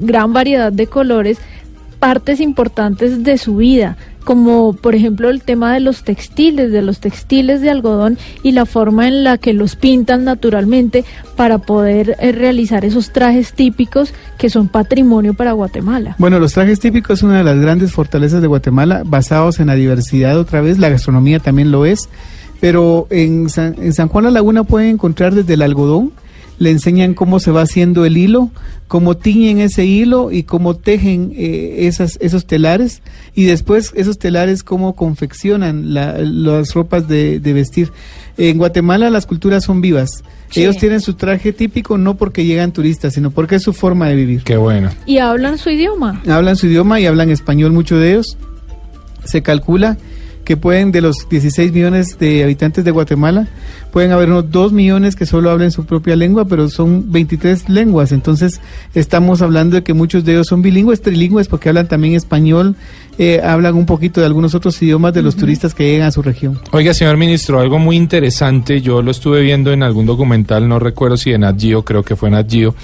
gran 0.01 0.33
variedad 0.33 0.71
de 0.71 0.87
colores 0.87 1.37
partes 1.99 2.39
importantes 2.39 3.23
de 3.23 3.37
su 3.37 3.57
vida, 3.57 3.97
como 4.23 4.73
por 4.73 4.95
ejemplo 4.95 5.29
el 5.29 5.41
tema 5.41 5.73
de 5.73 5.79
los 5.79 6.03
textiles, 6.03 6.71
de 6.71 6.81
los 6.81 6.99
textiles 6.99 7.61
de 7.61 7.69
algodón 7.69 8.17
y 8.43 8.51
la 8.51 8.65
forma 8.65 9.07
en 9.07 9.23
la 9.23 9.37
que 9.37 9.53
los 9.53 9.75
pintan 9.75 10.23
naturalmente 10.23 11.05
para 11.35 11.57
poder 11.57 12.15
eh, 12.19 12.31
realizar 12.31 12.85
esos 12.85 13.11
trajes 13.11 13.53
típicos 13.53 14.13
que 14.37 14.49
son 14.49 14.67
patrimonio 14.67 15.33
para 15.33 15.53
Guatemala. 15.53 16.15
Bueno, 16.17 16.39
los 16.39 16.53
trajes 16.53 16.79
típicos 16.79 17.19
es 17.19 17.23
una 17.23 17.39
de 17.39 17.43
las 17.43 17.59
grandes 17.59 17.91
fortalezas 17.91 18.41
de 18.41 18.47
Guatemala, 18.47 19.03
basados 19.05 19.59
en 19.59 19.67
la 19.67 19.75
diversidad 19.75 20.37
otra 20.39 20.61
vez, 20.61 20.77
la 20.77 20.89
gastronomía 20.89 21.39
también 21.39 21.71
lo 21.71 21.85
es, 21.85 22.09
pero 22.59 23.07
en 23.09 23.49
San, 23.49 23.75
en 23.79 23.93
San 23.93 24.07
Juan 24.07 24.25
la 24.25 24.31
Laguna 24.31 24.63
pueden 24.63 24.89
encontrar 24.89 25.33
desde 25.33 25.55
el 25.55 25.61
algodón, 25.61 26.11
le 26.61 26.69
enseñan 26.69 27.15
cómo 27.15 27.39
se 27.39 27.49
va 27.49 27.63
haciendo 27.63 28.05
el 28.05 28.17
hilo, 28.17 28.51
cómo 28.87 29.17
tiñen 29.17 29.59
ese 29.59 29.83
hilo 29.85 30.31
y 30.31 30.43
cómo 30.43 30.75
tejen 30.75 31.33
eh, 31.35 31.87
esas, 31.87 32.19
esos 32.21 32.45
telares 32.45 33.01
y 33.33 33.45
después 33.45 33.91
esos 33.95 34.19
telares 34.19 34.61
cómo 34.61 34.93
confeccionan 34.95 35.95
la- 35.95 36.19
las 36.19 36.75
ropas 36.75 37.07
de, 37.07 37.39
de 37.39 37.53
vestir. 37.53 37.91
En 38.37 38.59
Guatemala 38.59 39.09
las 39.09 39.25
culturas 39.25 39.63
son 39.63 39.81
vivas. 39.81 40.23
Sí. 40.51 40.61
Ellos 40.61 40.77
tienen 40.77 41.01
su 41.01 41.15
traje 41.15 41.51
típico 41.51 41.97
no 41.97 42.15
porque 42.15 42.45
llegan 42.45 42.71
turistas, 42.73 43.13
sino 43.15 43.31
porque 43.31 43.55
es 43.55 43.63
su 43.63 43.73
forma 43.73 44.07
de 44.09 44.15
vivir. 44.15 44.43
Qué 44.43 44.57
bueno. 44.57 44.91
Y 45.07 45.17
hablan 45.17 45.57
su 45.57 45.71
idioma. 45.71 46.21
Hablan 46.27 46.57
su 46.57 46.67
idioma 46.67 46.99
y 46.99 47.07
hablan 47.07 47.31
español 47.31 47.71
muchos 47.71 47.99
de 47.99 48.11
ellos. 48.11 48.37
Se 49.25 49.41
calcula 49.41 49.97
que 50.51 50.57
pueden, 50.57 50.91
de 50.91 50.99
los 50.99 51.29
16 51.29 51.71
millones 51.71 52.19
de 52.19 52.43
habitantes 52.43 52.83
de 52.83 52.91
Guatemala, 52.91 53.47
pueden 53.93 54.11
haber 54.11 54.27
unos 54.27 54.51
2 54.51 54.73
millones 54.73 55.15
que 55.15 55.25
solo 55.25 55.49
hablen 55.49 55.71
su 55.71 55.85
propia 55.85 56.17
lengua, 56.17 56.43
pero 56.43 56.67
son 56.67 57.09
23 57.09 57.69
lenguas. 57.69 58.11
Entonces, 58.11 58.59
estamos 58.93 59.41
hablando 59.41 59.77
de 59.77 59.83
que 59.83 59.93
muchos 59.93 60.25
de 60.25 60.33
ellos 60.33 60.47
son 60.47 60.61
bilingües, 60.61 61.01
trilingües, 61.01 61.47
porque 61.47 61.69
hablan 61.69 61.87
también 61.87 62.15
español, 62.15 62.75
eh, 63.17 63.39
hablan 63.41 63.75
un 63.75 63.85
poquito 63.85 64.19
de 64.19 64.25
algunos 64.25 64.53
otros 64.53 64.81
idiomas 64.81 65.13
de 65.13 65.21
los 65.21 65.37
turistas 65.37 65.73
que 65.73 65.89
llegan 65.89 66.09
a 66.09 66.11
su 66.11 66.21
región. 66.21 66.59
Oiga, 66.73 66.93
señor 66.93 67.15
ministro, 67.15 67.61
algo 67.61 67.79
muy 67.79 67.95
interesante, 67.95 68.81
yo 68.81 69.01
lo 69.01 69.11
estuve 69.11 69.39
viendo 69.39 69.71
en 69.71 69.83
algún 69.83 70.05
documental, 70.05 70.67
no 70.67 70.79
recuerdo 70.79 71.15
si 71.15 71.31
en 71.31 71.41
Nat 71.41 71.57
Geo, 71.57 71.85
creo 71.85 72.03
que 72.03 72.17
fue 72.17 72.27
en 72.27 72.33
Nat 72.33 72.51
Geo, 72.51 72.75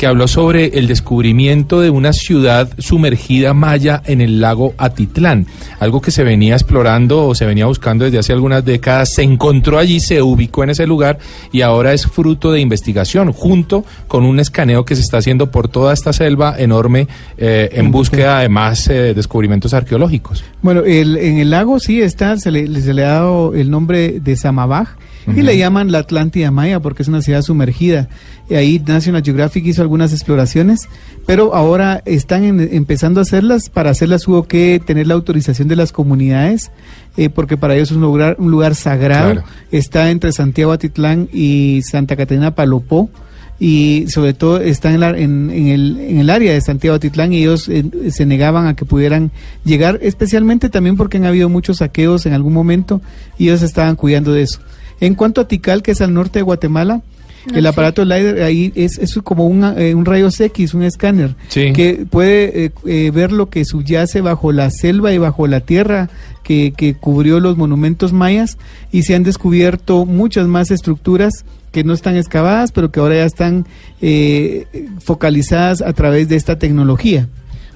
que 0.00 0.06
habló 0.06 0.28
sobre 0.28 0.78
el 0.78 0.86
descubrimiento 0.86 1.82
de 1.82 1.90
una 1.90 2.14
ciudad 2.14 2.70
sumergida 2.78 3.52
maya 3.52 4.02
en 4.06 4.22
el 4.22 4.40
lago 4.40 4.72
Atitlán, 4.78 5.46
algo 5.78 6.00
que 6.00 6.10
se 6.10 6.24
venía 6.24 6.54
explorando 6.54 7.26
o 7.26 7.34
se 7.34 7.44
venía 7.44 7.66
buscando 7.66 8.06
desde 8.06 8.18
hace 8.18 8.32
algunas 8.32 8.64
décadas, 8.64 9.12
se 9.12 9.24
encontró 9.24 9.78
allí, 9.78 10.00
se 10.00 10.22
ubicó 10.22 10.64
en 10.64 10.70
ese 10.70 10.86
lugar 10.86 11.18
y 11.52 11.60
ahora 11.60 11.92
es 11.92 12.06
fruto 12.06 12.50
de 12.50 12.60
investigación, 12.60 13.30
junto 13.32 13.84
con 14.08 14.24
un 14.24 14.40
escaneo 14.40 14.86
que 14.86 14.96
se 14.96 15.02
está 15.02 15.18
haciendo 15.18 15.50
por 15.50 15.68
toda 15.68 15.92
esta 15.92 16.14
selva 16.14 16.54
enorme 16.56 17.06
eh, 17.36 17.68
en 17.74 17.90
búsqueda 17.90 18.40
de 18.40 18.48
más 18.48 18.88
eh, 18.88 19.12
descubrimientos 19.12 19.74
arqueológicos. 19.74 20.42
Bueno, 20.62 20.80
el, 20.80 21.18
en 21.18 21.40
el 21.40 21.50
lago 21.50 21.78
sí 21.78 22.00
está, 22.00 22.38
se 22.38 22.50
le, 22.50 22.80
se 22.80 22.94
le 22.94 23.04
ha 23.04 23.16
dado 23.16 23.54
el 23.54 23.70
nombre 23.70 24.18
de 24.18 24.34
Samabaj 24.34 24.96
y 25.26 25.42
le 25.42 25.56
llaman 25.58 25.92
la 25.92 25.98
Atlántida 25.98 26.50
Maya 26.50 26.80
porque 26.80 27.02
es 27.02 27.08
una 27.08 27.22
ciudad 27.22 27.42
sumergida. 27.42 28.08
Y 28.48 28.54
ahí 28.54 28.82
National 28.84 29.22
Geographic 29.22 29.64
hizo 29.66 29.82
algunas 29.82 30.12
exploraciones, 30.12 30.88
pero 31.26 31.54
ahora 31.54 32.02
están 32.04 32.44
en- 32.44 32.68
empezando 32.72 33.20
a 33.20 33.22
hacerlas. 33.22 33.68
Para 33.68 33.90
hacerlas 33.90 34.26
hubo 34.26 34.44
que 34.44 34.80
tener 34.84 35.06
la 35.06 35.14
autorización 35.14 35.68
de 35.68 35.76
las 35.76 35.92
comunidades, 35.92 36.70
eh, 37.16 37.28
porque 37.30 37.56
para 37.56 37.74
ellos 37.76 37.90
es 37.90 37.96
un 37.96 38.02
lugar, 38.02 38.36
un 38.38 38.50
lugar 38.50 38.74
sagrado. 38.74 39.32
Claro. 39.32 39.46
Está 39.70 40.10
entre 40.10 40.32
Santiago 40.32 40.72
Atitlán 40.72 41.28
y 41.32 41.82
Santa 41.84 42.16
Catarina 42.16 42.54
Palopó 42.54 43.08
y 43.62 44.06
sobre 44.08 44.32
todo 44.32 44.58
está 44.58 44.92
en, 44.92 45.00
la- 45.00 45.10
en, 45.10 45.50
en 45.50 45.66
el, 45.68 45.98
en 46.00 46.18
el 46.18 46.30
área 46.30 46.52
de 46.54 46.60
Santiago 46.62 46.96
Atitlán 46.96 47.32
y 47.34 47.40
ellos 47.42 47.68
eh, 47.68 47.84
se 48.10 48.24
negaban 48.26 48.66
a 48.66 48.74
que 48.74 48.84
pudieran 48.86 49.30
llegar, 49.64 49.98
especialmente 50.02 50.70
también 50.70 50.96
porque 50.96 51.18
han 51.18 51.26
habido 51.26 51.48
muchos 51.50 51.76
saqueos 51.76 52.24
en 52.26 52.32
algún 52.32 52.54
momento 52.54 53.02
y 53.38 53.48
ellos 53.48 53.60
estaban 53.62 53.96
cuidando 53.96 54.32
de 54.32 54.42
eso. 54.42 54.60
En 55.00 55.14
cuanto 55.14 55.40
a 55.42 55.46
Tikal, 55.48 55.82
que 55.82 55.90
es 55.92 56.00
al 56.00 56.12
norte 56.14 56.38
de 56.38 56.42
Guatemala, 56.42 57.02
el 57.54 57.66
aparato 57.66 58.04
LiDAR 58.04 58.42
ahí 58.42 58.70
es, 58.74 58.98
es 58.98 59.14
como 59.24 59.46
un, 59.46 59.64
eh, 59.78 59.94
un 59.94 60.04
rayos 60.04 60.38
X, 60.40 60.74
un 60.74 60.82
escáner, 60.82 61.34
Sí. 61.48 61.72
que 61.72 62.04
puede 62.08 62.66
eh, 62.66 62.70
eh, 62.84 63.10
ver 63.14 63.32
lo 63.32 63.48
que 63.48 63.64
subyace 63.64 64.20
bajo 64.20 64.52
la 64.52 64.70
selva 64.70 65.12
y 65.14 65.18
bajo 65.18 65.46
la 65.46 65.60
tierra 65.60 66.10
que, 66.42 66.74
que 66.76 66.94
cubrió 66.94 67.40
los 67.40 67.56
monumentos 67.56 68.12
mayas 68.12 68.58
y 68.92 69.04
se 69.04 69.14
han 69.14 69.22
descubierto 69.22 70.04
muchas 70.04 70.46
más 70.48 70.70
estructuras 70.70 71.46
que 71.72 71.84
no 71.84 71.92
están 71.94 72.16
excavadas, 72.16 72.72
pero 72.72 72.90
que 72.90 73.00
ahora 73.00 73.16
ya 73.16 73.24
están 73.24 73.66
eh, 74.00 74.66
focalizadas 75.00 75.82
a 75.82 75.92
través 75.92 76.28
de 76.28 76.36
esta 76.36 76.58
tecnología. 76.58 77.28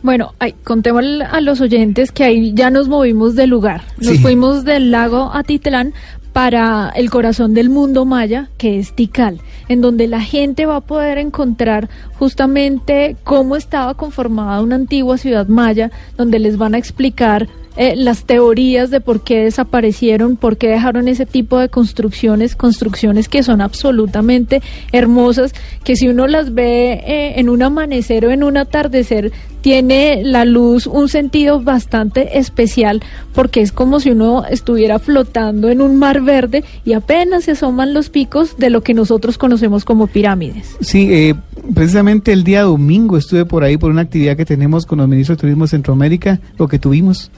Bueno, 0.03 0.33
ay, 0.39 0.55
contémosle 0.65 1.25
a 1.25 1.41
los 1.41 1.61
oyentes 1.63 2.13
que 2.13 2.25
ahí 2.25 2.53
ya 2.55 2.71
nos 2.71 2.89
movimos 2.89 3.35
del 3.37 3.51
lugar. 3.51 3.83
Nos 3.99 4.17
Sí. 4.17 4.19
fuimos 4.19 4.65
del 4.65 4.91
lago 4.91 5.31
Atitlán 5.33 5.95
para 6.35 6.91
el 6.97 7.11
corazón 7.11 7.55
del 7.55 7.71
mundo 7.71 8.05
maya, 8.05 8.51
que 8.59 8.79
es 8.79 8.93
Tikal, 8.95 9.41
en 9.69 9.81
donde 9.81 10.09
la 10.09 10.21
gente 10.21 10.67
va 10.67 10.77
a 10.77 10.81
poder 10.81 11.17
encontrar 11.19 11.89
justamente 12.19 13.17
cómo 13.25 13.55
estaba 13.57 13.95
conformada 13.95 14.61
una 14.61 14.75
antigua 14.75 15.17
ciudad 15.17 15.47
maya, 15.47 15.91
donde 16.19 16.39
les 16.41 16.59
van 16.59 16.75
a 16.75 16.79
explicar 16.79 17.49
eh, 17.77 17.95
las 17.97 18.25
teorías 18.25 18.91
de 18.91 19.01
por 19.01 19.23
qué 19.23 19.45
desaparecieron, 19.45 20.37
por 20.37 20.57
qué 20.57 20.69
dejaron 20.69 21.09
ese 21.09 21.27
tipo 21.27 21.59
de 21.59 21.69
construcciones, 21.69 22.55
construcciones 22.55 23.29
que 23.29 23.43
son 23.43 23.61
absolutamente 23.61 24.63
hermosas, 24.93 25.53
que 25.83 25.97
si 25.97 26.09
uno 26.09 26.27
las 26.27 26.55
ve 26.55 26.93
eh, 26.93 27.41
en 27.41 27.49
un 27.49 27.63
amanecer 27.63 28.27
o 28.27 28.31
en 28.31 28.45
un 28.45 28.57
atardecer, 28.57 29.33
tiene 29.61 30.23
la 30.23 30.45
luz 30.45 30.87
un 30.87 31.09
sentido 31.09 31.63
bastante 31.63 32.39
especial, 32.39 33.01
porque 33.33 33.63
es 33.63 33.73
como 33.73 33.99
si 33.99 34.11
uno 34.11 34.45
estuviera 34.45 34.99
flotando 34.99 35.71
en 35.71 35.81
un 35.81 35.97
mar 35.97 36.21
verde 36.21 36.63
y 36.85 36.93
apenas 36.93 37.45
se 37.45 37.53
asoman 37.53 37.95
los 37.95 38.11
picos 38.11 38.59
de 38.59 38.69
lo 38.69 38.83
que 38.83 38.93
nosotros 38.93 39.39
conocemos 39.39 39.87
como 39.87 40.07
pirámides. 40.07 40.77
Sí, 40.81 41.13
eh, 41.13 41.35
precisamente 41.75 42.33
el 42.33 42.45
día 42.45 42.63
domingo 42.63 43.17
estuve 43.17 43.47
por 43.47 43.65
ahí 43.65 43.79
por 43.79 43.91
una 43.91 44.03
actividad 44.03 44.37
que 44.37 44.45
tenemos 44.45 44.85
con 44.85 44.99
los 44.99 45.09
ministros 45.09 45.39
de 45.39 45.41
Turismo 45.41 45.65
de 45.65 45.69
Centroamérica, 45.69 46.41
lo 46.59 46.69
que 46.69 46.79
tuvimos 46.79 47.31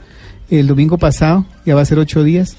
el 0.51 0.67
domingo 0.67 0.99
pasado, 0.99 1.45
ya 1.65 1.75
va 1.75 1.81
a 1.83 1.85
ser 1.87 1.99
ocho 1.99 2.23
días. 2.25 2.57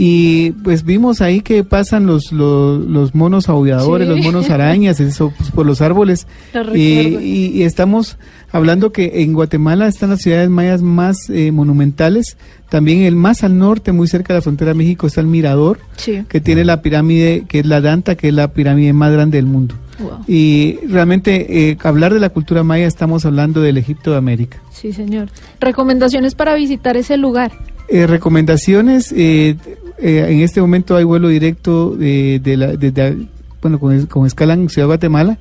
Y 0.00 0.52
pues 0.62 0.84
vimos 0.84 1.20
ahí 1.20 1.40
que 1.40 1.64
pasan 1.64 2.06
los, 2.06 2.30
los, 2.30 2.84
los 2.86 3.16
monos 3.16 3.48
aulladores, 3.48 4.06
Sí. 4.06 4.14
los 4.14 4.24
monos 4.24 4.48
arañas, 4.50 5.00
eso, 5.00 5.32
pues, 5.36 5.50
por 5.50 5.66
los 5.66 5.80
árboles. 5.80 6.28
Lo 6.54 6.60
Y, 6.76 6.96
recuerdo. 7.02 7.20
y- 7.26 7.46
y 7.54 7.62
estamos 7.64 8.16
hablando 8.52 8.92
que 8.92 9.22
en 9.22 9.32
Guatemala 9.32 9.88
están 9.88 10.10
las 10.10 10.20
ciudades 10.22 10.50
mayas 10.50 10.82
más 10.82 11.28
eh, 11.30 11.50
monumentales. 11.50 12.36
También 12.68 13.00
el 13.00 13.16
más 13.16 13.42
al 13.42 13.58
norte, 13.58 13.90
muy 13.90 14.06
cerca 14.06 14.32
de 14.34 14.38
la 14.38 14.42
frontera 14.42 14.70
de 14.70 14.76
México, 14.78 15.08
está 15.08 15.20
el 15.20 15.26
Mirador, 15.26 15.80
Sí. 15.96 16.22
que 16.28 16.40
tiene 16.40 16.64
la 16.64 16.80
pirámide, 16.80 17.44
que 17.48 17.58
es 17.58 17.66
la 17.66 17.80
Danta, 17.80 18.14
que 18.14 18.28
es 18.28 18.34
la 18.34 18.52
pirámide 18.52 18.92
más 18.92 19.10
grande 19.12 19.38
del 19.38 19.46
mundo. 19.46 19.74
Wow. 19.98 20.24
Y 20.26 20.78
realmente 20.88 21.70
eh, 21.70 21.78
hablar 21.82 22.14
de 22.14 22.20
la 22.20 22.28
cultura 22.28 22.62
maya 22.62 22.86
estamos 22.86 23.24
hablando 23.24 23.60
del 23.60 23.78
Egipto 23.78 24.12
de 24.12 24.18
América. 24.18 24.58
Sí, 24.72 24.92
señor. 24.92 25.28
Recomendaciones 25.60 26.34
para 26.34 26.54
visitar 26.54 26.96
ese 26.96 27.16
lugar. 27.16 27.52
Eh, 27.88 28.06
recomendaciones, 28.06 29.12
eh, 29.12 29.56
eh, 29.98 30.26
en 30.28 30.40
este 30.40 30.60
momento 30.60 30.94
hay 30.94 31.04
vuelo 31.04 31.28
directo 31.28 31.96
de, 31.96 32.38
de 32.38 32.56
la, 32.56 32.76
desde, 32.76 33.16
bueno, 33.62 33.80
con, 33.80 34.06
con 34.06 34.26
escala 34.26 34.54
en 34.54 34.68
Ciudad 34.68 34.84
de 34.84 34.88
Guatemala 34.88 35.38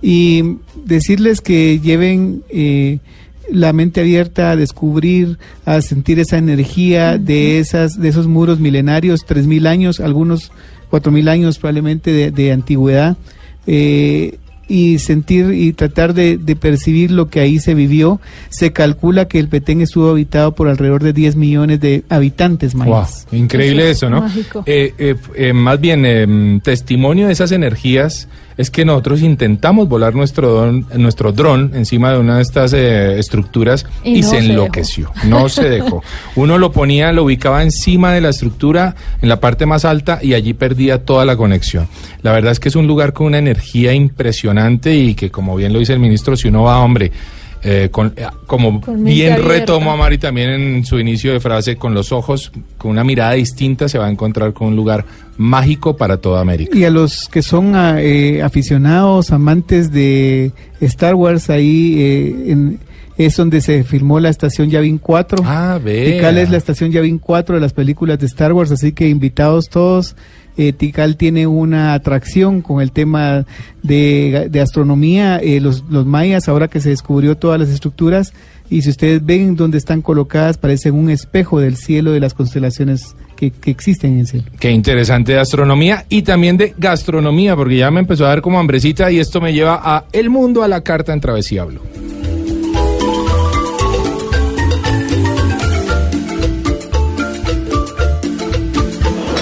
y 0.00 0.56
decirles 0.84 1.40
que 1.40 1.80
lleven 1.80 2.44
eh, 2.50 3.00
la 3.50 3.72
mente 3.72 4.00
abierta 4.00 4.52
a 4.52 4.56
descubrir, 4.56 5.38
a 5.64 5.80
sentir 5.80 6.20
esa 6.20 6.38
energía 6.38 7.18
de 7.18 7.58
esas 7.58 8.00
de 8.00 8.08
esos 8.08 8.26
muros 8.28 8.60
milenarios, 8.60 9.24
tres 9.26 9.46
mil 9.46 9.66
años, 9.66 10.00
algunos 10.00 10.52
cuatro 10.90 11.10
mil 11.10 11.28
años 11.28 11.58
probablemente 11.58 12.12
de, 12.12 12.30
de 12.30 12.52
antigüedad. 12.52 13.16
Eh, 13.70 14.38
y 14.68 14.98
sentir 14.98 15.52
y 15.52 15.72
tratar 15.72 16.12
de, 16.14 16.36
de 16.36 16.54
percibir 16.54 17.10
lo 17.10 17.28
que 17.28 17.40
ahí 17.40 17.58
se 17.58 17.74
vivió. 17.74 18.20
Se 18.50 18.72
calcula 18.72 19.26
que 19.26 19.38
el 19.38 19.48
Petén 19.48 19.80
estuvo 19.80 20.10
habitado 20.10 20.54
por 20.54 20.68
alrededor 20.68 21.02
de 21.02 21.12
10 21.12 21.36
millones 21.36 21.80
de 21.80 22.04
habitantes 22.08 22.74
mayas. 22.74 23.26
Wow, 23.30 23.40
increíble 23.40 23.90
Eso 23.90 23.90
eso, 23.90 24.06
es 24.06 24.12
¿no? 24.12 24.20
mágico. 24.20 24.62
Eh, 24.66 24.94
eh, 24.98 25.16
eh, 25.34 25.52
más 25.52 25.80
bien, 25.80 26.04
eh, 26.04 26.60
testimonio 26.62 27.26
de 27.26 27.32
esas 27.32 27.50
energías 27.52 28.28
Es 28.58 28.70
que 28.70 28.84
nosotros 28.84 29.22
intentamos 29.22 29.88
volar 29.88 30.14
nuestro 30.14 30.52
dron, 30.52 30.86
nuestro 30.96 31.32
dron 31.32 31.72
encima 31.74 32.12
de 32.12 32.18
una 32.18 32.36
de 32.36 32.42
estas 32.42 32.72
eh, 32.74 33.18
estructuras 33.18 33.86
Y 34.04 34.18
y, 34.18 34.20
no 34.20 34.28
se 34.28 34.40
se 34.40 34.46
enloqueció. 34.46 35.12
No 35.24 35.48
se 35.48 35.68
dejó. 35.68 36.02
Uno 36.36 36.58
lo 36.58 36.72
ponía, 36.72 37.12
lo 37.12 37.24
ubicaba 37.24 37.62
encima 37.62 38.12
de 38.12 38.20
la 38.20 38.30
estructura, 38.30 38.96
en 39.22 39.28
la 39.28 39.40
parte 39.40 39.64
más 39.64 39.84
alta, 39.84 40.18
y 40.20 40.34
allí 40.34 40.52
perdía 40.54 41.04
toda 41.04 41.24
la 41.24 41.36
conexión. 41.36 41.88
La 42.22 42.32
verdad 42.32 42.52
es 42.52 42.60
que 42.60 42.68
es 42.68 42.76
un 42.76 42.86
lugar 42.86 43.12
con 43.12 43.28
una 43.28 43.38
energía 43.38 43.94
impresionante 43.94 44.94
y 44.94 45.14
que, 45.14 45.30
como 45.30 45.56
bien 45.56 45.72
lo 45.72 45.78
dice 45.78 45.92
el 45.92 46.00
ministro, 46.00 46.36
si 46.36 46.48
uno 46.48 46.64
va, 46.64 46.78
hombre, 46.80 47.12
eh, 47.62 47.88
con, 47.90 48.12
eh, 48.16 48.26
como 48.46 48.80
Con 48.80 49.02
bien 49.04 49.34
abierta. 49.34 49.74
a 49.74 49.96
Mari 49.96 50.18
también 50.18 50.50
en 50.50 50.84
su 50.84 50.98
inicio 50.98 51.32
de 51.32 51.40
frase, 51.40 51.76
con 51.76 51.94
los 51.94 52.12
ojos, 52.12 52.52
con 52.76 52.90
una 52.92 53.04
mirada 53.04 53.32
distinta, 53.32 53.88
se 53.88 53.98
va 53.98 54.06
a 54.06 54.10
encontrar 54.10 54.52
con 54.52 54.68
un 54.68 54.76
lugar 54.76 55.04
mágico 55.36 55.96
para 55.96 56.16
toda 56.18 56.40
América. 56.40 56.76
Y 56.76 56.84
a 56.84 56.90
los 56.90 57.28
que 57.28 57.42
son 57.42 57.74
ah, 57.76 57.96
eh, 58.00 58.42
aficionados, 58.42 59.30
amantes 59.32 59.90
de 59.92 60.52
Star 60.80 61.14
Wars, 61.14 61.50
ahí 61.50 61.94
eh, 61.98 62.52
en- 62.52 62.80
es 63.16 63.36
donde 63.36 63.60
se 63.60 63.82
filmó 63.82 64.20
la 64.20 64.28
estación 64.28 64.70
Yavin 64.70 64.98
4. 64.98 65.42
Ah. 65.44 65.80
Tikal 65.84 66.38
es 66.38 66.50
la 66.50 66.56
estación 66.56 66.92
Yavin 66.92 67.18
4 67.18 67.56
de 67.56 67.60
las 67.60 67.72
películas 67.72 68.20
de 68.20 68.26
Star 68.26 68.52
Wars, 68.52 68.70
así 68.70 68.92
que 68.92 69.08
invitados 69.08 69.68
todos. 69.68 70.14
Eh, 70.58 70.72
Tikal 70.72 71.16
tiene 71.16 71.46
una 71.46 71.94
atracción 71.94 72.62
con 72.62 72.82
el 72.82 72.90
tema 72.90 73.46
de, 73.84 74.50
astronomía, 74.60 75.38
eh, 75.38 75.60
los, 75.60 75.84
mayas, 75.88 76.48
ahora 76.48 76.66
que 76.66 76.80
se 76.80 76.90
descubrió 76.90 77.36
todas 77.36 77.60
las 77.60 77.68
estructuras, 77.68 78.34
y 78.68 78.82
si 78.82 78.90
ustedes 78.90 79.24
ven 79.24 79.54
dónde 79.54 79.78
están 79.78 80.02
colocadas, 80.02 80.58
parecen 80.58 80.96
un 80.96 81.10
espejo 81.10 81.60
del 81.60 81.76
cielo 81.76 82.10
de 82.10 82.18
las 82.18 82.34
constelaciones 82.34 83.14
que, 83.36 83.52
que 83.52 83.70
existen 83.70 84.14
en 84.14 84.18
el 84.18 84.26
cielo. 84.26 84.46
Qué 84.58 84.72
interesante 84.72 85.32
de 85.32 85.38
astronomía 85.38 86.04
y 86.08 86.22
también 86.22 86.56
de 86.56 86.74
gastronomía, 86.76 87.54
porque 87.54 87.76
ya 87.76 87.92
me 87.92 88.00
empezó 88.00 88.26
a 88.26 88.30
dar 88.30 88.42
como 88.42 88.58
hambrecita 88.58 89.12
y 89.12 89.20
esto 89.20 89.40
me 89.40 89.52
lleva 89.52 89.80
a 89.82 90.06
El 90.12 90.28
Mundo 90.28 90.64
a 90.64 90.68
la 90.68 90.82
Carta 90.82 91.12
en 91.12 91.20
Travesía 91.20 91.62
Blue. 91.64 92.07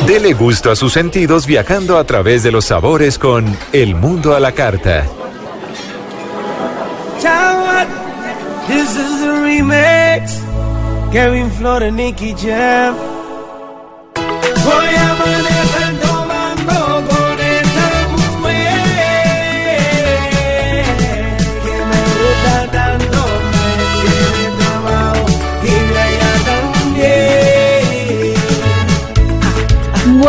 Dele 0.07 0.35
gusto 0.35 0.71
a 0.71 0.77
sus 0.77 0.93
sentidos 0.93 1.47
viajando 1.47 1.99
a 1.99 2.05
través 2.05 2.45
de 2.45 2.53
los 2.53 2.67
sabores 2.67 3.19
con 3.19 3.45
El 3.73 3.97
Mundo 3.97 4.37
a 4.37 4.41
la 4.41 4.53
Carta. 4.53 5.05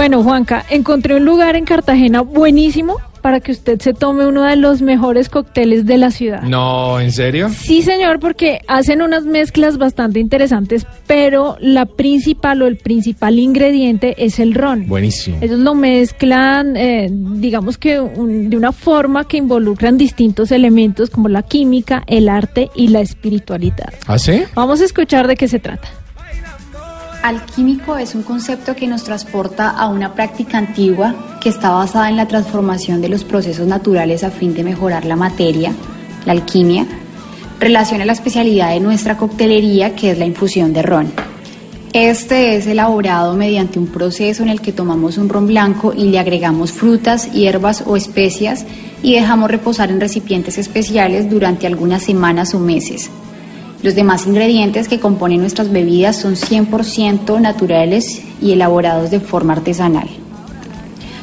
Bueno, 0.10 0.24
Juanca, 0.24 0.64
encontré 0.70 1.16
un 1.18 1.26
lugar 1.26 1.58
en 1.58 1.66
Cartagena 1.66 2.22
buenísimo 2.22 2.95
para 3.22 3.41
que 3.41 3.51
usted 3.51 3.78
se 3.82 3.93
tome 3.93 4.26
uno 4.26 4.43
de 4.43 4.55
los 4.55 4.82
mejores 4.82 5.28
cócteles 5.28 5.86
de 5.86 5.97
la 5.97 6.12
ciudad. 6.12 6.43
No, 6.43 6.97
¿en 7.01 7.12
serio? 7.12 7.49
Sí, 7.49 7.82
señor, 7.82 8.22
porque 8.22 8.62
hacen 8.70 9.01
unas 9.01 9.26
mezclas 9.26 9.78
bastante 9.78 10.22
interesantes, 10.22 10.88
pero 11.08 11.58
la 11.60 11.86
principal 11.86 12.62
o 12.62 12.68
el 12.68 12.78
principal 12.78 13.38
ingrediente 13.38 14.16
es 14.24 14.39
el 14.39 14.53
ron. 14.53 14.88
Buenísimo. 14.88 15.39
Ellos 15.41 15.60
lo 15.60 15.76
mezclan, 15.76 16.78
eh, 16.78 17.10
digamos 17.12 17.78
que 17.78 17.99
un- 17.99 18.49
de 18.49 18.55
una 18.55 18.72
forma 18.72 19.28
que 19.28 19.36
involucran 19.36 19.97
distintos 19.97 20.53
elementos 20.53 21.10
como 21.10 21.28
la 21.28 21.41
química, 21.43 22.03
el 22.08 22.30
arte 22.30 22.70
y 22.76 22.88
la 22.88 23.01
espiritualidad. 23.01 23.91
¿Ah, 24.08 24.18
sí? 24.18 24.43
Vamos 24.55 24.80
a 24.80 24.86
escuchar 24.86 25.28
de 25.28 25.36
qué 25.36 25.49
se 25.49 25.60
trata. 25.60 25.89
Alquímico 27.28 27.98
es 27.98 28.16
un 28.16 28.24
concepto 28.24 28.74
que 28.74 28.88
nos 28.88 29.04
transporta 29.04 29.72
a 29.72 29.90
una 29.90 30.14
práctica 30.14 30.58
antigua 30.58 31.38
que 31.42 31.50
está 31.50 31.72
basada 31.72 32.08
en 32.08 32.16
la 32.16 32.26
transformación 32.26 33.02
de 33.02 33.10
los 33.10 33.26
procesos 33.26 33.68
naturales 33.68 34.24
a 34.24 34.32
fin 34.32 34.54
de 34.54 34.64
mejorar 34.64 35.04
la 35.04 35.18
materia, 35.18 35.74
la 36.26 36.32
alquimia, 36.32 36.88
relaciona 37.60 38.06
la 38.06 38.14
especialidad 38.14 38.70
de 38.70 38.80
nuestra 38.80 39.18
coctelería 39.18 39.94
que 39.94 40.12
es 40.12 40.18
la 40.18 40.26
infusión 40.26 40.72
de 40.72 40.84
ron. 40.84 41.12
Este 41.92 42.56
es 42.56 42.66
elaborado 42.66 43.34
mediante 43.34 43.78
un 43.78 43.88
proceso 43.88 44.44
en 44.44 44.48
el 44.48 44.62
que 44.62 44.72
tomamos 44.72 45.18
un 45.18 45.28
ron 45.28 45.48
blanco 45.48 45.94
y 45.94 46.06
le 46.06 46.20
agregamos 46.20 46.72
frutas, 46.72 47.34
hierbas 47.34 47.84
o 47.86 47.98
especias 47.98 48.66
y 49.04 49.16
dejamos 49.16 49.52
reposar 49.52 49.92
en 49.92 50.00
recipientes 50.00 50.58
especiales 50.58 51.30
durante 51.30 51.68
algunas 51.68 52.04
semanas 52.04 52.54
o 52.54 52.60
meses. 52.60 53.12
Los 53.88 53.96
demás 53.96 54.28
ingredientes 54.28 54.90
que 54.90 55.00
componen 55.00 55.40
nuestras 55.40 55.72
bebidas 55.72 56.18
son 56.18 56.36
100% 56.36 57.40
naturales 57.40 58.22
y 58.42 58.52
elaborados 58.52 59.12
de 59.12 59.22
forma 59.22 59.54
artesanal. 59.54 60.10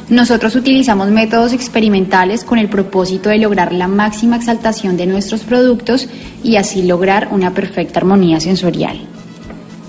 Nosotros 0.09 0.55
utilizamos 0.55 1.11
métodos 1.11 1.53
experimentales 1.53 2.43
con 2.43 2.57
el 2.57 2.67
propósito 2.67 3.29
de 3.29 3.37
lograr 3.37 3.71
la 3.71 3.87
máxima 3.87 4.37
exaltación 4.37 4.97
de 4.97 5.05
nuestros 5.05 5.41
productos 5.41 6.09
y 6.43 6.55
así 6.55 6.81
lograr 6.81 7.27
una 7.29 7.53
perfecta 7.53 7.99
armonía 7.99 8.39
sensorial. 8.39 8.97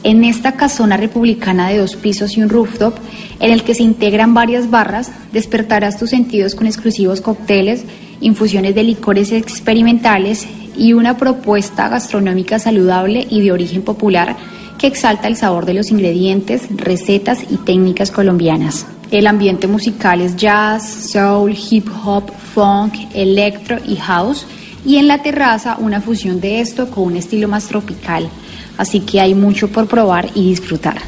En 0.02 0.22
esta 0.24 0.52
casona 0.52 0.98
republicana 0.98 1.70
de 1.70 1.78
dos 1.78 1.96
pisos 1.96 2.36
y 2.36 2.42
un 2.42 2.50
rooftop, 2.50 2.94
en 3.40 3.52
el 3.52 3.62
que 3.62 3.74
se 3.74 3.84
integran 3.84 4.34
varias 4.34 4.68
barras, 4.68 5.10
despertarás 5.32 5.98
tus 5.98 6.10
sentidos 6.10 6.54
con 6.54 6.66
exclusivos 6.66 7.22
cócteles, 7.22 7.86
infusiones 8.20 8.74
de 8.74 8.82
licores 8.82 9.32
experimentales 9.32 10.46
y 10.76 10.92
una 10.92 11.16
propuesta 11.16 11.88
gastronómica 11.88 12.58
saludable 12.58 13.26
y 13.30 13.40
de 13.40 13.52
origen 13.52 13.82
popular 13.82 14.36
que 14.78 14.86
exalta 14.86 15.28
el 15.28 15.36
sabor 15.36 15.64
de 15.64 15.74
los 15.74 15.90
ingredientes, 15.90 16.68
recetas 16.76 17.42
y 17.50 17.56
técnicas 17.56 18.10
colombianas. 18.10 18.86
El 19.10 19.26
ambiente 19.26 19.66
musical 19.66 20.20
es 20.20 20.36
jazz, 20.36 20.84
soul, 21.12 21.56
hip 21.70 21.88
hop, 22.04 22.30
funk, 22.54 22.94
electro 23.14 23.78
y 23.86 23.96
house 23.96 24.46
y 24.84 24.96
en 24.96 25.08
la 25.08 25.22
terraza 25.22 25.76
una 25.78 26.00
fusión 26.00 26.40
de 26.40 26.60
esto 26.60 26.90
con 26.90 27.04
un 27.04 27.16
estilo 27.16 27.48
más 27.48 27.66
tropical. 27.66 28.28
Así 28.76 29.00
que 29.00 29.20
hay 29.20 29.34
mucho 29.34 29.68
por 29.68 29.86
probar 29.86 30.28
y 30.34 30.50
disfrutar. 30.50 30.98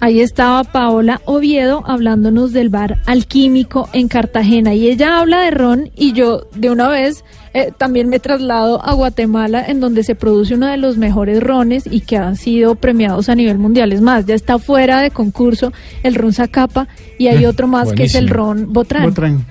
Ahí 0.00 0.22
estaba 0.22 0.64
Paola 0.64 1.20
Oviedo 1.26 1.82
hablándonos 1.86 2.52
del 2.52 2.70
bar 2.70 2.98
Alquímico 3.04 3.88
en 3.92 4.08
Cartagena 4.08 4.74
y 4.74 4.88
ella 4.88 5.18
habla 5.18 5.42
de 5.42 5.50
ron 5.50 5.90
y 5.94 6.14
yo 6.14 6.46
de 6.54 6.70
una 6.70 6.88
vez 6.88 7.22
eh, 7.52 7.72
también 7.76 8.08
me 8.08 8.20
traslado 8.20 8.84
a 8.84 8.92
Guatemala 8.94 9.64
en 9.66 9.80
donde 9.80 10.04
se 10.04 10.14
produce 10.14 10.54
uno 10.54 10.66
de 10.66 10.76
los 10.76 10.96
mejores 10.96 11.42
rones 11.42 11.84
y 11.90 12.00
que 12.00 12.16
han 12.16 12.36
sido 12.36 12.76
premiados 12.76 13.28
a 13.28 13.34
nivel 13.34 13.58
mundial. 13.58 13.92
Es 13.92 14.00
más, 14.00 14.26
ya 14.26 14.34
está 14.34 14.58
fuera 14.58 15.00
de 15.00 15.10
concurso 15.10 15.72
el 16.02 16.14
ron 16.14 16.32
Zacapa 16.32 16.86
y 17.18 17.26
hay 17.28 17.44
otro 17.46 17.66
más 17.66 17.92
que 17.92 18.04
es 18.04 18.14
el 18.14 18.28
ron 18.28 18.72
Botrán. 18.72 19.04
Botrán. 19.04 19.46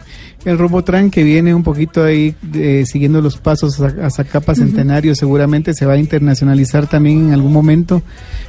El 0.45 0.57
Robotran 0.57 1.11
que 1.11 1.23
viene 1.23 1.53
un 1.53 1.63
poquito 1.63 2.01
ahí 2.01 2.33
eh, 2.53 2.85
siguiendo 2.85 3.21
los 3.21 3.37
pasos 3.37 3.81
a, 3.81 3.87
a 4.05 4.09
Zacapa. 4.09 4.55
Centenario, 4.55 5.13
seguramente 5.13 5.73
se 5.73 5.85
va 5.85 5.93
a 5.93 5.97
internacionalizar 5.97 6.87
también 6.87 7.27
en 7.27 7.33
algún 7.33 7.51
momento. 7.51 8.01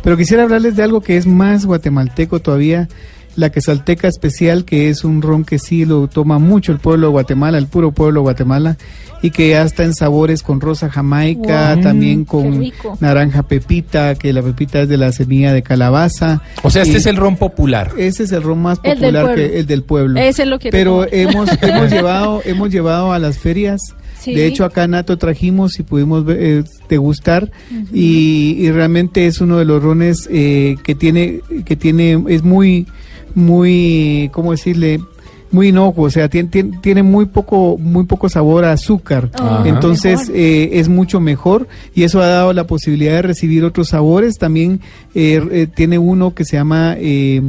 Pero 0.02 0.16
quisiera 0.16 0.44
hablarles 0.44 0.76
de 0.76 0.84
algo 0.84 1.00
que 1.00 1.16
es 1.16 1.26
más 1.26 1.66
guatemalteco 1.66 2.38
todavía, 2.38 2.88
la 3.36 3.50
quesalteca 3.50 4.08
especial, 4.08 4.64
que 4.64 4.88
es 4.90 5.04
un 5.04 5.22
ron 5.22 5.44
que 5.44 5.58
sí 5.58 5.84
lo 5.84 6.08
toma 6.08 6.38
mucho 6.38 6.72
el 6.72 6.78
pueblo 6.78 7.06
de 7.08 7.12
Guatemala, 7.12 7.58
el 7.58 7.66
puro 7.66 7.92
pueblo 7.92 8.20
de 8.20 8.24
Guatemala, 8.24 8.76
y 9.22 9.30
que 9.30 9.50
ya 9.50 9.62
está 9.62 9.84
en 9.84 9.94
sabores 9.94 10.42
con 10.42 10.60
rosa 10.60 10.88
jamaica, 10.90 11.74
Wow. 11.74 11.82
también 11.82 12.24
con 12.24 12.62
naranja 13.00 13.42
pepita, 13.42 14.14
que 14.14 14.32
la 14.32 14.42
pepita 14.42 14.80
es 14.82 14.88
de 14.88 14.96
la 14.96 15.12
semilla 15.12 15.52
de 15.52 15.62
calabaza. 15.62 16.42
O 16.62 16.70
sea, 16.70 16.82
este 16.82 16.98
es 16.98 17.06
el 17.06 17.16
ron 17.16 17.36
popular. 17.36 17.92
ese 17.98 18.24
es 18.24 18.32
el 18.32 18.42
ron 18.42 18.60
más 18.62 18.78
El 18.82 18.94
popular 18.98 19.26
pueblo. 19.26 19.42
que 19.48 19.58
el 19.58 19.66
del 19.66 19.82
pueblo. 19.82 20.20
Ese 20.20 20.46
lo 20.46 20.58
quiero 20.58 20.76
Pero 20.76 20.92
tomar. 21.04 21.08
hemos 21.14 21.50
hemos 21.62 21.90
llevado 21.90 22.42
hemos 22.44 22.70
llevado 22.70 23.12
a 23.12 23.18
las 23.18 23.38
ferias. 23.38 23.80
Sí. 24.20 24.34
De 24.34 24.46
hecho 24.46 24.64
acá 24.66 24.86
Nato 24.86 25.16
trajimos 25.16 25.78
y 25.78 25.82
pudimos 25.82 26.24
ver, 26.26 26.36
eh, 26.40 26.64
degustar 26.90 27.50
y, 27.92 28.54
y 28.58 28.70
realmente 28.70 29.26
es 29.26 29.40
uno 29.40 29.56
de 29.58 29.64
los 29.64 29.82
rones 29.82 30.28
eh, 30.30 30.76
que 30.82 30.94
tiene 30.94 31.40
que 31.64 31.74
tiene 31.76 32.22
es 32.28 32.42
muy 32.42 32.86
muy 33.34 34.30
cómo 34.32 34.52
decirle 34.52 35.00
muy 35.52 35.68
inocuo, 35.68 36.04
o 36.04 36.10
sea, 36.10 36.28
tiene, 36.28 36.48
tiene, 36.48 36.78
tiene 36.80 37.02
muy 37.02 37.26
poco 37.26 37.76
muy 37.76 38.04
poco 38.04 38.28
sabor 38.28 38.64
a 38.64 38.72
azúcar. 38.72 39.30
Ajá. 39.34 39.64
Entonces 39.66 40.30
eh, 40.32 40.70
es 40.74 40.88
mucho 40.88 41.20
mejor 41.20 41.66
y 41.94 42.04
eso 42.04 42.20
ha 42.20 42.26
dado 42.26 42.52
la 42.52 42.64
posibilidad 42.64 43.14
de 43.14 43.22
recibir 43.22 43.64
otros 43.64 43.88
sabores. 43.88 44.38
También 44.38 44.80
eh, 45.14 45.42
eh, 45.50 45.66
tiene 45.66 45.98
uno 45.98 46.34
que 46.34 46.44
se 46.44 46.56
llama 46.56 46.94
eh, 46.98 47.42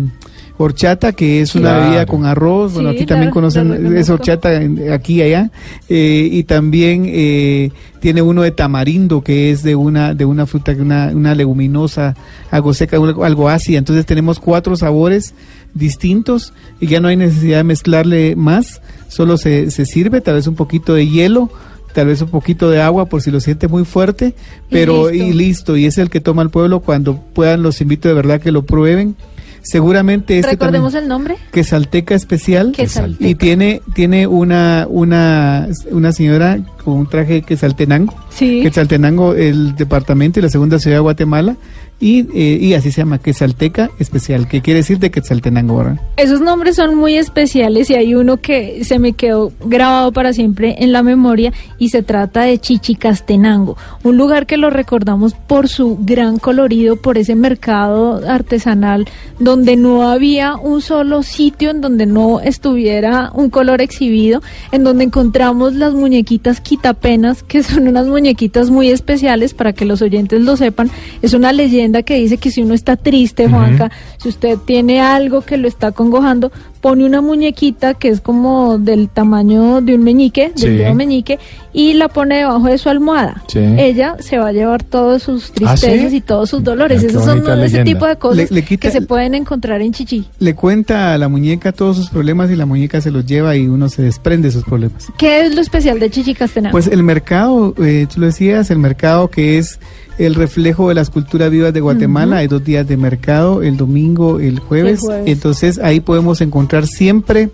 horchata, 0.61 1.11
que 1.13 1.41
es 1.41 1.55
una 1.55 1.69
Claro. 1.69 1.83
bebida 1.85 2.05
con 2.05 2.25
arroz. 2.25 2.73
Bueno, 2.73 2.89
Sí, 2.91 2.95
aquí 2.95 3.03
la- 3.03 3.07
también 3.07 3.27
la 3.29 3.33
conocen 3.33 3.97
esa 3.97 4.13
horchata 4.13 4.53
en- 4.61 4.91
aquí 4.91 5.15
y 5.15 5.21
allá. 5.23 5.51
Eh, 5.89 6.29
y 6.31 6.43
también 6.43 7.05
eh, 7.07 7.71
tiene 7.99 8.21
uno 8.21 8.41
de 8.41 8.51
tamarindo, 8.51 9.21
que 9.21 9.51
es 9.51 9.63
de 9.63 9.75
una 9.75 10.13
de 10.13 10.25
una 10.25 10.45
fruta, 10.45 10.71
una, 10.79 11.11
una 11.13 11.35
leguminosa, 11.35 12.15
algo 12.49 12.73
seca, 12.73 12.97
algo, 12.97 13.49
ácida. 13.49 13.77
Entonces 13.77 14.05
tenemos 14.05 14.39
cuatro 14.39 14.75
sabores 14.75 15.33
distintos 15.73 16.53
y 16.79 16.87
ya 16.87 16.99
no 16.99 17.07
hay 17.07 17.15
necesidad 17.17 17.57
de 17.57 17.63
mezclarle 17.63 18.35
más, 18.35 18.81
solo 19.07 19.37
se, 19.37 19.71
se 19.71 19.85
sirve 19.85 20.21
tal 20.21 20.35
vez 20.35 20.47
un 20.47 20.55
poquito 20.55 20.93
de 20.93 21.07
hielo. 21.07 21.49
Tal 21.93 22.07
vez 22.07 22.21
un 22.21 22.29
poquito 22.29 22.69
de 22.69 22.81
agua 22.81 23.07
por 23.07 23.21
si 23.21 23.31
lo 23.31 23.41
siente 23.41 23.67
muy 23.67 23.83
fuerte, 23.83 24.27
Y 24.27 24.33
pero 24.71 25.09
listo. 25.09 25.25
y 25.27 25.33
listo. 25.33 25.75
Y 25.75 25.85
es 25.87 25.97
el 25.97 26.09
que 26.09 26.21
toma 26.21 26.41
el 26.41 26.49
pueblo. 26.49 26.79
Cuando 26.79 27.17
puedan, 27.33 27.63
los 27.63 27.81
invito 27.81 28.07
de 28.07 28.13
verdad 28.13 28.39
que 28.39 28.53
lo 28.53 28.63
prueben. 28.63 29.17
Seguramente 29.63 30.37
este 30.39 30.51
¿Recordemos 30.51 30.93
también- 30.93 31.03
el 31.03 31.09
nombre? 31.09 31.37
quesalteca 31.51 32.15
especial 32.15 32.71
Quesalteca. 32.71 33.27
y 33.29 33.35
tiene 33.35 33.81
tiene 33.93 34.25
una 34.27 34.87
una 34.89 35.67
una 35.91 36.11
señora 36.11 36.59
con 36.83 36.95
un 36.95 37.07
traje 37.07 37.43
quesaltenango 37.43 38.15
Sí. 38.31 38.61
Quetzaltenango 38.63 39.35
el 39.35 39.75
departamento 39.75 40.39
y 40.39 40.43
la 40.43 40.49
segunda 40.49 40.79
ciudad 40.79 40.97
de 40.97 41.01
Guatemala 41.01 41.55
y, 42.01 42.27
eh, 42.33 42.57
y 42.59 42.73
así 42.73 42.91
se 42.91 43.01
llama 43.01 43.19
quesalteca 43.19 43.91
especial 43.99 44.47
que 44.47 44.61
quiere 44.61 44.79
decir 44.79 44.99
de 44.99 45.11
Quetzaltenango 45.11 45.77
¿verdad? 45.77 46.01
Esos 46.17 46.41
nombres 46.41 46.75
son 46.75 46.95
muy 46.95 47.15
especiales 47.15 47.89
y 47.89 47.95
hay 47.95 48.15
uno 48.15 48.37
que 48.37 48.83
se 48.83 48.99
me 48.99 49.13
quedó 49.13 49.53
grabado 49.63 50.11
para 50.11 50.33
siempre 50.33 50.75
en 50.79 50.91
la 50.91 51.03
memoria 51.03 51.53
y 51.77 51.89
se 51.89 52.01
trata 52.01 52.41
de 52.41 52.59
Chichicastenango, 52.59 53.77
un 54.03 54.17
lugar 54.17 54.47
que 54.47 54.57
lo 54.57 54.69
recordamos 54.69 55.33
por 55.33 55.69
su 55.69 55.97
gran 56.01 56.39
colorido, 56.39 56.95
por 56.95 57.17
ese 57.17 57.35
mercado 57.35 58.21
artesanal 58.27 59.07
donde 59.39 59.75
no 59.75 60.09
había 60.09 60.55
un 60.55 60.81
solo 60.81 61.23
sitio 61.23 61.69
en 61.69 61.81
donde 61.81 62.05
no 62.05 62.39
estuviera 62.39 63.31
un 63.33 63.49
color 63.49 63.81
exhibido, 63.81 64.41
en 64.71 64.83
donde 64.83 65.03
encontramos 65.03 65.75
las 65.75 65.93
muñequitas 65.93 66.61
quitapenas, 66.61 67.43
que 67.43 67.63
son 67.63 67.87
unas 67.87 68.07
muñequitas 68.07 68.69
muy 68.69 68.89
especiales 68.89 69.53
para 69.53 69.73
que 69.73 69.85
los 69.85 70.01
oyentes 70.01 70.41
lo 70.41 70.57
sepan. 70.57 70.89
Es 71.21 71.33
una 71.33 71.51
leyenda 71.51 71.90
que 72.03 72.15
dice 72.15 72.37
que 72.37 72.49
si 72.51 72.61
uno 72.63 72.73
está 72.73 72.95
triste, 72.95 73.47
Juanca, 73.47 73.91
si 74.17 74.29
usted 74.29 74.57
tiene 74.65 75.01
algo 75.01 75.41
que 75.41 75.57
lo 75.57 75.67
está 75.67 75.87
acongojando, 75.87 76.51
pone 76.81 77.05
una 77.05 77.21
muñequita 77.21 77.93
que 77.93 78.07
es 78.09 78.21
como 78.21 78.79
del 78.79 79.07
tamaño 79.09 79.81
de 79.81 79.93
un 79.95 80.03
meñique, 80.03 80.51
del 80.55 80.77
dedo 80.79 80.95
meñique, 80.95 81.37
y 81.73 81.93
la 81.93 82.07
pone 82.09 82.37
debajo 82.39 82.65
de 82.67 82.77
su 82.79 82.89
almohada. 82.89 83.43
Sí. 83.47 83.59
Ella 83.59 84.15
se 84.19 84.37
va 84.39 84.47
a 84.47 84.51
llevar 84.51 84.83
todos 84.83 85.21
sus 85.23 85.43
¿Ah, 85.63 85.77
sí? 85.77 85.81
tristezas 85.85 86.13
y 86.13 86.21
todos 86.21 86.49
sus 86.49 86.63
dolores. 86.63 87.03
Esos 87.03 87.23
son 87.23 87.35
bonita 87.41 87.53
ese 87.53 87.61
leyenda. 87.77 87.83
tipo 87.85 88.07
de 88.07 88.15
cosas 88.15 88.37
Le- 88.49 88.55
le 88.55 88.63
quita- 88.65 88.87
que 88.87 88.91
se 88.91 89.01
pueden 89.01 89.35
encontrar 89.35 89.81
en 89.81 89.93
Chichi. 89.93 90.25
le 90.39 90.55
cuenta 90.55 91.13
a 91.13 91.17
la 91.19 91.27
muñeca 91.27 91.71
todos 91.71 91.97
sus 91.97 92.09
problemas 92.09 92.49
y 92.49 92.55
la 92.55 92.65
muñeca 92.65 92.99
se 93.01 93.11
los 93.11 93.25
lleva 93.25 93.55
y 93.55 93.67
uno 93.67 93.87
se 93.89 94.01
desprende 94.01 94.47
de 94.47 94.51
sus 94.53 94.63
problemas 94.63 95.07
¿Qué 95.17 95.41
es 95.45 95.53
lo 95.55 95.61
especial 95.61 95.99
de 95.99 96.09
Chichicastenango? 96.09 96.71
Pues 96.71 96.87
el 96.87 97.03
mercado, 97.03 97.75
eh, 97.77 98.07
tú 98.11 98.19
lo 98.21 98.25
decías, 98.27 98.71
el 98.71 98.79
mercado 98.79 99.29
que 99.29 99.57
es 99.59 99.79
el 100.25 100.35
reflejo 100.35 100.89
de 100.89 100.95
las 100.95 101.09
culturas 101.09 101.49
vivas 101.49 101.73
de 101.73 101.81
Guatemala. 101.81 102.37
Hay 102.37 102.47
dos 102.47 102.63
días 102.63 102.87
de 102.87 102.97
mercado, 102.97 103.63
el 103.63 103.77
domingo, 103.77 104.39
el 104.39 104.59
jueves. 104.59 104.99
El 105.01 105.05
jueves. 105.05 105.23
Entonces 105.27 105.79
ahí 105.79 105.99
podemos 105.99 106.41
encontrar 106.41 106.85
siempre 106.87 107.49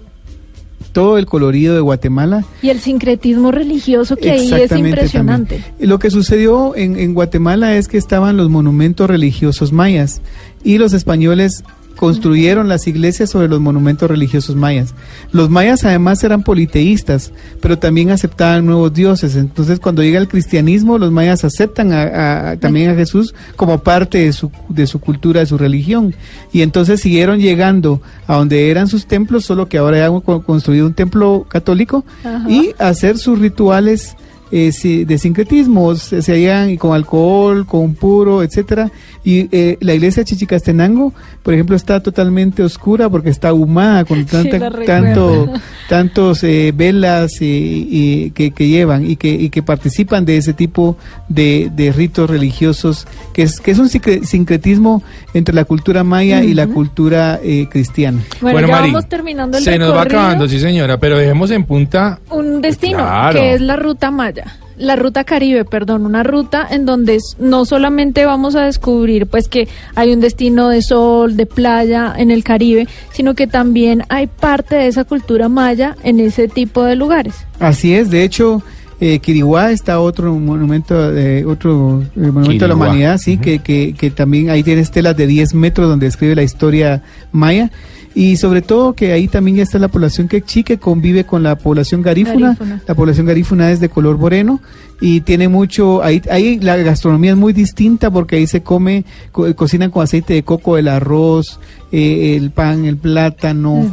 todo 0.91 1.17
el 1.17 1.25
colorido 1.27 1.75
de 1.75 1.81
Guatemala. 1.81 2.43
y 2.61 2.69
el 2.69 2.79
sincretismo 2.79 3.51
religioso 3.51 4.15
que 4.15 4.31
ahí 4.31 4.51
es 4.51 4.71
impresionante. 4.71 5.59
también. 5.59 5.89
Lo 5.89 5.99
que 5.99 6.09
sucedió 6.09 6.75
en, 6.75 6.97
en 6.97 7.13
Guatemala 7.13 7.75
es 7.75 7.87
que 7.87 7.97
estaban 7.97 8.35
los 8.35 8.49
monumentos 8.49 9.07
religiosos 9.07 9.71
mayas 9.71 10.21
y 10.63 10.77
los 10.77 10.93
españoles 10.93 11.63
construyeron 11.97 12.69
las 12.69 12.87
iglesias 12.87 13.29
sobre 13.31 13.49
los 13.49 13.59
monumentos 13.59 14.09
religiosos 14.09 14.55
mayas. 14.55 14.93
Los 15.33 15.49
mayas 15.49 15.83
además 15.83 16.23
eran 16.23 16.43
politeístas, 16.43 17.31
pero 17.61 17.77
también 17.77 18.11
aceptaban 18.11 18.65
nuevos 18.65 18.93
dioses. 18.93 19.35
Entonces 19.35 19.79
cuando 19.79 20.01
llega 20.03 20.19
el 20.19 20.29
cristianismo, 20.29 20.97
los 20.97 21.11
mayas 21.11 21.43
aceptan 21.43 21.91
a- 21.91 22.51
a- 22.51 22.57
también 22.57 22.89
a 22.91 22.95
Jesús 22.95 23.35
como 23.57 23.79
parte 23.79 24.19
de 24.19 24.31
su, 24.31 24.49
de 24.69 24.87
su 24.87 24.99
cultura, 25.01 25.41
de 25.41 25.45
su 25.47 25.57
religión. 25.57 26.15
Y 26.53 26.61
entonces 26.61 27.01
siguieron 27.01 27.39
llegando 27.39 28.01
a 28.27 28.35
donde 28.37 28.69
eran 28.69 28.87
sus 28.87 29.05
templos, 29.07 29.43
solo 29.43 29.67
que 29.67 29.77
ahora 29.79 29.97
ya 29.97 30.05
han 30.05 30.21
co- 30.21 30.43
construido 30.43 30.85
un 30.85 30.93
templo 30.93 31.45
católico 31.49 32.05
Ajá. 32.23 32.49
y 32.49 32.73
hacer 32.79 33.17
sus 33.17 33.39
rituales 33.39 34.15
eh, 34.51 34.71
sí, 34.71 35.05
de 35.05 35.17
sincretismo, 35.17 35.95
se, 35.95 36.21
se 36.21 36.31
hallan 36.33 36.69
y 36.71 36.77
con 36.77 36.93
alcohol, 36.93 37.65
con 37.65 37.95
puro, 37.95 38.43
etcétera. 38.43 38.91
Y 39.23 39.49
eh, 39.51 39.77
la 39.81 39.93
iglesia 39.93 40.21
de 40.23 40.29
Chichicastenango, 40.29 41.13
por 41.43 41.53
ejemplo, 41.53 41.75
está 41.75 42.01
totalmente 42.01 42.63
oscura 42.63 43.09
porque 43.09 43.29
está 43.29 43.49
ahumada 43.49 44.05
con 44.05 44.25
tanta, 44.25 44.69
recuerdo. 44.69 44.85
tanto, 44.85 45.53
tantos 45.89 46.43
eh, 46.43 46.73
velas 46.75 47.41
y, 47.41 47.87
y 47.91 48.31
que, 48.31 48.51
que 48.51 48.67
llevan 48.67 49.09
y 49.09 49.15
que, 49.17 49.29
y 49.29 49.49
que 49.49 49.61
participan 49.63 50.23
de 50.25 50.37
ese 50.37 50.53
tipo 50.53 50.97
de, 51.27 51.69
de 51.75 51.91
ritos 51.91 52.29
religiosos, 52.29 53.05
que 53.33 53.41
es, 53.43 53.59
que 53.59 53.71
es 53.71 53.79
un 53.79 53.89
sincre- 53.89 54.23
sincretismo 54.23 55.03
entre 55.33 55.53
la 55.53 55.65
cultura 55.65 56.03
maya 56.03 56.43
y 56.43 56.53
la 56.53 56.67
cultura 56.67 57.39
eh, 57.43 57.67
cristiana. 57.69 58.19
Bueno, 58.41 58.61
ya 58.61 58.67
Mari, 58.67 58.91
vamos 58.91 59.09
terminando 59.09 59.57
el 59.57 59.63
se 59.63 59.77
nos 59.77 59.93
va 59.93 60.03
acabando, 60.03 60.47
sí 60.47 60.59
señora, 60.59 60.97
pero 60.99 61.17
dejemos 61.17 61.51
en 61.51 61.63
punta 61.65 62.19
un 62.29 62.61
destino 62.61 62.97
Claro. 62.99 63.39
que 63.39 63.53
es 63.55 63.61
la 63.61 63.75
ruta 63.75 64.09
Maya. 64.11 64.36
La 64.77 64.95
ruta 64.95 65.23
Caribe, 65.23 65.65
perdón, 65.65 66.05
una 66.05 66.21
ruta 66.23 66.67
en 66.69 66.85
donde 66.85 67.17
no 67.39 67.65
solamente 67.65 68.25
vamos 68.25 68.55
a 68.55 68.65
descubrir 68.65 69.25
pues 69.25 69.47
que 69.47 69.67
hay 69.95 70.13
un 70.13 70.19
destino 70.19 70.69
de 70.69 70.83
sol, 70.83 71.35
de 71.35 71.47
playa 71.47 72.13
en 72.15 72.29
el 72.29 72.43
Caribe, 72.43 72.87
sino 73.11 73.33
que 73.33 73.47
también 73.47 74.03
hay 74.09 74.27
parte 74.27 74.75
de 74.75 74.87
esa 74.87 75.03
cultura 75.03 75.49
maya 75.49 75.95
en 76.03 76.19
ese 76.19 76.47
tipo 76.47 76.83
de 76.83 76.95
lugares. 76.95 77.33
Así 77.59 77.95
es, 77.95 78.11
de 78.11 78.23
hecho, 78.23 78.61
eh, 78.99 79.17
Quiriguá 79.19 79.71
está 79.71 79.99
otro 79.99 80.33
monumento, 80.35 81.11
de 81.11 81.43
otro 81.45 82.03
eh, 82.15 82.19
monumento 82.19 82.65
de 82.65 82.67
la 82.67 82.75
Quiriguá. 82.75 82.75
humanidad, 82.75 83.17
sí, 83.17 83.37
que, 83.37 83.59
que, 83.59 83.95
que 83.97 84.11
también 84.11 84.51
ahí 84.51 84.61
tiene 84.61 84.81
estelas 84.81 85.17
de 85.17 85.25
10 85.25 85.55
metros 85.55 85.89
donde 85.89 86.05
describe 86.05 86.35
la 86.35 86.43
historia 86.43 87.01
maya. 87.31 87.71
Y 88.19 88.35
sobre 88.37 88.63
todo 88.63 88.93
que 88.93 89.11
ahí 89.11 89.27
también 89.27 89.57
ya 89.57 89.63
está 89.63 89.77
la 89.77 89.89
población 89.89 90.27
quechí 90.27 90.63
que 90.63 90.79
convive 90.79 91.23
con 91.25 91.43
la 91.43 91.55
población 91.55 92.01
garífuna. 92.01 92.47
Garífuna. 92.47 92.81
La 92.87 92.95
población 92.95 93.25
garífuna 93.27 93.71
es 93.71 93.79
de 93.79 93.89
color 93.89 94.17
moreno 94.17 94.59
y 94.99 95.21
tiene 95.21 95.47
mucho, 95.49 96.01
ahí, 96.03 96.19
ahí 96.31 96.59
la 96.59 96.77
gastronomía 96.77 97.31
es 97.31 97.37
muy 97.37 97.53
distinta 97.53 98.09
porque 98.09 98.37
ahí 98.37 98.47
se 98.47 98.63
come, 98.63 99.05
co- 99.31 99.53
cocinan 99.55 99.91
con 99.91 100.01
aceite 100.03 100.33
de 100.33 100.41
coco 100.41 100.79
el 100.79 100.87
arroz, 100.87 101.59
eh, 101.91 102.35
el 102.35 102.49
pan, 102.49 102.85
el 102.85 102.97
plátano, 102.97 103.83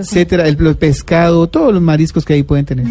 etcétera, 0.00 0.48
el, 0.48 0.56
el 0.66 0.76
pescado, 0.76 1.46
todos 1.46 1.72
los 1.72 1.80
mariscos 1.80 2.24
que 2.24 2.32
ahí 2.32 2.42
pueden 2.42 2.64
tener. 2.64 2.86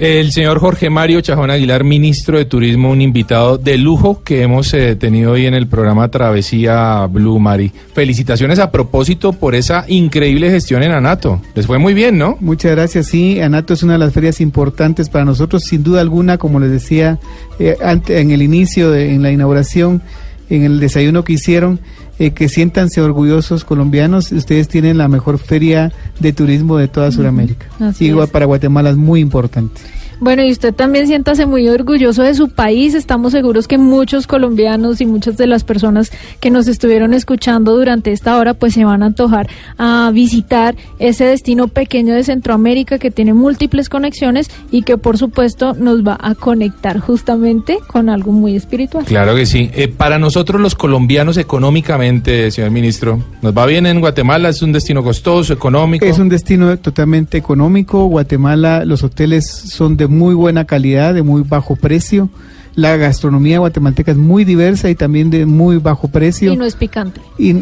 El 0.00 0.32
señor 0.32 0.60
Jorge 0.60 0.88
Mario 0.88 1.20
Chajón 1.20 1.50
Aguilar, 1.50 1.84
ministro 1.84 2.38
de 2.38 2.46
Turismo, 2.46 2.90
un 2.90 3.02
invitado 3.02 3.58
de 3.58 3.76
lujo 3.76 4.22
que 4.24 4.40
hemos 4.40 4.72
eh, 4.72 4.96
tenido 4.96 5.32
hoy 5.32 5.44
en 5.44 5.52
el 5.52 5.66
programa 5.66 6.10
Travesía 6.10 7.04
Blue 7.04 7.38
Mari. 7.38 7.70
Felicitaciones 7.92 8.60
a 8.60 8.70
propósito 8.70 9.34
por 9.34 9.54
esa 9.54 9.84
increíble 9.88 10.50
gestión 10.50 10.82
en 10.82 10.92
Anato. 10.92 11.42
Les 11.54 11.66
fue 11.66 11.76
muy 11.76 11.92
bien, 11.92 12.16
¿no? 12.16 12.38
Muchas 12.40 12.70
gracias. 12.70 13.08
Sí, 13.08 13.42
Anato 13.42 13.74
es 13.74 13.82
una 13.82 13.92
de 13.92 13.98
las 13.98 14.14
ferias 14.14 14.40
importantes 14.40 15.10
para 15.10 15.26
nosotros, 15.26 15.64
sin 15.64 15.82
duda 15.82 16.00
alguna, 16.00 16.38
como 16.38 16.60
les 16.60 16.70
decía 16.70 17.18
eh, 17.58 17.76
en 18.08 18.30
el 18.30 18.40
inicio, 18.40 18.94
en 18.94 19.20
la 19.20 19.30
inauguración, 19.30 20.00
en 20.48 20.64
el 20.64 20.80
desayuno 20.80 21.24
que 21.24 21.34
hicieron, 21.34 21.78
eh, 22.20 22.32
que 22.32 22.48
siéntanse 22.50 23.00
orgullosos 23.00 23.64
colombianos. 23.64 24.30
Ustedes 24.30 24.68
tienen 24.68 24.98
la 24.98 25.08
mejor 25.08 25.38
feria 25.38 25.90
de 26.20 26.32
turismo 26.34 26.76
de 26.76 26.86
toda 26.86 27.10
Sudamérica. 27.10 27.66
así 27.80 28.04
Y 28.04 28.10
es. 28.10 28.30
para 28.30 28.44
Guatemala 28.44 28.90
es 28.90 28.96
muy 28.96 29.20
importante. 29.20 29.80
Bueno, 30.20 30.44
y 30.44 30.50
usted 30.52 30.74
también 30.74 31.06
siéntase 31.06 31.46
muy 31.46 31.66
orgulloso 31.68 32.22
de 32.22 32.34
su 32.34 32.50
país. 32.50 32.94
Estamos 32.94 33.32
seguros 33.32 33.66
que 33.66 33.78
muchos 33.78 34.26
colombianos 34.26 35.00
y 35.00 35.06
muchas 35.06 35.38
de 35.38 35.46
las 35.46 35.64
personas 35.64 36.12
que 36.40 36.50
nos 36.50 36.68
estuvieron 36.68 37.14
escuchando 37.14 37.74
durante 37.74 38.12
esta 38.12 38.36
hora, 38.36 38.52
pues 38.52 38.74
se 38.74 38.84
van 38.84 39.02
a 39.02 39.06
antojar 39.06 39.48
a 39.78 40.10
visitar 40.12 40.76
ese 40.98 41.24
destino 41.24 41.68
pequeño 41.68 42.12
de 42.12 42.22
Centroamérica 42.22 42.98
que 42.98 43.10
tiene 43.10 43.32
múltiples 43.32 43.88
conexiones 43.88 44.50
y 44.70 44.82
que 44.82 44.98
por 44.98 45.16
supuesto 45.16 45.72
nos 45.72 46.06
va 46.06 46.18
a 46.20 46.34
conectar 46.34 46.98
justamente 46.98 47.78
con 47.86 48.10
algo 48.10 48.30
muy 48.32 48.56
espiritual. 48.56 49.06
Claro 49.06 49.34
que 49.34 49.46
sí. 49.46 49.70
Eh, 49.72 49.88
para 49.88 50.18
nosotros 50.18 50.60
los 50.60 50.74
colombianos 50.74 51.38
económicamente, 51.38 52.50
señor 52.50 52.72
ministro, 52.72 53.22
¿nos 53.40 53.56
va 53.56 53.64
bien 53.64 53.86
en 53.86 54.00
Guatemala? 54.00 54.50
¿Es 54.50 54.60
un 54.60 54.72
destino 54.72 55.02
costoso, 55.02 55.54
económico? 55.54 56.04
Es 56.04 56.18
un 56.18 56.28
destino 56.28 56.76
totalmente 56.76 57.38
económico. 57.38 58.04
Guatemala, 58.04 58.84
los 58.84 59.02
hoteles 59.02 59.46
son 59.46 59.96
de 59.96 60.09
muy 60.10 60.34
buena 60.34 60.64
calidad, 60.66 61.14
de 61.14 61.22
muy 61.22 61.42
bajo 61.42 61.76
precio. 61.76 62.28
La 62.76 62.96
gastronomía 62.96 63.58
guatemalteca 63.58 64.12
es 64.12 64.16
muy 64.16 64.44
diversa 64.44 64.88
y 64.90 64.94
también 64.94 65.28
de 65.28 65.44
muy 65.44 65.78
bajo 65.78 66.06
precio. 66.08 66.52
Y 66.52 66.56
no 66.56 66.64
es 66.64 66.76
picante. 66.76 67.20
Y 67.36 67.56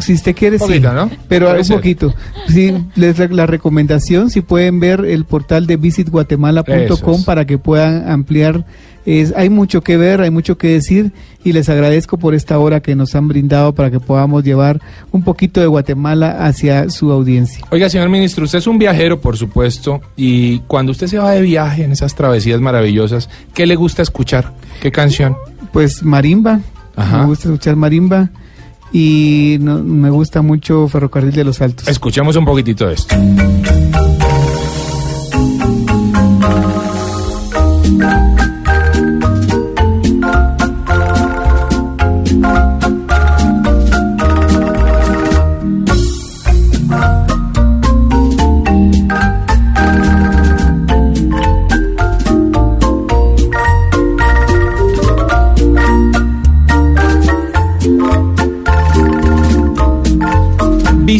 si 0.00 0.14
usted 0.14 0.34
quiere, 0.34 0.58
sí. 0.58 0.64
Poquito, 0.66 0.92
¿no? 0.92 1.08
Pero 1.28 1.46
Puede 1.46 1.58
un 1.60 1.64
ser. 1.64 1.76
poquito. 1.76 2.14
Sí, 2.48 2.74
les 2.96 3.18
la, 3.18 3.28
la 3.28 3.46
recomendación, 3.46 4.28
si 4.28 4.40
pueden 4.40 4.80
ver 4.80 5.04
el 5.04 5.24
portal 5.24 5.66
de 5.68 5.76
visitguatemala.com 5.76 7.24
para 7.24 7.44
que 7.46 7.58
puedan 7.58 8.08
ampliar 8.10 8.64
Es, 9.12 9.34
hay 9.36 9.50
mucho 9.50 9.80
que 9.82 9.96
ver, 9.96 10.20
hay 10.20 10.30
mucho 10.30 10.56
que 10.56 10.68
decir 10.68 11.10
y 11.42 11.52
les 11.52 11.68
agradezco 11.68 12.16
por 12.16 12.34
esta 12.34 12.58
hora 12.60 12.78
que 12.80 12.94
nos 12.94 13.14
han 13.16 13.26
brindado 13.26 13.74
para 13.74 13.90
que 13.90 13.98
podamos 13.98 14.44
llevar 14.44 14.80
un 15.10 15.24
poquito 15.24 15.60
de 15.60 15.66
Guatemala 15.66 16.46
hacia 16.46 16.88
su 16.90 17.10
audiencia. 17.10 17.64
Oiga, 17.70 17.88
señor 17.88 18.08
ministro, 18.08 18.44
usted 18.44 18.58
es 18.58 18.66
un 18.68 18.78
viajero, 18.78 19.20
por 19.20 19.36
supuesto, 19.36 20.00
y 20.16 20.60
cuando 20.60 20.92
usted 20.92 21.08
se 21.08 21.18
va 21.18 21.32
de 21.32 21.42
viaje 21.42 21.82
en 21.82 21.90
esas 21.92 22.14
travesías 22.14 22.60
maravillosas, 22.60 23.28
¿qué 23.52 23.66
le 23.66 23.74
gusta 23.74 24.02
escuchar? 24.02 24.52
¿Qué 24.80 24.92
canción? 24.92 25.36
Pues 25.72 26.02
marimba, 26.04 26.60
Ajá. 26.94 27.18
me 27.22 27.26
gusta 27.26 27.48
escuchar 27.48 27.74
marimba 27.74 28.30
y 28.92 29.56
no- 29.60 29.82
me 29.82 30.10
gusta 30.10 30.40
mucho 30.42 30.86
Ferrocarril 30.86 31.32
de 31.32 31.44
los 31.44 31.60
Altos. 31.60 31.88
Escuchemos 31.88 32.36
un 32.36 32.44
poquitito 32.44 32.86
de 32.86 32.94
esto. 32.94 33.16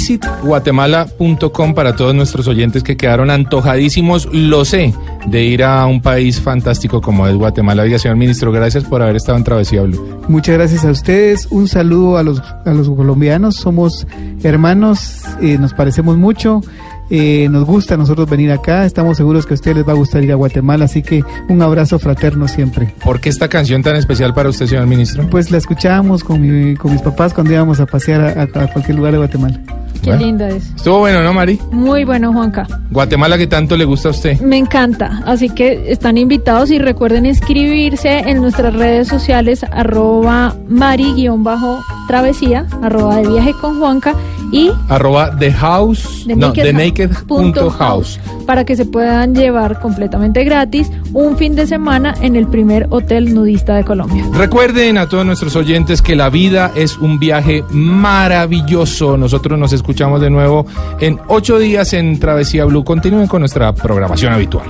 visitguatemala.com 0.01 1.75
para 1.75 1.95
todos 1.95 2.15
nuestros 2.15 2.49
oyentes 2.49 2.83
que 2.83 2.97
quedaron 2.97 3.31
antojadísimos, 3.31 4.29
lo 4.33 4.65
sé, 4.65 4.95
de 5.27 5.45
ir 5.45 5.63
a 5.63 5.85
un 5.87 6.01
país 6.01 6.41
fantástico 6.41 7.01
como 7.03 7.27
es 7.27 7.37
Guatemala. 7.37 7.83
Oiga, 7.83 7.99
señor 7.99 8.17
ministro, 8.17 8.51
gracias 8.51 8.85
por 8.85 9.03
haber 9.03 9.17
estado 9.17 9.37
en 9.39 9.45
Travesía 9.45 9.83
Blue. 9.83 10.21
Muchas 10.29 10.57
gracias 10.57 10.85
a 10.85 10.91
ustedes, 10.91 11.47
un 11.51 11.69
saludo 11.69 12.17
a 12.17 12.23
los, 12.23 12.41
a 12.65 12.73
los 12.73 12.89
colombianos, 12.89 13.57
somos 13.57 14.07
hermanos, 14.43 15.23
eh, 15.43 15.59
nos 15.59 15.75
parecemos 15.75 16.17
mucho, 16.17 16.63
eh, 17.11 17.49
nos 17.51 17.65
gusta 17.65 17.95
a 17.95 17.97
nosotros 17.97 18.29
venir 18.31 18.53
acá, 18.53 18.85
estamos 18.87 19.17
seguros 19.17 19.45
que 19.45 19.55
a 19.55 19.57
ustedes 19.57 19.79
les 19.79 19.87
va 19.89 19.93
a 19.93 19.97
gustar 19.97 20.23
ir 20.25 20.33
a 20.33 20.37
Guatemala, 20.37 20.85
así 20.87 21.03
que 21.03 21.23
un 21.49 21.61
abrazo 21.61 21.99
fraterno 21.99 22.47
siempre. 22.49 22.95
¿Por 23.05 23.21
qué 23.21 23.29
esta 23.29 23.49
canción 23.49 23.83
tan 23.83 23.97
especial 23.97 24.33
para 24.33 24.49
usted, 24.49 24.67
señor 24.67 24.87
ministro? 24.87 25.29
Pues 25.29 25.51
la 25.51 25.59
escuchábamos 25.59 26.23
con, 26.25 26.41
mi- 26.41 26.77
con 26.77 26.93
mis 26.93 27.03
papás 27.03 27.35
cuando 27.35 27.53
íbamos 27.53 27.81
a 27.81 27.87
pasear 27.87 28.21
a, 28.21 28.43
a- 28.43 28.65
a 28.65 28.73
cualquier 28.73 28.97
lugar 28.97 29.13
de 29.13 29.19
Guatemala. 29.19 29.61
Qué 30.03 30.17
linda 30.17 30.49
es. 30.49 30.65
Estuvo 30.77 31.01
bueno, 31.01 31.23
¿no, 31.23 31.33
Mari? 31.33 31.59
Muy 31.71 32.05
bueno, 32.05 32.33
Juanca. 32.33 32.67
Guatemala 32.91 33.37
que 33.39 33.47
tanto 33.47 33.77
le 33.77 33.85
gusta 33.85 34.09
a 34.09 34.13
usted. 34.13 34.41
Me 34.41 34.57
encanta, 34.57 35.23
así 35.27 35.49
que 35.51 35.91
están 35.93 36.17
invitados 36.19 36.71
y 36.71 36.79
recuerden 36.79 37.27
inscribirse 37.27 38.19
en 38.21 38.41
nuestras 38.41 38.75
redes 38.75 39.09
sociales 39.09 39.65
arroba 39.65 40.55
mari-travesía, 40.69 42.67
arroba 42.83 43.17
de 43.17 43.29
viaje 43.29 43.53
con 43.61 43.79
Juanca 43.79 44.15
y 44.53 44.71
Arroba 44.89 45.37
the 45.39 45.53
house, 45.53 46.25
The 46.27 46.35
no, 46.35 46.49
Naked 46.49 46.63
the 46.65 46.73
naked 46.73 47.11
Punto 47.29 47.71
house. 47.71 48.19
para 48.47 48.65
que 48.65 48.75
se 48.75 48.85
puedan 48.85 49.33
llevar 49.35 49.79
completamente 49.79 50.43
gratis 50.43 50.91
un 51.13 51.37
fin 51.37 51.55
de 51.55 51.69
semana 51.69 52.15
en 52.21 52.35
el 52.35 52.49
primer 52.49 52.89
hotel 52.91 53.33
nudista 53.33 53.77
de 53.77 53.85
Colombia. 53.85 54.25
Recuerden 54.35 54.99
a 54.99 55.09
todos 55.09 55.25
nuestros 55.25 55.55
oyentes 55.55 56.03
que 56.03 56.17
la 56.17 56.31
vida 56.31 56.73
es 56.75 56.99
un 56.99 57.21
viaje 57.21 57.63
maravilloso. 57.71 59.17
Nosotros 59.17 59.57
nos 59.57 59.73
escuchamos 59.91 60.21
de 60.21 60.31
nuevo 60.31 60.67
en 61.01 61.19
ocho 61.27 61.59
días 61.59 61.93
en 61.95 62.21
Travesía 62.21 62.65
Blue. 62.65 62.85
Continúen 62.85 63.27
con 63.27 63.41
nuestra 63.41 63.75
programación 63.75 64.33
habitual. 64.33 64.69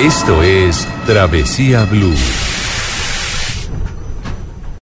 Esto 0.00 0.42
es 0.42 0.88
Travesía 1.06 1.84
Blue. 1.84 2.47